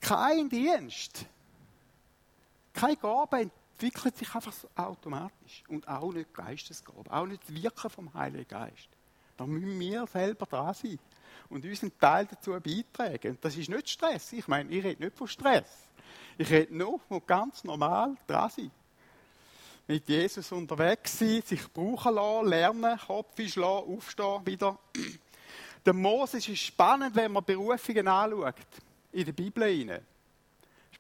Kein 0.01 0.49
Dienst 0.49 1.26
keine 2.79 2.97
Gabe 2.97 3.41
entwickelt 3.41 4.16
sich 4.16 4.33
einfach 4.35 4.53
so 4.53 4.68
automatisch. 4.76 5.64
Und 5.68 5.87
auch 5.89 6.12
nicht 6.12 6.33
Geistesgabe, 6.33 7.11
auch 7.11 7.26
nicht 7.26 7.43
das 7.43 7.55
Wirken 7.55 7.91
vom 7.91 8.14
Heiligen 8.14 8.47
Geist. 8.47 8.89
Da 9.37 9.47
müssen 9.47 9.79
wir 9.79 10.07
selber 10.07 10.47
dran 10.47 10.74
sein 10.74 10.99
und 11.49 11.64
unseren 11.64 11.97
Teil 11.99 12.26
dazu 12.26 12.53
beitragen. 12.53 13.31
Und 13.31 13.45
das 13.45 13.57
ist 13.57 13.68
nicht 13.68 13.89
Stress. 13.89 14.33
Ich 14.33 14.47
meine, 14.49 14.70
ich 14.70 14.85
rede 14.85 15.03
nicht 15.03 15.16
von 15.16 15.29
Stress. 15.29 15.89
Ich 16.37 16.51
rede 16.51 16.76
nur 16.76 16.99
von 17.01 17.22
ganz 17.26 17.64
normal 17.64 18.16
dran 18.26 18.51
sein. 18.51 18.70
Mit 19.87 20.09
Jesus 20.09 20.53
unterwegs 20.53 21.18
sein, 21.18 21.43
sich 21.43 21.72
brauchen 21.72 22.14
lassen, 22.14 22.49
lernen, 22.49 22.99
Kopf 22.99 23.41
schlagen, 23.47 23.97
aufstehen 23.97 24.47
wieder. 24.47 24.79
Der 25.85 25.95
Moses 25.95 26.47
ist 26.49 26.59
spannend, 26.59 27.14
wenn 27.16 27.33
man 27.33 27.45
Berufungen 27.45 28.07
anschaut. 28.07 28.55
In 29.12 29.24
der 29.24 29.33
Bibel 29.33 29.64
hinein 29.64 30.01
in 30.01 30.18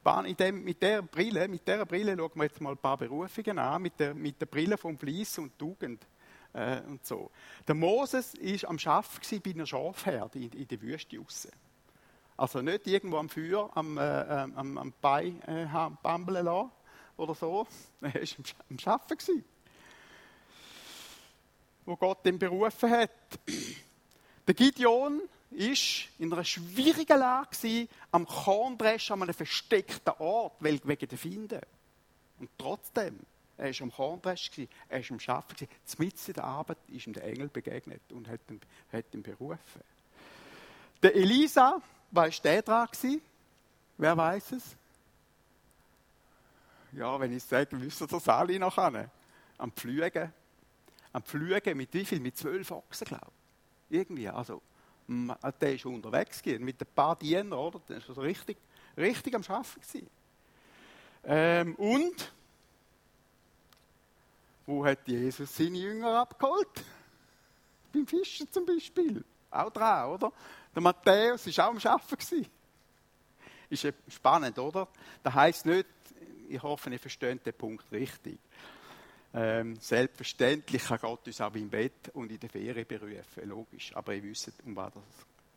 dem, 0.04 0.64
mit 0.64 0.82
dieser 0.82 1.02
Brille, 1.02 1.48
mit 1.48 1.66
dieser 1.66 1.86
Brille 1.86 2.16
schauen 2.16 2.30
wir 2.34 2.44
jetzt 2.44 2.60
mal 2.60 2.72
ein 2.72 2.78
paar 2.78 2.96
Berufungen 2.96 3.58
an, 3.58 3.82
mit 3.82 3.98
der, 4.00 4.14
mit 4.14 4.40
der 4.40 4.46
Brille 4.46 4.78
vom 4.78 4.98
Fleiss 4.98 5.38
und 5.38 5.58
Tugend 5.58 6.06
äh, 6.52 6.80
und 6.82 7.04
so. 7.04 7.30
Der 7.66 7.74
Moses 7.74 8.34
war 8.34 8.70
am 8.70 8.78
Schaffen 8.78 9.40
bei 9.42 9.50
einer 9.50 9.66
Schafherde 9.66 10.38
in, 10.38 10.50
in 10.52 10.68
der 10.68 10.80
Wüste 10.80 11.18
raus. 11.18 11.48
Also 12.36 12.62
nicht 12.62 12.86
irgendwo 12.86 13.18
am 13.18 13.28
Feuer, 13.28 13.70
am, 13.74 13.98
äh, 13.98 14.00
am, 14.00 14.78
am 14.78 14.94
Bein 15.00 15.42
äh, 15.42 15.66
bambeln 16.02 16.44
lassen 16.44 16.70
oder 17.16 17.34
so. 17.34 17.66
Er 18.00 18.14
war 18.14 18.28
am 18.70 18.78
Schaffen. 18.78 19.44
Wo 21.84 21.96
Gott 21.96 22.24
ihn 22.26 22.38
berufen 22.38 22.90
hat. 22.90 23.10
Der 24.46 24.54
Gideon 24.54 25.22
ist 25.50 26.08
in 26.18 26.32
einer 26.32 26.44
schwierigen 26.44 27.18
Lage 27.18 27.88
am 28.10 28.26
Korndreschen 28.26 29.14
an 29.14 29.22
einem 29.22 29.34
versteckten 29.34 30.14
Ort, 30.18 30.56
wegen 30.60 31.08
der 31.08 31.18
Finde. 31.18 31.60
Und 32.38 32.50
trotzdem, 32.58 33.18
er 33.56 33.72
war 33.72 33.80
am 33.82 33.92
Korndreschen, 33.92 34.68
er 34.88 35.00
war 35.00 35.10
am 35.10 35.36
Arbeiten, 35.36 35.68
mitten 35.98 36.26
in 36.26 36.32
der 36.34 36.44
Arbeit 36.44 36.78
ist 36.88 37.06
ihm 37.06 37.12
der 37.12 37.24
Engel 37.24 37.48
begegnet 37.48 38.02
und 38.12 38.28
hat 38.28 38.40
ihn, 38.50 38.60
hat 38.92 39.06
ihn 39.12 39.22
berufen. 39.22 39.82
Der 41.02 41.14
Elisa, 41.14 41.80
war 42.10 42.28
der 42.28 42.62
dran? 42.62 42.88
Wer 43.96 44.16
weiß 44.16 44.52
es? 44.52 44.76
Ja, 46.92 47.18
wenn 47.20 47.32
ich 47.32 47.38
es 47.38 47.48
sage, 47.48 47.80
wissen 47.80 48.06
das 48.08 48.28
alle 48.28 48.58
noch 48.58 48.78
an. 48.78 49.10
Am 49.58 49.72
Pflügen. 49.72 50.32
Am 51.12 51.22
Pflügen 51.22 51.76
mit 51.76 51.92
wie 51.92 52.04
viel? 52.04 52.20
Mit 52.20 52.36
zwölf 52.36 52.70
Ochsen, 52.70 53.06
glaube 53.06 53.32
ich. 53.90 53.98
Irgendwie, 53.98 54.28
also 54.28 54.62
der 55.08 55.74
ist 55.74 55.86
unterwegs 55.86 56.42
gewesen, 56.42 56.64
mit 56.64 56.80
ein 56.80 56.86
paar 56.94 57.16
Dienern, 57.16 57.52
oder? 57.54 57.80
Der 57.88 57.96
war 57.96 58.08
also 58.08 58.20
richtig, 58.20 58.58
richtig 58.96 59.34
am 59.34 59.42
Arbeiten. 59.48 60.10
Ähm, 61.24 61.74
und 61.76 62.32
wo 64.66 64.84
hat 64.84 65.08
Jesus 65.08 65.56
seine 65.56 65.78
Jünger 65.78 66.20
abgeholt? 66.20 66.84
Beim 67.92 68.06
Fischen 68.06 68.50
zum 68.52 68.66
Beispiel. 68.66 69.24
Auch 69.50 69.70
dran, 69.70 70.10
oder? 70.10 70.30
Der 70.74 70.82
Matthäus 70.82 71.46
war 71.56 71.68
auch 71.68 71.70
am 71.70 71.78
Arbeiten. 71.78 72.46
Ist 73.70 73.92
spannend, 74.08 74.58
oder? 74.58 74.88
Das 75.22 75.34
heisst 75.34 75.64
nicht, 75.64 75.86
ich 76.48 76.62
hoffe, 76.62 76.90
ihr 76.90 76.98
versteht 76.98 77.44
den 77.44 77.54
Punkt 77.54 77.90
richtig. 77.92 78.38
Ähm, 79.34 79.76
selbstverständlich 79.76 80.84
kann 80.84 80.98
Gott 81.00 81.26
uns 81.26 81.40
auch 81.40 81.54
im 81.54 81.68
Bett 81.68 82.10
und 82.14 82.32
in 82.32 82.40
der 82.40 82.48
Ferien 82.48 82.86
berufen, 82.86 83.48
logisch. 83.48 83.94
Aber 83.94 84.14
ihr 84.14 84.22
wisst, 84.22 84.52
um 84.64 84.74
was, 84.74 84.92
das, 84.94 85.02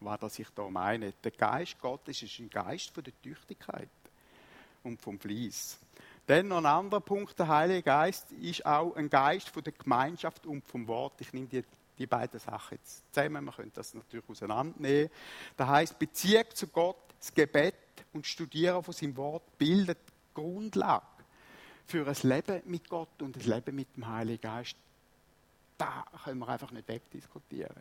was 0.02 0.20
das 0.20 0.40
ich 0.40 0.50
da 0.50 0.70
meine. 0.70 1.14
Der 1.24 1.32
Geist 1.32 1.80
Gottes 1.80 2.22
ist 2.22 2.40
ein 2.40 2.50
Geist 2.50 2.90
von 2.92 3.04
der 3.04 3.14
Tüchtigkeit 3.22 3.90
und 4.84 5.00
vom 5.00 5.20
Fleiß. 5.20 5.80
Dann 6.28 6.50
noch 6.50 6.58
ein 6.58 6.66
anderer 6.66 7.02
Punkt, 7.02 7.40
der 7.40 7.48
Heilige 7.48 7.84
Geist 7.84 8.32
ist 8.34 8.66
auch 8.66 8.96
ein 8.96 9.10
Geist 9.10 9.50
von 9.50 9.64
der 9.64 9.74
Gemeinschaft 9.74 10.46
und 10.46 10.66
vom 10.68 10.88
Wort. 10.88 11.20
Ich 11.22 11.34
nehme 11.34 11.48
die, 11.48 11.64
die 11.98 12.08
beiden 12.08 12.40
Sachen 12.40 12.78
jetzt 12.78 13.14
zusammen, 13.14 13.46
man 13.46 13.56
könnte 13.56 13.76
das 13.76 13.94
natürlich 13.94 14.28
auseinandernehmen. 14.30 15.10
Das 15.56 15.68
heißt, 15.68 15.98
Beziehung 15.98 16.46
zu 16.54 16.68
Gott, 16.68 16.98
das 17.20 17.34
Gebet 17.34 17.76
und 18.14 18.28
Studieren 18.28 18.84
von 18.84 18.94
seinem 18.94 19.16
Wort 19.16 19.58
bildet 19.58 20.00
Grundlage 20.34 21.06
für 21.92 22.08
ein 22.08 22.16
Leben 22.24 22.62
mit 22.66 22.90
Gott 22.90 23.22
und 23.22 23.36
ein 23.36 23.44
Leben 23.44 23.76
mit 23.76 23.96
dem 23.98 24.08
Heiligen 24.08 24.42
Geist, 24.42 24.78
da 25.78 26.06
können 26.24 26.40
wir 26.40 26.48
einfach 26.48 26.72
nicht 26.72 26.88
wegdiskutieren. 26.88 27.76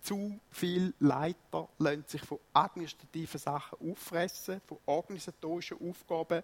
Zu 0.00 0.40
viele 0.50 0.94
Leiter 1.00 1.68
lassen 1.78 2.04
sich 2.06 2.22
von 2.22 2.38
administrativen 2.54 3.38
Sachen 3.38 3.90
auffressen, 3.90 4.62
von 4.66 4.78
organisatorischen 4.86 5.76
Aufgaben 5.86 6.42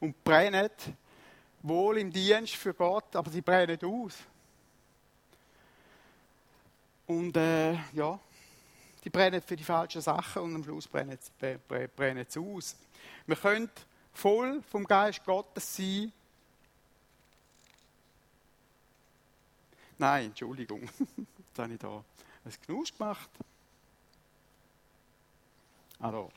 und 0.00 0.22
brennen 0.24 0.70
wohl 1.62 1.98
im 1.98 2.10
Dienst 2.10 2.56
für 2.56 2.74
Gott, 2.74 3.14
aber 3.14 3.30
sie 3.30 3.40
brennen 3.40 3.78
aus. 3.84 4.14
Und 7.06 7.36
äh, 7.36 7.74
ja, 7.92 8.18
die 9.04 9.10
brennen 9.10 9.40
für 9.40 9.56
die 9.56 9.64
falschen 9.64 10.02
Sachen 10.02 10.42
und 10.42 10.56
am 10.56 10.64
Schluss 10.64 10.88
brennen 10.88 11.18
sie 11.20 12.40
aus. 12.40 12.76
Wir 13.26 13.36
können 13.36 13.70
voll 14.12 14.60
vom 14.62 14.84
Geist 14.84 15.24
Gottes 15.24 15.76
sein. 15.76 16.12
Nein, 19.98 20.26
Entschuldigung, 20.26 20.82
jetzt 21.16 21.58
habe 21.58 21.72
ich 21.72 21.78
da 21.78 22.04
ein 22.44 22.52
Genuss 22.66 22.96
gemacht. 22.96 23.30
Also, 25.98 26.30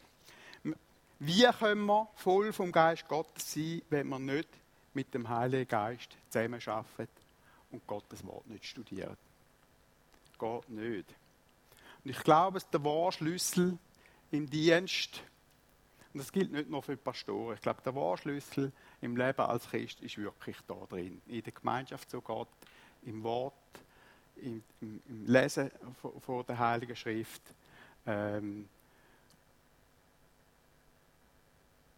wie 1.20 1.43
können 1.59 1.86
wir 1.86 2.09
voll 2.16 2.51
vom 2.51 2.72
Geist 2.72 3.07
Gottes 3.07 3.53
sein, 3.53 3.84
wenn 3.91 4.07
wir 4.09 4.18
nicht 4.18 4.49
mit 4.95 5.14
dem 5.14 5.30
Heiligen 5.30 5.68
Geist 5.68 6.18
zusammenarbeiten 6.30 7.09
und 7.72 7.86
Gottes 7.86 8.26
Wort 8.26 8.47
nicht 8.47 8.66
studieren? 8.66 9.16
Geht 10.39 10.70
nicht. 10.70 11.14
Und 12.03 12.09
ich 12.09 12.20
glaube, 12.24 12.57
es 12.57 12.64
ist 12.64 12.74
der 12.74 12.84
wahre 12.84 13.12
Schlüssel 13.12 13.78
im 14.32 14.49
Dienst, 14.49 15.22
und 16.14 16.20
das 16.20 16.32
gilt 16.32 16.51
nicht 16.51 16.70
nur 16.70 16.82
für 16.82 16.95
die 16.95 17.01
Pastoren, 17.01 17.53
ich 17.55 17.62
glaube, 17.62 17.82
der 17.84 17.95
wahre 17.95 18.18
Schlüssel 18.18 18.72
im 19.01 19.16
Leben 19.16 19.41
als 19.41 19.70
Christ 19.70 20.01
ist 20.01 20.18
wirklich 20.18 20.57
da 20.68 20.76
drin. 20.89 21.22
In 21.28 21.43
der 21.43 21.53
Gemeinschaft 21.53 22.09
zu 22.09 22.20
Gott, 22.22 22.49
im 23.04 23.24
Wort, 23.24 23.54
im, 24.38 24.64
im, 24.82 25.02
im 25.08 25.26
Lesen 25.26 25.72
vor 26.20 26.43
der 26.43 26.58
Heiligen 26.58 26.95
Schrift. 26.95 27.41
Ähm, 28.06 28.68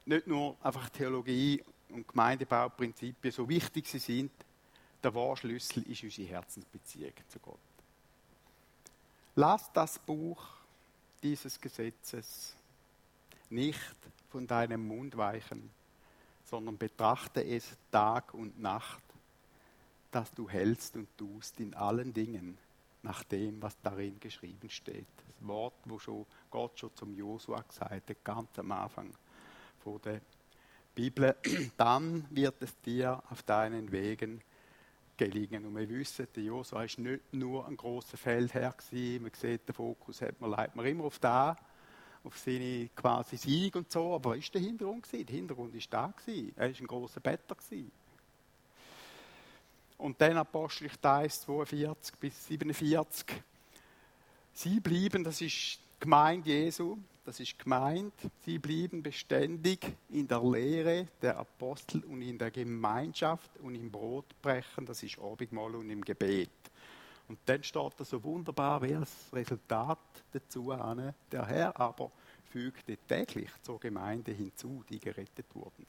nicht 0.05 0.27
nur 0.27 0.57
einfach 0.61 0.89
Theologie 0.89 1.63
und 1.89 2.07
Gemeindebauprinzipien, 2.07 3.31
so 3.31 3.47
wichtig 3.47 3.87
sie 3.87 3.99
sind, 3.99 4.31
der 5.01 5.13
wahre 5.13 5.37
Schlüssel 5.37 5.83
ist 5.83 6.03
unsere 6.03 6.27
Herzensbeziehung 6.27 7.13
zu 7.27 7.39
Gott. 7.39 7.59
Lass 9.35 9.71
das 9.73 9.99
Buch 9.99 10.43
dieses 11.21 11.59
Gesetzes 11.59 12.55
nicht 13.49 13.95
von 14.29 14.47
deinem 14.47 14.87
Mund 14.87 15.15
weichen, 15.17 15.69
sondern 16.45 16.77
betrachte 16.77 17.43
es 17.43 17.77
Tag 17.91 18.33
und 18.33 18.59
Nacht, 18.59 19.02
dass 20.13 20.31
du 20.31 20.47
hältst 20.47 20.95
und 20.95 21.17
tust 21.17 21.59
in 21.59 21.73
allen 21.73 22.13
Dingen 22.13 22.57
nach 23.01 23.23
dem, 23.23 23.61
was 23.61 23.79
darin 23.81 24.19
geschrieben 24.19 24.69
steht. 24.69 25.07
Das 25.17 25.47
Wort, 25.47 25.73
wo 25.85 25.99
schon 25.99 26.25
Gott 26.49 26.79
schon 26.79 26.95
zum 26.95 27.13
Josua 27.13 27.61
gesagt 27.61 27.91
hat, 28.09 28.23
ganz 28.23 28.57
am 28.59 28.71
Anfang 28.71 29.13
von 29.83 29.99
der 30.01 30.21
Bibel, 30.95 31.35
dann 31.77 32.25
wird 32.29 32.61
es 32.61 32.79
dir 32.81 33.21
auf 33.29 33.43
deinen 33.43 33.91
Wegen 33.91 34.41
gelingen. 35.17 35.65
Und 35.65 35.75
wir 35.75 35.89
wissen, 35.89 36.27
der 36.35 36.43
Josua 36.43 36.79
war 36.79 36.83
nicht 36.83 37.33
nur 37.33 37.67
ein 37.67 37.75
großer 37.75 38.17
Feldherr 38.17 38.71
gewesen. 38.73 39.23
Man 39.23 39.31
sieht, 39.33 39.67
den 39.67 39.73
Fokus 39.73 40.21
hat 40.21 40.39
man, 40.39 40.51
leitet 40.51 40.75
man 40.75 40.85
immer 40.85 41.05
auf 41.05 41.17
da, 41.17 41.55
auf 42.23 42.37
seine 42.37 42.89
quasi 42.95 43.37
Sieg 43.37 43.75
und 43.75 43.91
so. 43.91 44.13
Aber 44.13 44.31
was 44.31 44.37
war 44.37 44.51
der 44.53 44.61
Hintergrund? 44.61 45.03
Gewesen? 45.03 45.25
Der 45.25 45.35
Hintergrund 45.35 45.73
war 45.73 45.81
da. 45.89 46.13
Gewesen. 46.15 46.53
Er 46.55 46.69
war 46.69 46.79
ein 46.79 46.87
großer 46.87 47.19
Better. 47.19 47.55
Gewesen. 47.55 47.91
Und 50.03 50.19
dann 50.19 50.35
Apostelgeschichte 50.35 51.09
1, 51.09 51.41
42 51.43 52.17
bis 52.17 52.47
47. 52.47 53.41
Sie 54.51 54.81
blieben, 54.81 55.23
das 55.23 55.39
ist 55.39 55.79
Gemeinde 55.97 56.49
Jesu, 56.49 56.97
das 57.23 57.39
ist 57.39 57.57
gemeint, 57.57 58.13
sie 58.43 58.59
blieben 58.59 59.01
beständig 59.01 59.79
in 60.09 60.27
der 60.27 60.43
Lehre 60.43 61.07
der 61.21 61.37
Apostel 61.37 62.03
und 62.03 62.21
in 62.21 62.37
der 62.37 62.51
Gemeinschaft 62.51 63.49
und 63.61 63.75
im 63.75 63.89
Brotbrechen, 63.89 64.85
das 64.85 65.03
ist 65.03 65.19
Abendmahl 65.19 65.73
und 65.73 65.89
im 65.89 66.03
Gebet. 66.03 66.49
Und 67.29 67.39
dann 67.45 67.63
steht 67.63 67.93
da 67.95 68.03
so 68.03 68.21
wunderbar, 68.25 68.81
wie 68.81 68.91
das 68.91 69.29
Resultat 69.31 69.99
dazu 70.33 70.73
an. 70.73 71.13
Der 71.31 71.47
Herr 71.47 71.79
aber 71.79 72.11
fügte 72.51 72.97
täglich 73.07 73.51
zur 73.61 73.79
Gemeinde 73.79 74.33
hinzu, 74.33 74.83
die 74.89 74.99
gerettet 74.99 75.45
wurden. 75.53 75.85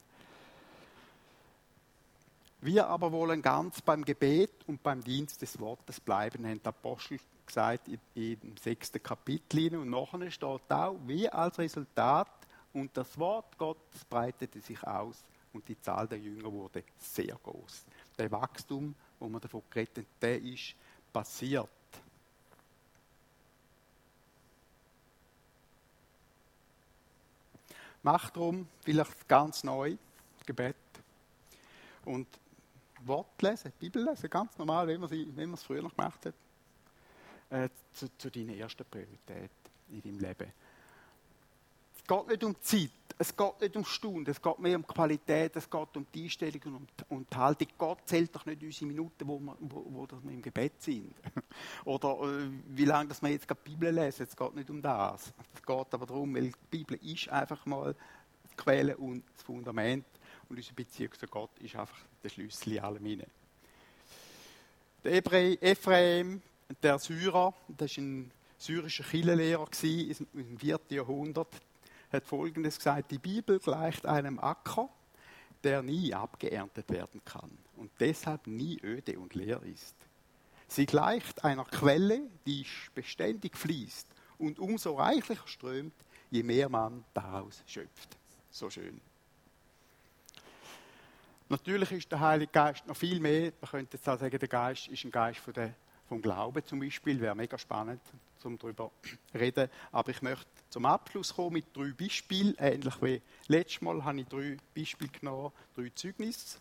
Wir 2.65 2.87
aber 2.87 3.11
wollen 3.11 3.43
ganz 3.43 3.79
beim 3.79 4.03
Gebet 4.03 4.49
und 4.65 4.81
beim 4.81 5.03
Dienst 5.03 5.39
des 5.39 5.59
Wortes 5.59 5.99
bleiben, 5.99 6.47
haben 6.47 6.59
die 6.59 6.65
Apostel 6.65 7.19
gesagt 7.45 7.87
im 8.15 8.57
sechsten 8.59 9.03
Kapitel. 9.03 9.75
Und 9.75 9.91
nachher 9.91 10.31
steht 10.31 10.71
auch, 10.71 10.95
wie 11.05 11.29
als 11.29 11.59
Resultat, 11.59 12.27
und 12.73 12.89
das 12.97 13.19
Wort 13.19 13.55
Gottes 13.59 14.03
breitete 14.05 14.59
sich 14.61 14.83
aus 14.83 15.23
und 15.53 15.67
die 15.67 15.79
Zahl 15.79 16.07
der 16.07 16.17
Jünger 16.17 16.51
wurde 16.51 16.83
sehr 16.97 17.35
groß. 17.35 17.85
Der 18.17 18.31
Wachstum, 18.31 18.95
wo 19.19 19.29
man 19.29 19.41
davon 19.41 19.61
geredet 19.69 20.07
der 20.19 20.41
ist 20.41 20.73
passiert. 21.13 21.69
Mach 28.01 28.31
darum 28.31 28.67
vielleicht 28.81 29.27
ganz 29.27 29.63
neu 29.63 29.97
Gebet 30.47 30.75
und 32.05 32.27
Wort 33.07 33.41
lesen, 33.41 33.71
Bibel 33.79 34.03
lesen, 34.03 34.29
ganz 34.29 34.57
normal, 34.57 34.87
wie 34.87 34.97
man, 34.97 35.09
sie, 35.09 35.27
wie 35.35 35.45
man 35.45 35.53
es 35.53 35.63
früher 35.63 35.81
noch 35.81 35.95
gemacht 35.95 36.25
hat 36.25 36.33
äh, 37.49 37.69
zu, 37.93 38.07
zu 38.17 38.29
deiner 38.29 38.55
ersten 38.55 38.85
Priorität 38.85 39.51
in 39.89 40.01
deinem 40.01 40.19
Leben. 40.19 40.51
Es 41.97 42.03
geht 42.07 42.27
nicht 42.27 42.43
um 42.43 42.61
Zeit, 42.61 42.91
es 43.17 43.35
geht 43.35 43.61
nicht 43.61 43.75
um 43.75 43.85
Stunden, 43.85 44.29
es 44.29 44.41
geht 44.41 44.59
mehr 44.59 44.77
um 44.77 44.85
Qualität, 44.85 45.55
es 45.55 45.69
geht 45.69 45.97
um 45.97 46.05
die 46.13 46.25
Einstellung 46.25 46.61
und 46.65 46.75
um 46.75 46.87
die, 46.87 47.03
um 47.09 47.25
die 47.31 47.35
Haltung. 47.35 47.67
Gott 47.77 47.99
zählt 48.05 48.35
doch 48.35 48.45
nicht 48.45 48.61
unsere 48.61 48.85
Minuten, 48.85 49.27
wo 49.27 49.39
wir, 49.39 49.55
wo, 49.59 49.85
wo 49.87 50.07
wir 50.23 50.31
im 50.31 50.41
Gebet 50.41 50.81
sind. 50.81 51.15
Oder 51.85 52.19
äh, 52.21 52.49
wie 52.67 52.85
lange 52.85 53.09
dass 53.09 53.21
wir 53.21 53.29
jetzt 53.29 53.49
die 53.49 53.55
Bibel 53.69 53.91
lesen, 53.91 54.27
es 54.29 54.35
geht 54.35 54.55
nicht 54.55 54.69
um 54.69 54.81
das. 54.81 55.33
Es 55.53 55.63
geht 55.63 55.93
aber 55.93 56.05
darum, 56.05 56.35
weil 56.35 56.51
die 56.51 56.55
Bibel 56.69 56.97
ist 57.01 57.29
einfach 57.29 57.65
mal 57.65 57.95
die 58.51 58.55
Quelle 58.55 58.97
und 58.97 59.23
das 59.33 59.43
Fundament 59.43 60.05
und 60.49 60.57
unsere 60.57 60.75
Beziehung 60.75 61.13
zu 61.13 61.27
Gott 61.27 61.51
ist 61.59 61.75
einfach 61.75 61.97
der 62.23 62.29
Schlüssel 62.29 62.73
in 62.73 62.79
allem 62.79 63.05
hinein. 63.05 63.31
Der 65.03 65.13
Ephraim, 65.61 66.41
der 66.81 66.99
Syrer, 66.99 67.53
das 67.67 67.97
war 67.97 68.03
ein 68.03 68.31
syrischer 68.57 69.03
Kirchenlehrer 69.03 69.67
im 70.33 70.57
4. 70.57 70.79
Jahrhundert, 70.89 71.61
hat 72.11 72.25
Folgendes 72.25 72.77
gesagt, 72.77 73.11
die 73.11 73.17
Bibel 73.17 73.59
gleicht 73.59 74.05
einem 74.05 74.39
Acker, 74.39 74.89
der 75.63 75.81
nie 75.81 76.13
abgeerntet 76.13 76.89
werden 76.89 77.21
kann 77.25 77.51
und 77.77 77.91
deshalb 77.99 78.47
nie 78.47 78.79
öde 78.83 79.19
und 79.19 79.35
leer 79.35 79.61
ist. 79.63 79.95
Sie 80.67 80.85
gleicht 80.85 81.43
einer 81.43 81.65
Quelle, 81.65 82.21
die 82.45 82.65
beständig 82.93 83.57
fließt 83.57 84.07
und 84.37 84.59
umso 84.59 84.95
reichlicher 84.95 85.47
strömt, 85.47 85.93
je 86.31 86.43
mehr 86.43 86.69
man 86.69 87.03
daraus 87.13 87.63
schöpft. 87.67 88.17
So 88.49 88.69
schön. 88.69 88.99
Natürlich 91.49 91.91
ist 91.91 92.11
der 92.11 92.19
Heilige 92.19 92.51
Geist 92.51 92.87
noch 92.87 92.97
viel 92.97 93.19
mehr. 93.19 93.53
Man 93.61 93.69
könnte 93.69 93.97
jetzt 93.97 94.09
auch 94.09 94.19
sagen, 94.19 94.37
der 94.37 94.47
Geist 94.47 94.87
ist 94.87 95.03
ein 95.03 95.11
Geist 95.11 95.39
von 95.39 95.53
der 95.53 95.75
vom 96.07 96.21
Glauben 96.21 96.63
zum 96.65 96.79
Beispiel, 96.79 97.19
wäre 97.19 97.35
mega 97.35 97.57
spannend, 97.57 98.01
um 98.43 98.57
darüber 98.57 98.91
zu 99.03 99.37
reden. 99.37 99.69
Aber 99.91 100.11
ich 100.11 100.21
möchte 100.21 100.45
zum 100.69 100.85
Abschluss 100.85 101.33
kommen 101.33 101.53
mit 101.53 101.75
drei 101.75 101.91
Beispielen. 101.91 102.55
Ähnlich 102.59 103.01
wie 103.01 103.21
letztes 103.47 103.81
Mal 103.81 104.03
habe 104.03 104.21
ich 104.21 104.27
drei 104.27 104.57
Beispiele 104.75 105.09
genommen, 105.09 105.51
drei 105.75 105.91
Zeugnisse. 105.95 106.59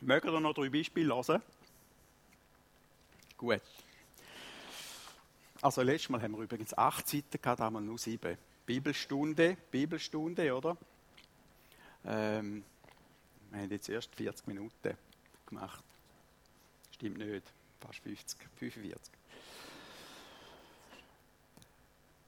Mögen 0.00 0.28
ihr 0.32 0.40
noch 0.40 0.54
drei 0.54 0.68
Beispiele 0.68 1.14
hören? 1.14 1.42
Gut. 3.36 3.62
Also 5.60 5.82
letztes 5.82 6.10
Mal 6.10 6.22
haben 6.22 6.36
wir 6.36 6.44
übrigens 6.44 6.76
acht 6.76 7.08
Seiten 7.08 7.40
gehabt, 7.40 7.60
haben 7.60 7.74
wir 7.74 7.80
nur 7.80 7.98
sieben. 7.98 8.36
Bibelstunde, 8.66 9.56
Bibelstunde, 9.70 10.54
oder? 10.54 10.76
Ähm, 12.06 12.64
wir 13.50 13.60
haben 13.60 13.70
jetzt 13.70 13.88
erst 13.88 14.14
40 14.14 14.46
Minuten 14.46 14.96
gemacht. 15.46 15.84
Stimmt 16.90 17.18
nicht, 17.18 17.52
fast 17.80 18.00
50, 18.00 18.38
45. 18.56 19.14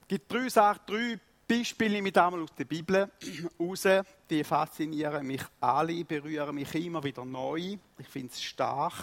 Es 0.01 0.07
gibt 0.07 0.31
drei 0.31 0.49
Sachen, 0.49 0.81
drei 0.85 1.19
Beispiele 1.47 2.01
mit 2.01 2.17
einmal 2.17 2.41
aus 2.41 2.53
der 2.57 2.65
Bibel 2.65 3.09
raus. 3.59 3.87
Die 4.29 4.43
faszinieren 4.43 5.25
mich 5.25 5.43
alle, 5.59 6.03
berühren 6.03 6.55
mich 6.55 6.73
immer 6.75 7.03
wieder 7.03 7.23
neu. 7.23 7.77
Ich 7.97 8.07
finde 8.07 8.33
es 8.33 8.41
stark. 8.41 8.93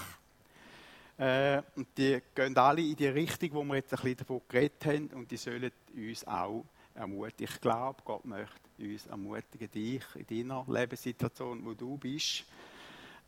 Äh, 1.16 1.62
und 1.76 1.86
die 1.96 2.20
gehen 2.34 2.56
alle 2.56 2.82
in 2.82 2.96
die 2.96 3.06
Richtung, 3.06 3.52
wo 3.52 3.64
wir 3.64 3.76
jetzt 3.76 3.92
ein 3.92 4.00
bisschen 4.00 4.16
davon 4.16 4.40
geredet 4.48 4.84
haben. 4.84 5.06
Und 5.08 5.30
die 5.30 5.36
sollen 5.36 5.70
uns 5.94 6.26
auch 6.26 6.64
ermutigen. 6.94 7.52
Ich 7.52 7.60
glaube, 7.60 8.02
Gott 8.04 8.24
möchte 8.24 8.63
uns 8.78 9.06
ermutigen, 9.06 9.70
dich 9.70 10.04
in 10.14 10.48
deiner 10.48 10.64
Lebenssituation, 10.68 11.64
wo 11.64 11.74
du 11.74 11.96
bist, 11.96 12.44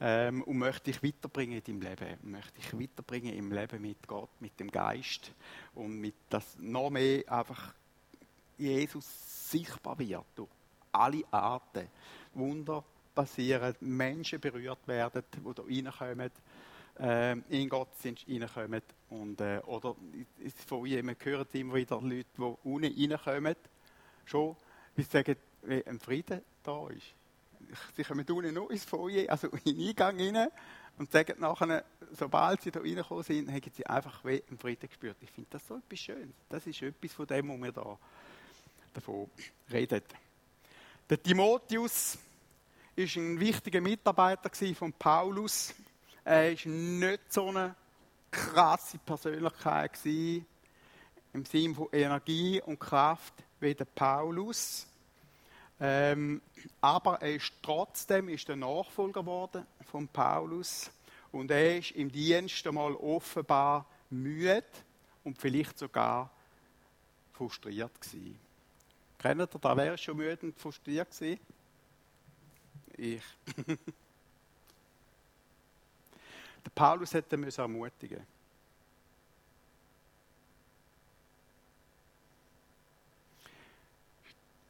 ähm, 0.01 0.43
und 0.43 0.59
möchte 0.59 0.91
dich 0.91 1.03
weiterbringen 1.03 1.63
in 1.65 1.81
deinem 1.81 1.99
Leben. 1.99 2.31
Möchte 2.31 2.61
dich 2.61 2.79
weiterbringen 2.79 3.35
im 3.35 3.51
Leben 3.53 3.81
mit 3.81 4.07
Gott, 4.07 4.31
mit 4.41 4.59
dem 4.61 4.71
Geist 4.71 5.33
und 5.75 6.01
mit 6.01 6.15
das 6.29 6.57
noch 6.59 6.91
mehr 6.91 7.23
einfach 7.33 7.75
Jesus 8.59 9.51
sichtbar 9.51 9.99
wird 9.99 10.25
durch 10.35 10.49
alle 10.93 11.23
Arten. 11.31 11.89
Wunder 12.35 12.85
passieren, 13.15 13.75
Menschen 13.81 14.41
berührt 14.41 14.87
werden, 14.87 15.23
die 15.35 15.55
da 15.55 15.63
reinkommen, 15.63 16.31
äh, 16.99 17.39
in 17.49 17.69
Gottesdienst 17.69 18.27
reinkommen. 18.29 18.83
Und, 19.11 19.41
äh, 19.41 19.61
oder 19.67 19.97
von 20.67 20.87
jemandem 20.87 21.25
hören 21.25 21.47
immer 21.53 21.75
wieder 21.75 22.01
Leute, 22.01 22.27
die 22.37 22.43
unten 22.43 23.13
reinkommen, 23.13 23.57
schon, 24.25 24.57
wie 24.97 25.03
sagen, 25.03 25.37
wie 25.63 25.87
ein 25.87 26.01
Frieden 26.01 26.43
da 26.63 26.89
ist. 26.89 27.15
Sie 27.97 28.05
kommen 28.05 28.27
unten 28.29 28.55
noch 28.55 28.71
ins 28.71 28.85
Foyer, 28.85 29.31
also 29.31 29.49
in 29.49 29.77
den 29.77 29.89
Eingang 29.89 30.21
rein 30.21 30.49
und 30.99 31.11
sagen 31.11 31.41
nachher, 31.41 31.85
sobald 32.13 32.63
sie 32.63 32.71
da 32.71 32.81
reingekommen 32.81 33.23
sind, 33.23 33.51
haben 33.51 33.73
sie 33.75 33.87
einfach 33.87 34.25
wie 34.25 34.43
einen 34.49 34.59
Frieden 34.59 34.89
gespürt. 34.89 35.17
Ich 35.21 35.31
finde 35.31 35.51
das 35.51 35.67
so 35.67 35.77
etwas 35.77 35.99
Schönes. 35.99 36.35
Das 36.49 36.67
ist 36.67 36.81
etwas 36.83 37.13
von 37.13 37.27
dem, 37.27 37.49
was 37.49 37.63
wir 37.63 37.73
da 37.73 37.99
davon 38.95 39.31
reden. 39.71 40.03
Der 41.09 41.23
Timotheus 41.23 42.19
ist 42.95 43.17
ein 43.17 43.39
wichtiger 43.39 43.81
Mitarbeiter 43.81 44.51
von 44.75 44.93
Paulus. 44.93 45.75
Er 46.25 46.53
ist 46.53 46.67
nicht 46.67 47.33
so 47.33 47.49
eine 47.49 47.75
krasse 48.31 48.99
Persönlichkeit 48.99 49.93
gewesen, 49.93 50.47
im 51.37 51.45
Sinne 51.45 51.75
von 51.75 51.89
Energie 51.93 52.63
und 52.63 52.81
Kraft 52.81 53.35
wie 53.61 53.75
der 53.75 53.85
Paulus. 53.85 54.87
Ähm, 55.79 56.41
aber 56.81 57.21
er 57.21 57.37
ist 57.37 57.53
trotzdem 57.63 58.31
ist 58.31 58.49
der 58.49 58.57
Nachfolger 58.57 59.21
geworden 59.21 59.67
von 59.85 60.09
Paulus 60.09 60.91
und 61.33 61.51
er 61.51 61.77
ist 61.79 61.91
im 61.91 62.11
Dienst 62.11 62.67
einmal 62.67 62.95
offenbar 62.95 63.85
müde 64.09 64.65
und 65.25 65.37
vielleicht 65.37 65.79
sogar 65.79 66.31
frustriert 67.35 68.01
gewesen. 68.01 68.41
Kennt 69.19 69.43
ihr, 69.43 69.47
da 69.47 69.77
wäre 69.77 69.99
schon 69.99 70.17
müde 70.17 70.47
und 70.47 70.59
frustriert 70.59 71.11
gewesen? 71.11 71.41
Ich. 72.97 73.23
Der 76.65 76.71
Paulus 76.75 77.13
hätte 77.13 77.37
müssen 77.37 77.61
ermutigen. 77.61 78.27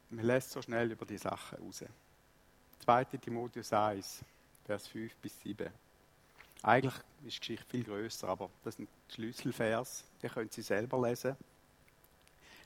Man 0.09 0.25
lässt 0.25 0.51
so 0.51 0.61
schnell 0.61 0.91
über 0.91 1.05
die 1.05 1.17
Sachen 1.17 1.59
raus. 1.59 1.83
2. 2.79 3.05
Timotheus 3.05 3.73
1, 3.73 4.23
Vers 4.65 4.87
5 4.87 5.15
bis 5.17 5.39
7. 5.41 5.69
Eigentlich 6.63 6.95
ist 7.25 7.35
die 7.35 7.39
Geschichte 7.39 7.65
viel 7.69 7.83
größer, 7.83 8.27
aber 8.27 8.49
das 8.63 8.75
sind 8.75 8.89
Schlüsselvers. 9.09 10.05
Ihr 10.21 10.29
könnt 10.29 10.53
sie 10.53 10.61
selber 10.61 11.07
lesen. 11.07 11.35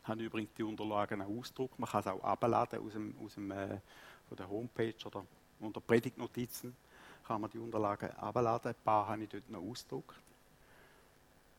Ich 0.01 0.07
habe 0.07 0.23
übrigens 0.23 0.53
die 0.57 0.63
Unterlagen 0.63 1.21
auch 1.21 1.39
Ausdruck. 1.39 1.77
Man 1.77 1.89
kann 1.89 2.01
es 2.01 2.07
auch 2.07 2.23
abladen 2.23 2.79
aus, 2.79 2.93
dem, 2.93 3.15
aus 3.23 3.33
dem, 3.35 3.51
äh, 3.51 3.79
von 4.27 4.37
der 4.37 4.49
Homepage 4.49 4.95
oder 5.05 5.25
unter 5.59 5.81
Predigtnotizen 5.81 6.75
kann 7.27 7.41
man 7.41 7.49
die 7.49 7.59
Unterlagen 7.59 8.09
abladen. 8.17 8.71
Ein 8.71 8.83
paar 8.83 9.07
habe 9.07 9.23
ich 9.23 9.29
dort 9.29 9.49
noch 9.49 9.61
ausgedruckt. 9.61 10.15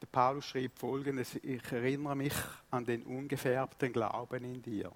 Der 0.01 0.07
Paulus 0.07 0.45
schreibt 0.47 0.79
folgendes: 0.79 1.37
Ich 1.37 1.71
erinnere 1.71 2.17
mich 2.17 2.35
an 2.71 2.85
den 2.85 3.05
ungefärbten 3.05 3.93
Glauben 3.93 4.45
in 4.45 4.61
dir, 4.61 4.91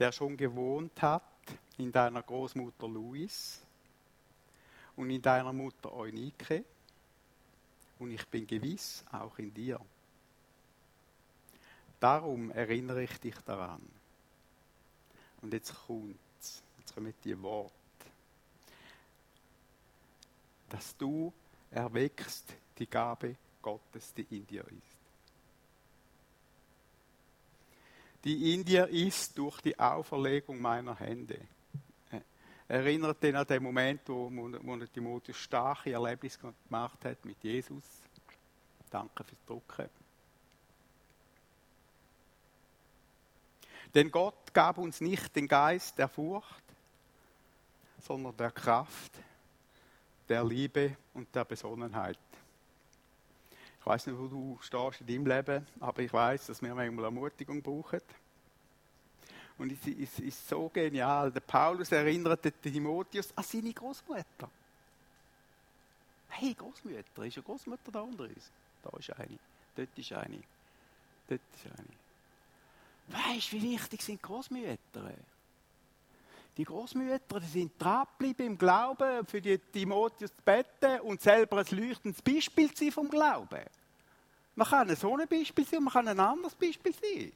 der 0.00 0.12
schon 0.12 0.36
gewohnt 0.36 1.00
hat 1.02 1.22
in 1.76 1.92
deiner 1.92 2.22
Großmutter 2.22 2.88
Louis 2.88 3.62
und 4.96 5.10
in 5.10 5.20
deiner 5.20 5.52
Mutter 5.52 5.92
Eunike 5.92 6.64
und 7.98 8.10
ich 8.10 8.26
bin 8.26 8.46
gewiss 8.46 9.04
auch 9.12 9.38
in 9.38 9.52
dir. 9.52 9.78
Darum 12.00 12.50
erinnere 12.50 13.02
ich 13.02 13.20
dich 13.20 13.36
daran. 13.44 13.86
Und 15.42 15.52
jetzt 15.52 15.74
kommt's. 15.86 16.62
Jetzt 16.78 16.94
kommen 16.94 17.12
die 17.22 17.40
Worte. 17.42 17.74
Dass 20.70 20.96
du 20.96 21.30
erweckst 21.70 22.54
die 22.78 22.88
Gabe 22.88 23.36
Gottes, 23.60 24.14
die 24.14 24.26
in 24.30 24.46
dir 24.46 24.64
ist. 24.64 24.99
Die 28.24 28.54
in 28.54 28.64
dir 28.64 28.86
ist 28.88 29.36
durch 29.38 29.60
die 29.60 29.78
Auferlegung 29.78 30.60
meiner 30.60 30.94
Hände. 30.98 31.40
Erinnert 32.68 33.22
den 33.22 33.34
an 33.34 33.46
den 33.46 33.62
Moment, 33.62 34.02
wo, 34.06 34.30
wo 34.30 34.76
Timotheus 34.86 35.36
starke 35.36 35.92
Erlebnis 35.92 36.38
gemacht 36.38 37.04
hat 37.04 37.24
mit 37.24 37.42
Jesus. 37.42 37.82
Danke 38.90 39.24
fürs 39.24 39.44
Drucken. 39.46 39.88
Denn 43.94 44.10
Gott 44.10 44.54
gab 44.54 44.78
uns 44.78 45.00
nicht 45.00 45.34
den 45.34 45.48
Geist 45.48 45.98
der 45.98 46.08
Furcht, 46.08 46.62
sondern 48.00 48.36
der 48.36 48.52
Kraft, 48.52 49.12
der 50.28 50.44
Liebe 50.44 50.96
und 51.14 51.34
der 51.34 51.44
Besonnenheit. 51.44 52.18
Ich 53.80 53.86
weiß 53.86 54.06
nicht, 54.06 54.18
wo 54.18 54.26
du 54.26 54.58
stehst 54.60 55.00
in 55.00 55.06
deinem 55.06 55.26
Leben, 55.26 55.66
aber 55.80 56.02
ich 56.02 56.12
weiß, 56.12 56.46
dass 56.46 56.60
wir 56.60 56.74
manchmal 56.74 57.06
Ermutigung 57.06 57.62
brauchen. 57.62 58.02
Und 59.56 59.72
es 59.72 59.86
ist, 59.86 60.20
ist 60.20 60.48
so 60.48 60.68
genial. 60.68 61.30
Der 61.30 61.40
Paulus 61.40 61.90
erinnert 61.92 62.44
den 62.44 62.60
Timotheus 62.62 63.32
an 63.36 63.44
seine 63.44 63.72
Großmutter. 63.72 64.50
Hey, 66.28 66.54
Großmutter, 66.54 66.98
ist 66.98 67.38
eine 67.38 67.44
Großmutter 67.44 67.90
da 67.90 68.00
unter 68.00 68.24
uns? 68.24 68.50
Da 68.82 68.90
ist 68.98 69.10
eine, 69.18 69.38
dort 69.74 69.98
ist 69.98 70.12
eine, 70.12 70.42
dort 71.28 71.40
ist 71.54 71.66
eine. 71.66 73.34
Weißt 73.34 73.52
du, 73.52 73.56
wie 73.56 73.72
wichtig 73.72 74.02
sind 74.02 74.22
Großmütter? 74.22 75.12
Die 76.56 76.64
Großmütter, 76.64 77.40
die 77.40 77.46
sind 77.46 77.72
dran 77.78 78.06
im 78.18 78.58
Glauben, 78.58 79.26
für 79.26 79.40
die 79.40 79.58
Timotheus 79.58 80.30
zu 80.30 80.42
beten 80.44 81.00
und 81.00 81.20
selber 81.20 81.58
ein 81.58 81.66
leuchtendes 81.70 82.20
Beispiel 82.20 82.74
sein 82.76 82.92
vom 82.92 83.08
Glauben. 83.08 83.64
Man 84.54 84.68
kann 84.68 84.94
so 84.96 85.16
ein 85.16 85.28
Beispiel 85.28 85.64
sein 85.64 85.78
und 85.78 85.84
man 85.84 85.92
kann 85.92 86.08
ein 86.08 86.20
anderes 86.20 86.54
Beispiel 86.54 86.92
sein. 86.92 87.32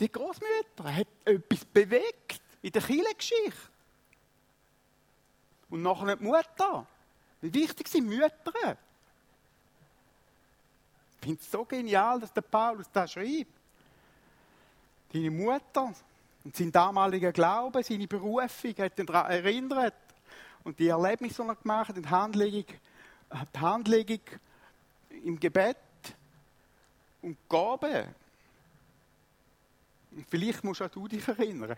Die 0.00 0.12
Großmütter 0.12 0.94
hat 0.94 1.06
etwas 1.24 1.64
bewegt 1.64 2.40
in 2.60 2.72
der 2.72 2.82
Kirchengeschichte. 2.82 3.70
Und 5.70 5.82
nachher 5.82 6.16
die 6.16 6.24
Mutter. 6.24 6.86
Wie 7.40 7.54
wichtig 7.54 7.88
sind 7.88 8.06
Mütter? 8.06 8.76
Ich 11.14 11.24
finde 11.24 11.40
es 11.40 11.50
so 11.50 11.64
genial, 11.64 12.20
dass 12.20 12.32
der 12.32 12.42
Paulus 12.42 12.90
das 12.92 13.12
schreibt 13.12 13.56
seine 15.12 15.30
Mutter 15.30 15.94
und 16.46 16.54
sein 16.54 16.70
damaliger 16.70 17.32
Glaube, 17.32 17.82
seine 17.82 18.06
Berufung, 18.06 18.72
hat 18.78 18.96
ihn 19.00 19.06
daran 19.06 19.32
erinnert. 19.32 19.94
Und 20.62 20.78
die 20.78 20.86
Erlebnisse, 20.86 21.42
die 21.42 21.48
er 21.48 21.56
gemacht 21.56 21.88
hat, 21.88 21.96
die 21.96 22.08
Handlegung, 22.08 22.66
die 23.52 23.58
Handlegung 23.58 24.20
im 25.24 25.40
Gebet 25.40 25.76
und 27.20 27.36
Gabe. 27.48 28.14
Und 30.12 30.24
vielleicht 30.30 30.62
musst 30.62 30.82
auch 30.82 30.88
du 30.88 31.08
dich 31.08 31.26
erinnern. 31.26 31.76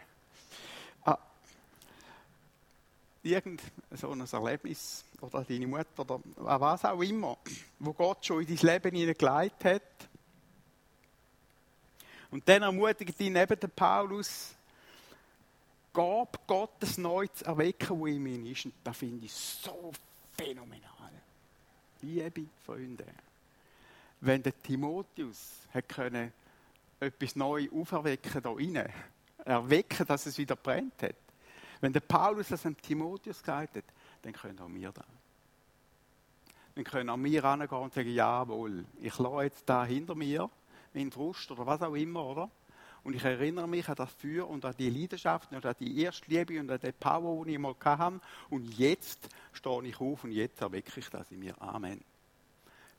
Irgend 3.23 3.63
so 3.93 4.11
ein 4.11 4.21
Erlebnis 4.21 5.03
oder 5.23 5.45
deine 5.45 5.67
Mutter 5.67 6.03
oder 6.03 6.21
was 6.61 6.85
auch 6.85 7.01
immer, 7.01 7.39
wo 7.79 7.95
Gott 7.95 8.27
schon 8.27 8.43
in 8.43 8.55
dein 8.55 8.75
Leben 8.75 8.95
hineingelegt 8.95 9.65
hat 9.65 9.83
und 12.31 12.47
dann 12.47 12.63
ermutigt 12.63 13.19
ihn 13.21 13.37
eben 13.37 13.59
der 13.59 13.69
Paulus, 13.69 14.55
Gab 15.99 16.47
Gottes 16.47 16.97
neu 16.97 17.27
zu 17.27 17.45
erwecken, 17.45 17.99
wo 17.99 18.07
in 18.07 18.25
ihm 18.25 18.47
ist. 18.47 18.67
Und 18.67 18.75
das 18.85 18.97
finde 18.97 19.27
ich 19.27 19.33
so 19.33 19.91
phänomenal. 20.31 21.11
Liebe 22.03 22.45
Freunde, 22.65 23.05
wenn 24.21 24.41
der 24.41 24.57
Timotheus 24.63 25.67
hat 25.75 25.89
können, 25.89 26.33
etwas 27.01 27.35
neu 27.35 27.69
auferwecken 27.73 28.41
da 28.41 28.53
rein, 28.53 28.89
erwecken, 29.45 30.07
dass 30.07 30.27
es 30.27 30.39
wieder 30.39 30.55
brennt 30.55 31.03
hat. 31.03 31.17
Wenn 31.81 31.93
der 31.93 31.99
Paulus 31.99 32.47
das 32.47 32.63
dem 32.63 32.81
Timotheus 32.81 33.41
gesagt 33.41 33.75
hat, 33.75 33.85
dann 34.23 34.33
können 34.33 34.61
auch 34.61 34.69
wir 34.69 34.93
das. 34.93 35.05
Dann 36.77 36.85
können 36.85 37.11
auch 37.11 37.19
wir 37.19 37.43
herangehen 37.43 37.83
und 37.83 37.93
sagen, 37.93 38.15
jawohl, 38.15 38.85
ich 39.01 39.19
lasse 39.19 39.43
jetzt 39.43 39.69
da 39.69 39.85
hinter 39.85 40.15
mir 40.15 40.49
mein 40.95 41.11
Frust 41.11 41.51
oder 41.51 41.67
was 41.67 41.83
auch 41.83 41.95
immer, 41.97 42.25
oder? 42.25 42.51
Und 43.09 43.15
ich 43.15 43.25
erinnere 43.25 43.67
mich 43.67 43.89
an 43.89 43.95
das 43.95 44.13
Feuer 44.13 44.47
und 44.47 44.67
an 44.67 44.75
die 44.79 44.91
Leidenschaft 44.91 45.51
und 45.51 45.65
an 45.65 45.75
die 45.81 46.03
erste 46.03 46.31
Liebe 46.31 46.61
und 46.61 46.71
an 46.71 46.79
den 46.79 46.93
Power, 46.93 47.43
den 47.43 47.55
ich 47.55 47.59
mal 47.59 47.75
hatte. 47.83 48.21
Und 48.51 48.79
jetzt 48.79 49.31
stehe 49.55 49.83
ich 49.87 49.99
auf 49.99 50.25
und 50.25 50.33
jetzt 50.33 50.61
erwecke 50.61 51.01
ich 51.01 51.09
das 51.09 51.31
in 51.31 51.39
mir. 51.39 51.55
Amen. 51.59 52.05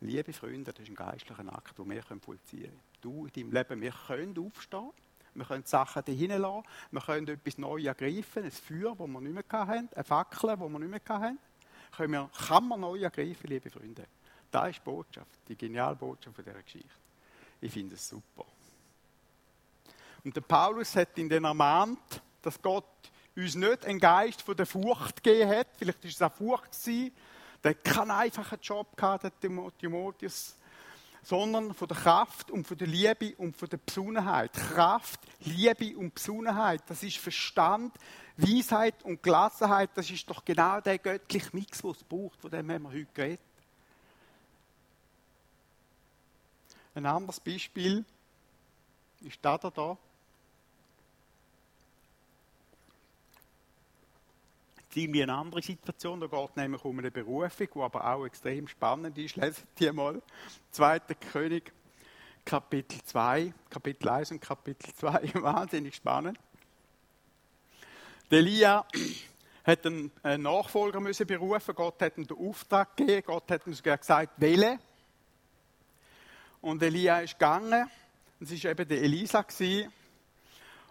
Liebe 0.02 0.34
Freunde, 0.34 0.74
das 0.74 0.82
ist 0.82 0.90
ein 0.90 0.96
geistlicher 0.96 1.54
Akt, 1.54 1.78
den 1.78 1.88
wir 1.92 2.02
vollziehen 2.02 2.64
können. 2.64 2.80
du 3.02 3.28
in 3.28 3.34
deinem 3.34 3.52
Leben, 3.52 3.82
wir 3.82 3.94
können 4.08 4.36
aufstehen, 4.36 4.90
wir 5.36 5.46
können 5.46 5.66
Sachen 5.66 6.04
dahin 6.04 6.32
lassen, 6.32 6.64
wir 6.90 7.02
können 7.02 7.28
etwas 7.28 7.60
Neues 7.60 7.86
ergreifen, 7.86 8.46
ein 8.46 8.52
Feuer, 8.52 8.96
das 8.96 9.08
wir 9.08 9.22
nicht 9.22 9.36
mehr 9.36 9.60
hatten, 9.68 9.90
eine 9.94 10.04
Fackel, 10.04 10.56
die 10.56 10.60
wir 10.60 10.80
nicht 10.80 10.90
mehr 10.90 11.20
hatten, 11.20 11.38
können 11.96 12.14
wir, 12.14 12.32
kann 12.48 12.68
man 12.68 12.80
neu 12.80 12.98
ergreifen, 12.98 13.48
liebe 13.48 13.70
Freunde. 13.70 14.08
Das 14.50 14.70
ist 14.70 14.78
die 14.78 14.90
Botschaft, 14.90 15.40
die 15.48 15.56
geniale 15.56 15.96
Botschaft 15.96 16.36
dieser 16.40 16.64
Geschichte. 16.64 16.90
Ich 17.62 17.72
finde 17.72 17.94
es 17.94 18.10
super. 18.10 18.48
Und 20.24 20.36
der 20.36 20.42
Paulus 20.42 20.96
hat 20.96 21.18
in 21.18 21.30
den 21.30 21.46
ermahnt, 21.46 22.22
dass 22.42 22.62
Gott 22.62 22.86
uns 23.36 23.56
nicht 23.56 23.86
einen 23.86 24.00
Geist 24.00 24.42
von 24.42 24.56
der 24.56 24.66
Furcht 24.66 25.24
gegeben 25.24 25.50
hat. 25.50 25.68
Vielleicht 25.78 26.04
war 26.04 26.10
es 26.10 26.22
auch 26.22 26.34
Furcht 26.34 26.72
gewesen. 26.72 27.12
Der 27.64 27.72
hat 27.72 27.84
keinen 27.84 28.12
einfachen 28.12 28.60
Job 28.62 28.96
gehabt, 28.96 29.24
der 29.24 29.40
Timotheus. 29.78 30.56
Sondern 31.22 31.74
von 31.74 31.88
der 31.88 31.98
Kraft 31.98 32.50
und 32.50 32.66
von 32.66 32.78
der 32.78 32.88
Liebe 32.88 33.36
und 33.36 33.56
von 33.56 33.70
der 33.70 33.78
Besonnenheit. 33.78 34.54
Kraft, 34.54 35.20
Liebe 35.42 35.98
und 35.98 36.16
Besonnenheit. 36.16 36.82
Das 36.88 37.04
ist 37.04 37.18
Verstand, 37.18 37.94
Weisheit 38.38 39.04
und 39.04 39.22
Gelassenheit. 39.22 39.92
Das 39.96 40.10
ist 40.10 40.30
doch 40.30 40.44
genau 40.44 40.80
der 40.80 40.98
göttliche 40.98 41.50
Mix, 41.54 41.82
den 41.82 41.92
es 41.92 42.04
braucht, 42.04 42.40
von 42.40 42.52
dem 42.52 42.68
wir 42.68 42.90
heute 42.90 43.08
geredet. 43.14 43.42
Ein 46.96 47.06
anderes 47.06 47.40
Beispiel 47.40 48.06
ist 49.22 49.40
da 49.42 49.58
da. 49.58 49.98
Ziemlich 54.90 55.24
eine 55.24 55.34
andere 55.34 55.62
Situation. 55.62 56.20
Da 56.20 56.28
geht 56.28 56.58
nämlich 56.58 56.84
um 56.84 57.00
eine 57.00 57.12
Berufung, 57.12 57.68
die 57.74 57.80
aber 57.80 58.06
auch 58.06 58.26
extrem 58.26 58.68
spannend 58.68 59.18
ist. 59.18 59.36
Lesen 59.36 59.64
Sie 59.78 59.92
mal. 59.92 60.22
2. 60.72 61.00
König, 61.32 61.72
Kapitel 62.46 63.02
2, 63.04 63.54
Kapitel 63.70 64.10
1 64.10 64.32
und 64.32 64.42
Kapitel 64.42 64.94
2. 64.94 65.34
Wahnsinnig 65.42 65.96
spannend. 65.96 66.38
Elia 68.32 68.86
hat 69.64 69.86
einen 69.86 70.12
Nachfolger 70.42 71.00
müssen 71.00 71.26
berufen. 71.26 71.76
Gott 71.76 72.02
hat 72.02 72.18
ihm 72.18 72.28
den 72.28 72.38
Auftrag 72.38 72.96
gegeben. 72.96 73.24
Gott 73.26 73.50
hat 73.52 73.66
ihm 73.66 73.74
sogar 73.74 73.98
gesagt, 73.98 74.40
wähle. 74.40 74.80
Und 76.62 76.82
Elia 76.84 77.22
ist 77.22 77.34
gegangen. 77.34 77.90
Es 78.40 78.64
war 78.64 78.72
eben 78.72 78.88
der 78.88 79.02
Elisa. 79.02 79.46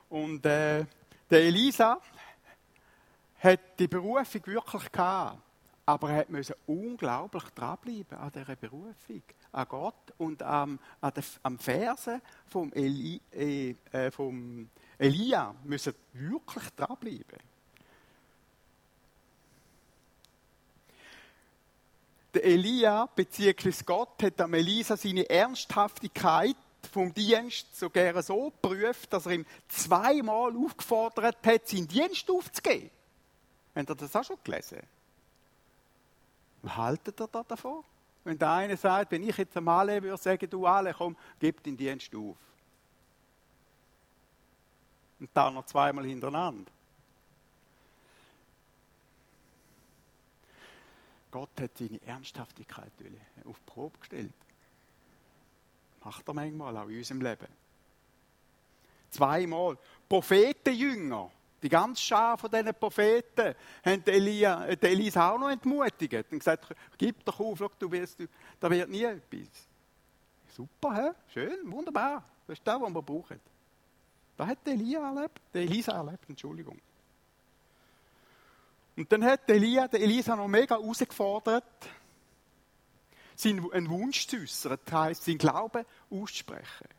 Und 0.08 0.44
äh, 0.46 0.84
der 1.30 1.40
Elisa 1.40 2.00
hat 3.38 3.78
die 3.78 3.88
Berufung 3.88 4.46
wirklich 4.46 4.92
gehabt. 4.92 5.38
Aber 5.86 6.10
er 6.10 6.26
musste 6.28 6.54
unglaublich 6.66 7.44
dranbleiben 7.54 8.18
an 8.18 8.30
dieser 8.30 8.56
Berufung, 8.56 9.22
an 9.52 9.66
Gott 9.68 10.12
und 10.18 10.42
am, 10.42 10.78
an 11.00 11.12
der, 11.14 11.24
am 11.42 11.58
Versen 11.58 12.20
vom, 12.46 12.70
Eli, 12.74 13.20
äh, 13.32 13.74
äh, 13.92 14.10
vom 14.10 14.68
Elia 14.98 15.54
müssen 15.64 15.94
wirklich 16.12 16.64
dranbleiben. 16.76 17.38
Der 22.34 22.44
Elia 22.44 23.06
bzw. 23.06 23.72
Gott 23.86 24.22
hat 24.22 24.40
am 24.42 24.52
Elisa 24.52 24.94
seine 24.94 25.28
Ernsthaftigkeit 25.30 26.56
vom 26.92 27.14
Dienst 27.14 27.74
sogar 27.74 28.22
so 28.22 28.50
geprüft, 28.50 29.10
dass 29.12 29.24
er 29.24 29.32
ihm 29.32 29.46
zweimal 29.68 30.54
aufgefordert 30.54 31.38
hat, 31.46 31.66
seinen 31.66 31.88
Dienst 31.88 32.30
aufzugeben. 32.30 32.90
Habt 33.78 33.90
ihr 33.90 33.94
das 33.94 34.16
auch 34.16 34.24
schon 34.24 34.38
gelesen? 34.42 34.82
Was 36.62 36.76
haltet 36.76 37.20
ihr 37.20 37.28
da 37.28 37.44
davon? 37.44 37.84
Wenn 38.24 38.36
der 38.36 38.50
eine 38.50 38.76
sagt, 38.76 39.12
wenn 39.12 39.22
ich 39.22 39.36
jetzt 39.36 39.56
einmal 39.56 39.86
würde 40.02 40.20
sagen, 40.20 40.50
du 40.50 40.66
alle, 40.66 40.92
komm, 40.92 41.16
gib 41.38 41.62
den 41.62 41.76
Dienst 41.76 42.12
auf. 42.12 42.36
Und 45.20 45.30
dann 45.32 45.54
noch 45.54 45.66
zweimal 45.66 46.04
hintereinander. 46.04 46.70
Gott 51.30 51.50
hat 51.60 51.78
seine 51.78 52.02
Ernsthaftigkeit 52.02 52.90
auf 53.44 53.56
die 53.58 53.70
Probe 53.70 53.98
gestellt. 53.98 54.32
Macht 56.02 56.26
er 56.26 56.34
manchmal 56.34 56.76
auch 56.76 56.88
in 56.88 56.98
unserem 56.98 57.20
Leben. 57.20 57.48
Zweimal. 59.10 59.78
Prophetenjünger 60.08 61.30
die 61.62 61.68
ganze 61.68 62.02
Schar 62.02 62.38
von 62.38 62.50
diesen 62.50 62.72
Propheten 62.74 63.54
haben 63.84 64.06
Elia, 64.06 64.66
äh, 64.66 64.76
Elisa 64.80 65.30
auch 65.30 65.38
noch 65.38 65.50
entmutigt 65.50 66.32
und 66.32 66.38
gesagt, 66.38 66.74
gib 66.96 67.24
doch 67.24 67.40
auf, 67.40 67.58
schau, 67.58 67.70
du 67.78 67.90
wirst, 67.90 68.22
da 68.60 68.70
wird 68.70 68.88
nie 68.88 69.02
etwas. 69.02 69.48
Super, 70.48 70.94
he? 70.94 71.32
schön, 71.32 71.70
wunderbar. 71.70 72.24
Das 72.46 72.58
ist 72.58 72.66
das, 72.66 72.80
was 72.80 72.90
wir 72.90 73.02
brauchen. 73.02 73.40
Das 74.36 74.46
hat 74.46 74.66
Elia 74.66 75.08
erlebt, 75.08 75.40
Elisa 75.52 75.92
erlebt, 75.92 76.28
Entschuldigung. 76.28 76.78
Und 78.96 79.10
dann 79.10 79.24
hat 79.24 79.48
Elia, 79.50 79.86
Elisa 79.86 80.36
noch 80.36 80.48
mega 80.48 80.76
herausgefordert, 80.76 81.88
seinen 83.34 83.88
Wunsch 83.88 84.26
zu 84.26 84.36
äußern, 84.36 84.78
das 84.84 84.94
heisst, 84.94 85.24
seinen 85.24 85.38
Glauben 85.38 85.84
auszusprechen 86.10 86.97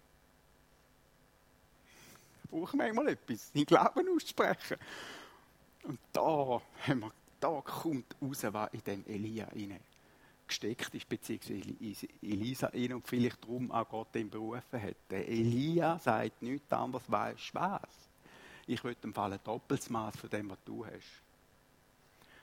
brauchen 2.49 2.77
manchmal 2.77 3.09
etwas, 3.09 3.51
den 3.51 3.65
Glauben 3.65 4.07
auszusprechen. 4.15 4.77
Und 5.83 5.99
da, 6.13 6.61
haben 6.87 6.99
wir, 6.99 7.11
da 7.39 7.61
kommt 7.61 8.15
raus, 8.21 8.43
was 8.43 8.73
in 8.73 8.83
dem 8.83 9.05
Elia 9.07 9.45
rein 9.45 9.79
gesteckt 10.47 10.93
ist, 10.95 11.07
beziehungsweise 11.07 12.07
Elisa 12.21 12.67
rein 12.67 12.93
und 12.93 13.07
vielleicht 13.07 13.43
darum 13.43 13.71
auch 13.71 13.87
Gott 13.87 14.15
ihn 14.15 14.29
berufen 14.29 14.81
hat. 14.81 14.95
Der 15.09 15.27
Elia 15.27 15.99
sagt 15.99 16.41
nichts 16.41 16.71
anderes, 16.73 17.03
weißt 17.09 17.53
was? 17.53 18.09
Ich 18.67 18.83
würde 18.83 18.99
im 19.03 19.13
Fall 19.13 19.33
ein 19.33 19.39
doppeltes 19.43 19.89
Maß 19.89 20.17
von 20.17 20.29
dem, 20.29 20.49
was 20.49 20.57
du 20.65 20.85
hast. 20.85 21.23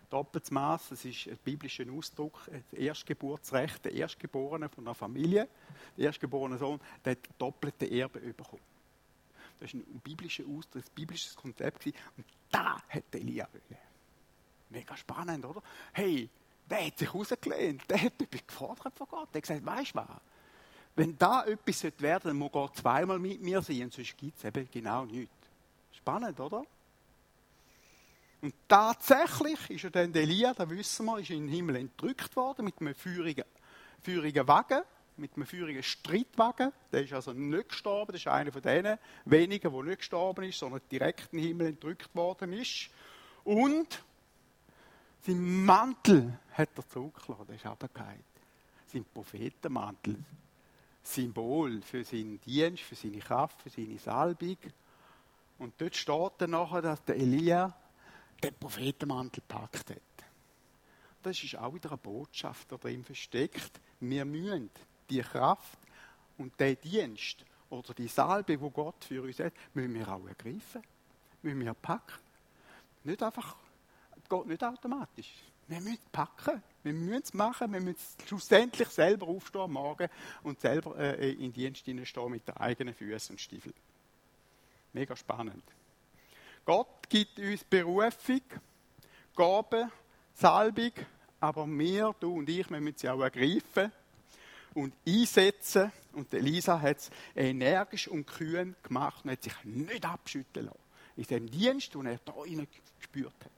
Doppeltes 0.09 0.51
Maß, 0.53 0.91
das 0.91 1.05
ist 1.05 1.27
ein 1.27 1.39
biblischer 1.45 1.85
Ausdruck, 1.93 2.49
das 2.71 2.79
Erstgeburtsrecht, 2.79 3.85
der 3.85 3.93
Erstgeborene 3.93 4.69
von 4.69 4.87
einer 4.87 4.95
Familie, 4.95 5.49
der 5.97 6.07
erstgeborene 6.07 6.59
Sohn, 6.59 6.81
der 7.05 7.13
hat 7.13 7.29
doppelte 7.39 7.91
Erbe 7.91 8.21
bekommen. 8.21 8.63
Das 9.61 9.73
war 9.73 9.81
ein 9.81 10.01
biblischer 10.01 10.45
Ausdruck, 10.47 10.85
ein 10.85 10.95
biblisches 10.95 11.35
Konzept. 11.35 11.87
Und 11.87 12.27
da 12.51 12.83
hat 12.89 13.05
Elia 13.15 13.49
wollen. 13.51 13.81
Mega 14.71 14.97
spannend, 14.97 15.45
oder? 15.45 15.63
Hey, 15.93 16.29
der 16.69 16.87
hat 16.87 16.99
sich 16.99 17.13
rausgelehnt, 17.13 17.89
der 17.89 18.03
hat 18.03 18.21
etwas 18.21 18.47
gefordert 18.47 18.97
von 18.97 19.07
Gott. 19.09 19.29
Der 19.33 19.41
hat 19.41 19.49
gesagt, 19.49 19.65
weißt 19.65 19.95
du 19.95 19.99
was? 19.99 20.21
Wenn 20.97 21.17
da 21.19 21.45
etwas 21.45 21.85
werden 21.85 21.97
sollte, 21.99 22.29
dann 22.29 22.37
muss 22.37 22.53
Gott 22.53 22.77
zweimal 22.77 23.19
mit 23.19 23.41
mir 23.43 23.63
sein, 23.63 23.83
und 23.83 23.93
sonst 23.93 24.17
gibt 24.17 24.39
es 24.39 24.45
eben 24.45 24.69
genau 24.71 25.05
nichts. 25.05 25.35
Spannend, 25.93 26.41
oder? 26.41 26.65
Und 28.41 28.55
tatsächlich 28.69 29.71
ist 29.71 29.85
er 29.85 29.91
dann 29.91 30.15
Elia, 30.15 30.55
da 30.55 30.69
wissen 30.69 31.07
wir, 31.07 31.19
ist 31.19 31.31
in 31.31 31.47
den 31.47 31.49
Himmel 31.49 31.77
entrückt 31.77 32.35
worden 32.37 32.65
mit 32.65 32.81
einem 32.81 32.95
feurigen, 32.95 33.45
feurigen 34.01 34.47
Wagen 34.47 34.83
mit 35.19 35.35
einem 35.37 35.47
feurigen 35.47 35.83
Streitwagen. 35.83 36.73
Der 36.93 37.03
ist 37.03 37.13
also 37.13 37.33
nicht 37.33 37.71
gestorben. 37.71 38.13
Das 38.13 38.21
ist 38.21 38.29
einer 38.29 38.53
von 38.53 38.63
denen 38.63 38.99
wenigen, 39.25 39.73
der 39.73 39.83
nicht 39.83 39.99
gestorben 39.99 40.45
ist, 40.45 40.59
sondern 40.59 40.81
direkt 40.91 41.33
in 41.33 41.39
den 41.39 41.49
Himmel 41.49 41.67
entrückt 41.69 42.15
worden 42.15 42.53
ist. 42.53 42.91
Und 43.45 44.03
sein 45.23 45.65
Mantel 45.65 46.39
hat 46.53 46.71
er 46.77 46.89
zurückgelassen. 46.89 47.47
Der 47.47 47.57
ist 47.57 47.67
runtergefallen. 47.67 48.25
Sein 48.87 49.05
Prophetenmantel. 49.13 50.17
Symbol 51.03 51.83
für 51.83 52.05
seinen 52.05 52.41
Dienst, 52.41 52.83
für 52.83 52.97
seine 52.97 53.19
Kraft, 53.19 53.63
für 53.63 53.71
seine 53.71 53.99
Salbung. 53.99 54.57
Und 55.59 55.75
dort 55.79 55.97
steht 55.97 56.33
dann 56.39 56.51
nachher, 56.51 56.83
dass 56.83 57.05
der 57.05 57.17
Elia 57.17 57.75
den 58.43 58.55
Prophetenmantel 58.55 59.43
gepackt 59.47 59.91
hat. 59.91 60.03
Das 61.23 61.43
ist 61.43 61.57
auch 61.57 61.75
wieder 61.75 61.91
eine 61.91 61.99
Botschaft, 61.99 62.71
die 62.71 62.77
darin 62.77 63.05
versteckt. 63.05 63.81
Wir 64.01 64.25
müssen 64.25 64.71
die 65.09 65.21
Kraft 65.21 65.79
und 66.39 66.59
den 66.59 66.81
Dienst 66.81 67.45
oder 67.71 67.95
die 67.95 68.09
Salbe, 68.09 68.61
wo 68.61 68.71
Gott 68.71 69.05
für 69.05 69.23
uns 69.23 69.39
hat, 69.39 69.53
müssen 69.75 69.95
wir 69.95 70.09
auch 70.09 70.27
ergreifen. 70.27 70.83
Müssen 71.43 71.61
wir 71.61 71.75
packen. 71.75 72.21
Nicht 73.05 73.23
einfach, 73.23 73.57
geht 74.29 74.47
nicht 74.47 74.65
automatisch. 74.65 75.33
Wir 75.69 75.81
müssen 75.81 75.99
packen. 76.13 76.63
Wir 76.83 76.93
müssen 76.93 77.23
es 77.23 77.35
machen. 77.35 77.73
Wir 77.73 77.81
müssen 77.81 77.99
schlussendlich 78.27 78.89
selber 78.89 79.27
aufstehen 79.27 79.63
am 79.63 79.73
Morgen 79.73 80.09
und 80.43 80.61
selber 80.61 80.97
äh, 80.97 81.33
in 81.33 81.53
Dienst 81.53 81.81
stehen 81.81 82.31
mit 82.31 82.47
den 82.47 82.57
eigenen 82.57 82.95
Füßen 82.95 83.35
und 83.35 83.41
Stiefeln. 83.41 83.75
Mega 84.93 85.17
spannend. 85.17 85.65
Gott 86.65 87.09
gibt 87.09 87.39
uns 87.39 87.65
Berufung, 87.65 88.41
Gaben, 89.35 89.91
Salbung, 90.35 90.93
aber 91.41 91.67
wir, 91.67 92.15
du 92.19 92.39
und 92.39 92.49
ich, 92.49 92.69
wir 92.71 92.81
müssen 92.81 92.99
sie 92.99 93.09
auch 93.09 93.21
ergreifen 93.21 93.93
und 94.77 94.95
einsetzen. 95.07 95.91
Und 96.13 96.33
Elisa 96.33 96.81
hat 96.81 96.99
es 96.99 97.11
energisch 97.35 98.09
und 98.09 98.27
kühn 98.27 98.77
gemacht 98.83 99.25
und 99.25 99.31
hat 99.33 99.43
sich 99.43 99.65
nicht 99.65 100.05
abschütteln 100.05 100.67
lassen. 100.67 100.79
In 101.17 101.25
dem 101.25 101.51
Dienst, 101.51 101.95
den 101.95 102.07
er 102.07 102.19
da 102.25 102.33
rein 102.33 102.67
gespürt 102.99 103.35
hat. 103.45 103.51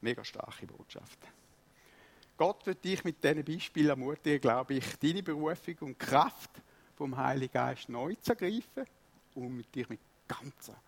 Mega 0.00 0.24
starke 0.24 0.66
Botschaft. 0.66 1.18
Gott 2.36 2.66
wird 2.66 2.84
dich 2.84 3.02
mit 3.02 3.22
diesen 3.22 3.44
Beispielen 3.44 3.90
ermutigen, 3.90 4.40
glaube 4.40 4.74
ich, 4.74 4.96
deine 4.98 5.22
Berufung 5.22 5.74
und 5.80 5.98
Kraft 5.98 6.50
vom 6.96 7.16
Heiligen 7.16 7.52
Geist 7.52 7.88
neu 7.88 8.14
zu 8.16 8.32
ergreifen 8.32 8.84
und 9.34 9.56
mit 9.56 9.74
dich 9.74 9.88
mit 9.88 10.00
ganzer 10.26 10.80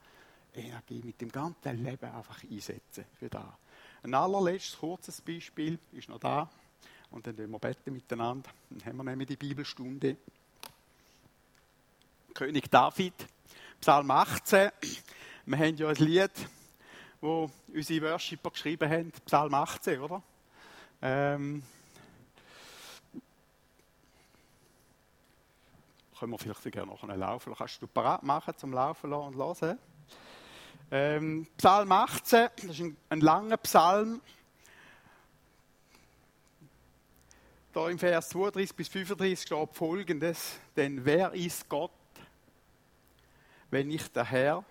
Energie, 0.54 1.00
mit 1.04 1.20
dem 1.20 1.30
ganzen 1.30 1.82
Leben 1.82 2.10
einfach 2.10 2.42
einsetzen 2.44 3.04
für 3.18 3.28
das. 3.28 3.44
Ein 4.02 4.14
allerletztes 4.14 4.78
kurzes 4.78 5.20
Beispiel 5.20 5.78
ist 5.92 6.08
noch 6.08 6.18
da. 6.18 6.50
Und 7.10 7.26
dann 7.26 7.36
wir 7.36 7.58
beten 7.58 7.92
miteinander. 7.92 8.50
Dann 8.70 8.84
haben 8.84 8.96
wir 8.98 9.04
nämlich 9.04 9.28
die 9.28 9.36
Bibelstunde. 9.36 10.16
König 12.34 12.70
David, 12.70 13.14
Psalm 13.80 14.10
18. 14.10 14.70
Wir 15.46 15.58
haben 15.58 15.76
ja 15.76 15.88
ein 15.88 15.96
Lied, 15.96 16.30
wo 17.20 17.50
unsere 17.74 18.12
Worshipper 18.12 18.50
geschrieben 18.50 18.88
haben, 18.88 19.12
Psalm 19.26 19.52
18, 19.52 20.00
oder? 20.00 20.22
Ähm, 21.02 21.62
können 26.18 26.32
wir 26.32 26.38
vielleicht 26.38 26.62
sogar 26.62 26.86
noch 26.86 27.02
laufen. 27.02 27.54
Kannst 27.56 27.82
du 27.82 27.86
parat 27.88 28.22
machen 28.22 28.54
zum 28.56 28.72
Laufen 28.72 29.12
und 29.12 29.34
hören? 29.34 29.78
Ähm, 30.92 31.46
Psalm 31.56 31.90
18, 31.90 32.48
das 32.56 32.64
ist 32.66 32.80
ein, 32.80 32.96
ein 33.08 33.20
langer 33.20 33.56
Psalm. 33.56 34.20
Da 37.72 37.88
im 37.88 37.98
Vers 37.98 38.30
32 38.30 38.74
bis 38.74 38.88
35 38.88 39.46
steht 39.46 39.74
folgendes: 39.74 40.58
Denn 40.76 41.04
wer 41.04 41.32
ist 41.32 41.68
Gott, 41.68 41.92
wenn 43.70 43.88
nicht 43.88 44.14
der 44.16 44.24
Herr? 44.24 44.64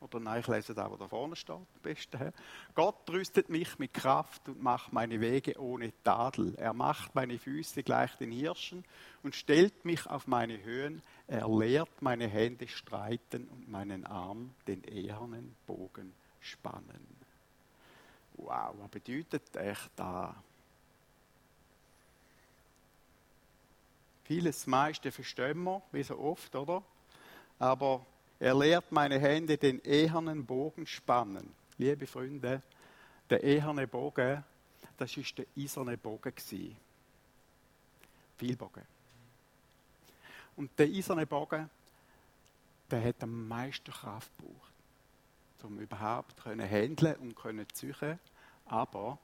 Oder 0.00 0.20
nein, 0.20 0.40
ich 0.40 0.46
lese 0.46 0.74
da, 0.74 0.90
wo 0.90 0.96
da 0.96 1.08
vorne 1.08 1.36
steht, 1.36 1.56
beste 1.82 2.18
Herr. 2.18 2.32
Gott 2.74 3.08
rüstet 3.10 3.48
mich 3.50 3.78
mit 3.78 3.92
Kraft 3.92 4.48
und 4.48 4.62
macht 4.62 4.92
meine 4.92 5.20
Wege 5.20 5.60
ohne 5.60 5.92
Tadel. 6.04 6.54
Er 6.56 6.72
macht 6.72 7.14
meine 7.14 7.38
Füße 7.38 7.82
gleich 7.82 8.14
den 8.16 8.30
Hirschen 8.30 8.84
und 9.22 9.34
stellt 9.34 9.84
mich 9.84 10.06
auf 10.06 10.26
meine 10.26 10.62
Höhen. 10.62 11.02
Er 11.26 11.48
lehrt 11.48 12.02
meine 12.02 12.28
Hände 12.28 12.68
streiten 12.68 13.48
und 13.48 13.68
meinen 13.68 14.06
Arm 14.06 14.54
den 14.66 14.84
ehernen 14.84 15.56
Bogen 15.66 16.14
spannen. 16.40 17.06
Wow, 18.34 18.74
was 18.78 18.90
bedeutet 18.90 19.56
echt 19.56 19.90
da? 19.96 20.34
Vieles 24.26 24.66
meiste 24.66 25.12
verstehen 25.12 25.62
wir, 25.62 25.82
wie 25.92 26.02
so 26.02 26.18
oft, 26.18 26.52
oder? 26.56 26.82
Aber 27.60 28.04
er 28.40 28.58
lehrt 28.58 28.90
meine 28.90 29.20
Hände 29.20 29.56
den 29.56 29.78
ehernen 29.84 30.44
Bogen 30.44 30.84
spannen. 30.84 31.54
Liebe 31.78 32.08
Freunde, 32.08 32.60
der 33.30 33.44
eherne 33.44 33.86
Bogen, 33.86 34.42
das 34.96 35.16
ist 35.16 35.38
der 35.38 35.46
eiserne 35.56 35.96
Bogen 35.96 36.34
gewesen. 36.34 36.76
Bogen. 38.58 38.82
Und 40.56 40.76
der 40.76 40.88
eiserne 40.88 41.24
Bogen, 41.24 41.70
der 42.90 43.04
hat 43.04 43.22
am 43.22 43.46
meisten 43.46 43.92
Kraft 43.92 44.32
gebraucht, 44.38 44.72
um 45.62 45.78
überhaupt 45.78 46.42
können 46.42 46.68
handeln 46.68 47.14
und 47.16 47.36
können 47.36 47.66
züchen. 47.72 48.18
Aber 48.64 49.20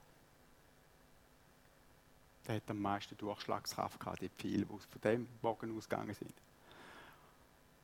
der 2.47 2.55
hat 2.55 2.69
am 2.69 2.81
meisten 2.81 3.17
Durchschlagskraft 3.17 3.99
gehabt, 3.99 4.21
die 4.21 4.29
Pfeile, 4.29 4.65
die 4.65 4.65
von 4.65 5.01
dem 5.03 5.27
Bogen 5.41 5.77
ausgegangen 5.77 6.13
sind 6.13 6.33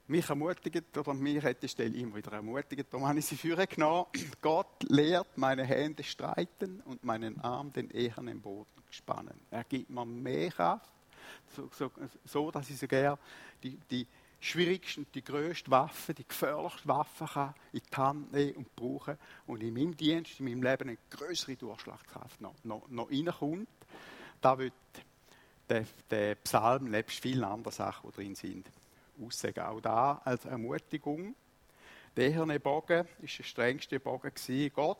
mich 0.09 0.27
ermutigt, 0.27 0.97
oder 0.97 1.13
mich 1.13 1.43
hat 1.43 1.61
die 1.61 1.67
Stelle 1.67 1.95
immer 1.95 2.15
wieder 2.15 2.33
ermutigt, 2.33 2.91
darum 2.91 3.07
habe 3.07 3.19
ich 3.19 3.25
sie 3.25 3.37
führen 3.37 3.67
genommen. 3.67 4.07
Gott 4.41 4.83
lehrt 4.89 5.37
meine 5.37 5.63
Hände 5.63 6.03
streiten 6.03 6.81
und 6.85 7.03
meinen 7.03 7.39
Arm 7.41 7.71
den 7.71 7.91
ehernen 7.91 8.41
Boden 8.41 8.67
spannen. 8.89 9.39
Er 9.51 9.63
gibt 9.63 9.89
mir 9.89 10.05
mehr 10.05 10.49
Kraft, 10.49 10.91
so, 11.55 11.69
so, 11.71 11.91
so 12.25 12.49
dass 12.49 12.69
ich 12.69 12.77
sogar 12.77 13.19
die, 13.61 13.77
die 13.91 14.07
schwierigsten, 14.39 15.05
die 15.13 15.23
grösste 15.23 15.69
Waffe, 15.69 16.13
die 16.15 16.27
gefährlichste 16.27 16.87
Waffe 16.87 17.25
kann 17.25 17.53
in 17.71 17.81
die 17.81 17.95
Hand 17.95 18.31
nehmen 18.31 18.55
und 18.55 18.75
brauchen 18.75 19.17
und 19.45 19.61
in 19.61 19.73
meinem 19.73 19.95
Dienst, 19.95 20.39
in 20.39 20.45
meinem 20.45 20.63
Leben 20.63 20.89
eine 20.89 20.97
größere 21.11 21.55
Durchschlagskraft 21.55 22.41
noch, 22.41 22.55
noch, 22.63 22.87
noch 22.89 23.11
reinkommt. 23.11 23.67
Da 24.41 24.57
wird 24.57 24.73
der, 25.67 25.85
der 26.09 26.35
Psalm 26.35 26.89
nebst 26.89 27.19
vielen 27.19 27.43
anderen 27.43 27.73
Sachen, 27.75 28.09
die 28.09 28.15
drin 28.15 28.35
sind 28.35 28.67
aussagen. 29.23 29.61
Auch 29.61 29.81
da 29.81 30.21
als 30.23 30.45
Ermutigung. 30.45 31.35
Der 32.15 32.29
eherne 32.29 32.59
Bogen 32.59 33.07
ist 33.21 33.37
der 33.37 33.43
strengste 33.43 33.99
Bogen 33.99 34.33
gewesen. 34.33 34.71
Gott 34.73 34.97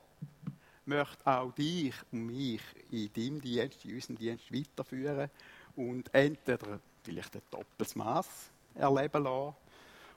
möchte 0.85 1.25
auch 1.25 1.51
dich 1.53 1.95
und 2.11 2.25
mich 2.25 2.61
in 2.91 3.11
deinem 3.13 3.41
Dienst, 3.41 3.85
in 3.85 3.95
unserem 3.95 4.17
Dienst 4.17 4.53
weiterführen 4.53 5.29
und 5.75 6.13
entweder 6.13 6.79
vielleicht 7.03 7.35
ein 7.35 7.41
doppeltes 7.51 7.95
Maß 7.95 8.27
erleben 8.75 9.23
lassen 9.23 9.55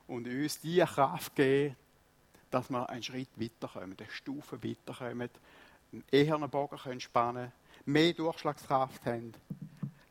und 0.09 0.27
uns 0.27 0.61
die 0.61 0.79
Kraft 0.79 1.35
geben, 1.37 1.77
dass 2.51 2.71
wir 2.71 2.89
einen 2.89 3.03
Schritt 3.03 3.31
weiterkommen, 3.37 3.97
eine 3.99 4.11
Stufe 4.11 4.63
weiterkommen, 4.63 5.31
einen 5.93 6.05
ehernen 6.11 6.51
Bogen 6.51 6.77
können 6.77 7.01
spannen 7.01 7.53
mehr 7.85 8.13
Durchschlagskraft 8.13 9.05
haben 9.07 9.33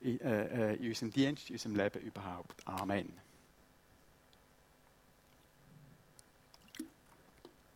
in, 0.01 0.19
äh, 0.21 0.73
äh, 0.73 0.75
in 0.77 0.87
unserem 0.87 1.11
Dienst, 1.11 1.49
in 1.49 1.55
unserem 1.55 1.75
Leben 1.75 2.01
überhaupt. 2.01 2.67
Amen. 2.67 3.13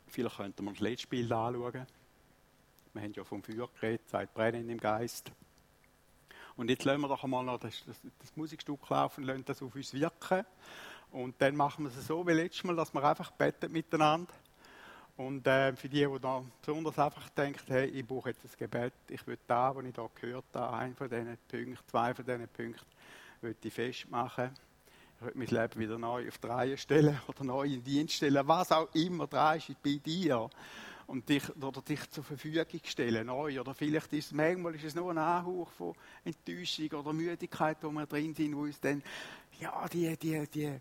Vielleicht 0.07 0.37
könnten 0.37 0.63
wir 0.63 0.71
das 0.71 0.79
letzte 0.79 1.17
anschauen. 1.17 1.85
Wir 2.93 3.01
haben 3.01 3.13
ja 3.13 3.23
vom 3.25 3.43
Feuer 3.43 3.69
geredet, 3.79 4.07
Zeit 4.09 4.33
brennen 4.33 4.69
im 4.69 4.79
Geist. 4.79 5.31
Und 6.55 6.69
jetzt 6.69 6.85
lassen 6.85 7.01
wir 7.01 7.09
doch 7.09 7.23
einmal 7.23 7.43
noch 7.43 7.59
das, 7.59 7.83
das, 7.85 7.99
das 8.19 8.35
Musikstück 8.37 8.89
laufen, 8.89 9.25
lassen 9.25 9.43
das 9.43 9.61
auf 9.61 9.75
uns 9.75 9.93
wirken. 9.93 10.45
Und 11.11 11.35
dann 11.41 11.55
machen 11.55 11.83
wir 11.83 11.91
es 11.91 12.07
so 12.07 12.25
wie 12.25 12.31
letztes 12.31 12.63
Mal, 12.63 12.75
dass 12.75 12.93
wir 12.93 13.03
einfach 13.03 13.31
beten 13.31 13.71
miteinander. 13.71 14.31
Und 15.17 15.47
äh, 15.47 15.73
für 15.75 15.87
die, 15.87 16.05
die 16.05 16.19
da 16.19 16.43
besonders 16.61 16.99
einfach 16.99 17.29
denken, 17.29 17.63
hey, 17.67 17.85
ich 17.85 18.05
brauche 18.05 18.29
jetzt 18.29 18.43
ein 18.43 18.51
Gebet, 18.57 18.93
ich 19.09 19.25
will 19.25 19.37
da, 19.47 19.73
was 19.73 19.85
ich 19.85 19.93
da 19.93 20.09
gehört 20.13 20.45
habe, 20.53 20.75
einen 20.75 20.95
von 20.95 21.09
diesen 21.09 21.37
Punkten, 21.47 21.77
zwei 21.87 22.13
von 22.13 22.25
diesen 22.25 22.47
Punkten, 22.49 22.85
will 23.41 23.55
ich 23.63 23.73
festmachen 23.73 24.51
ich 25.17 25.25
will 25.25 25.31
mein 25.35 25.47
Leben 25.47 25.79
wieder 25.79 25.97
neu 25.97 26.27
auf 26.27 26.37
die 26.37 26.47
Reihe 26.47 26.77
stellen 26.77 27.19
oder 27.27 27.43
neu 27.43 27.65
in 27.65 27.83
Dienst 27.83 28.15
stellen, 28.15 28.47
was 28.47 28.71
auch 28.71 28.93
immer 28.93 29.27
dran 29.27 29.57
ist 29.57 29.81
bei 29.81 29.99
dir. 30.03 30.49
Und 31.07 31.29
dich, 31.29 31.43
oder 31.57 31.81
dich 31.81 32.09
zur 32.09 32.23
Verfügung 32.23 32.65
stellen, 32.83 33.27
neu. 33.27 33.59
Oder 33.59 33.75
vielleicht 33.75 34.11
ist 34.13 34.25
es, 34.25 34.31
manchmal 34.33 34.73
ist 34.73 34.85
es 34.85 34.95
nur 34.95 35.11
ein 35.11 35.19
Anhauch 35.19 35.69
von 35.69 35.93
Enttäuschung 36.23 36.91
oder 36.99 37.13
Müdigkeit, 37.13 37.77
wo 37.81 37.91
wir 37.91 38.07
drin 38.07 38.33
sind, 38.33 38.55
wo 38.55 38.61
uns 38.61 38.79
dann, 38.79 39.03
ja, 39.59 39.87
die, 39.87 40.17
die, 40.17 40.47
die 40.47 40.79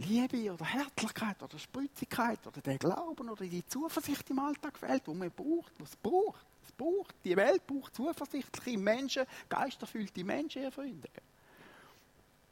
Liebe 0.00 0.52
oder 0.52 0.64
Herzlichkeit 0.64 1.42
oder 1.42 1.58
Spritzigkeit 1.58 2.38
oder 2.46 2.60
der 2.60 2.78
Glauben 2.78 3.28
oder 3.28 3.44
die 3.44 3.66
Zuversicht 3.66 4.28
im 4.30 4.38
Alltag 4.38 4.78
fehlt, 4.78 5.02
wo 5.06 5.14
man 5.14 5.30
braucht, 5.30 5.72
was 5.78 5.94
braucht. 5.96 6.44
Es 6.64 6.72
braucht, 6.72 7.14
die 7.24 7.36
Welt 7.36 7.66
braucht 7.66 7.94
zuversichtliche 7.94 8.78
Menschen, 8.78 9.24
geisterfüllte 9.48 10.24
Menschen, 10.24 10.62
ihr 10.62 10.72
Freunde. 10.72 11.08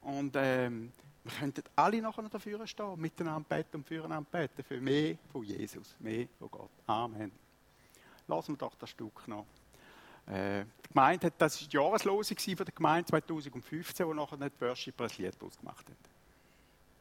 Und 0.03 0.35
ähm, 0.37 0.93
wir 1.25 1.33
könnten 1.33 1.63
alle 1.75 2.03
nachher 2.03 2.29
dafür 2.29 2.67
stehen, 2.67 3.01
miteinander 3.01 3.49
beten 3.49 3.77
und 3.77 3.87
füreinander 3.87 4.29
beten, 4.31 4.63
für 4.63 4.81
mehr 4.81 5.17
von 5.33 5.43
Jesus, 5.43 5.95
mehr 6.01 6.27
von 6.39 6.51
Gott. 6.51 6.71
Amen. 6.87 7.33
Lassen 8.27 8.53
wir 8.53 8.59
doch 8.59 8.75
das 8.75 8.91
Stück 8.91 9.27
noch. 9.27 9.47
Äh, 10.27 10.65
die 10.85 10.89
Gemeinde 10.89 11.27
hat, 11.29 11.35
das 11.39 11.61
war 11.63 11.69
die 11.69 11.77
Jahreslosung 11.77 12.37
der 12.37 12.67
Gemeinde 12.67 13.07
2015, 13.09 14.07
wo 14.07 14.13
nachher 14.13 14.37
nicht 14.37 14.61
Worship 14.61 15.01
ein 15.01 15.11
Lied 15.17 15.43
ausgemacht 15.43 15.89
hat. 15.89 16.18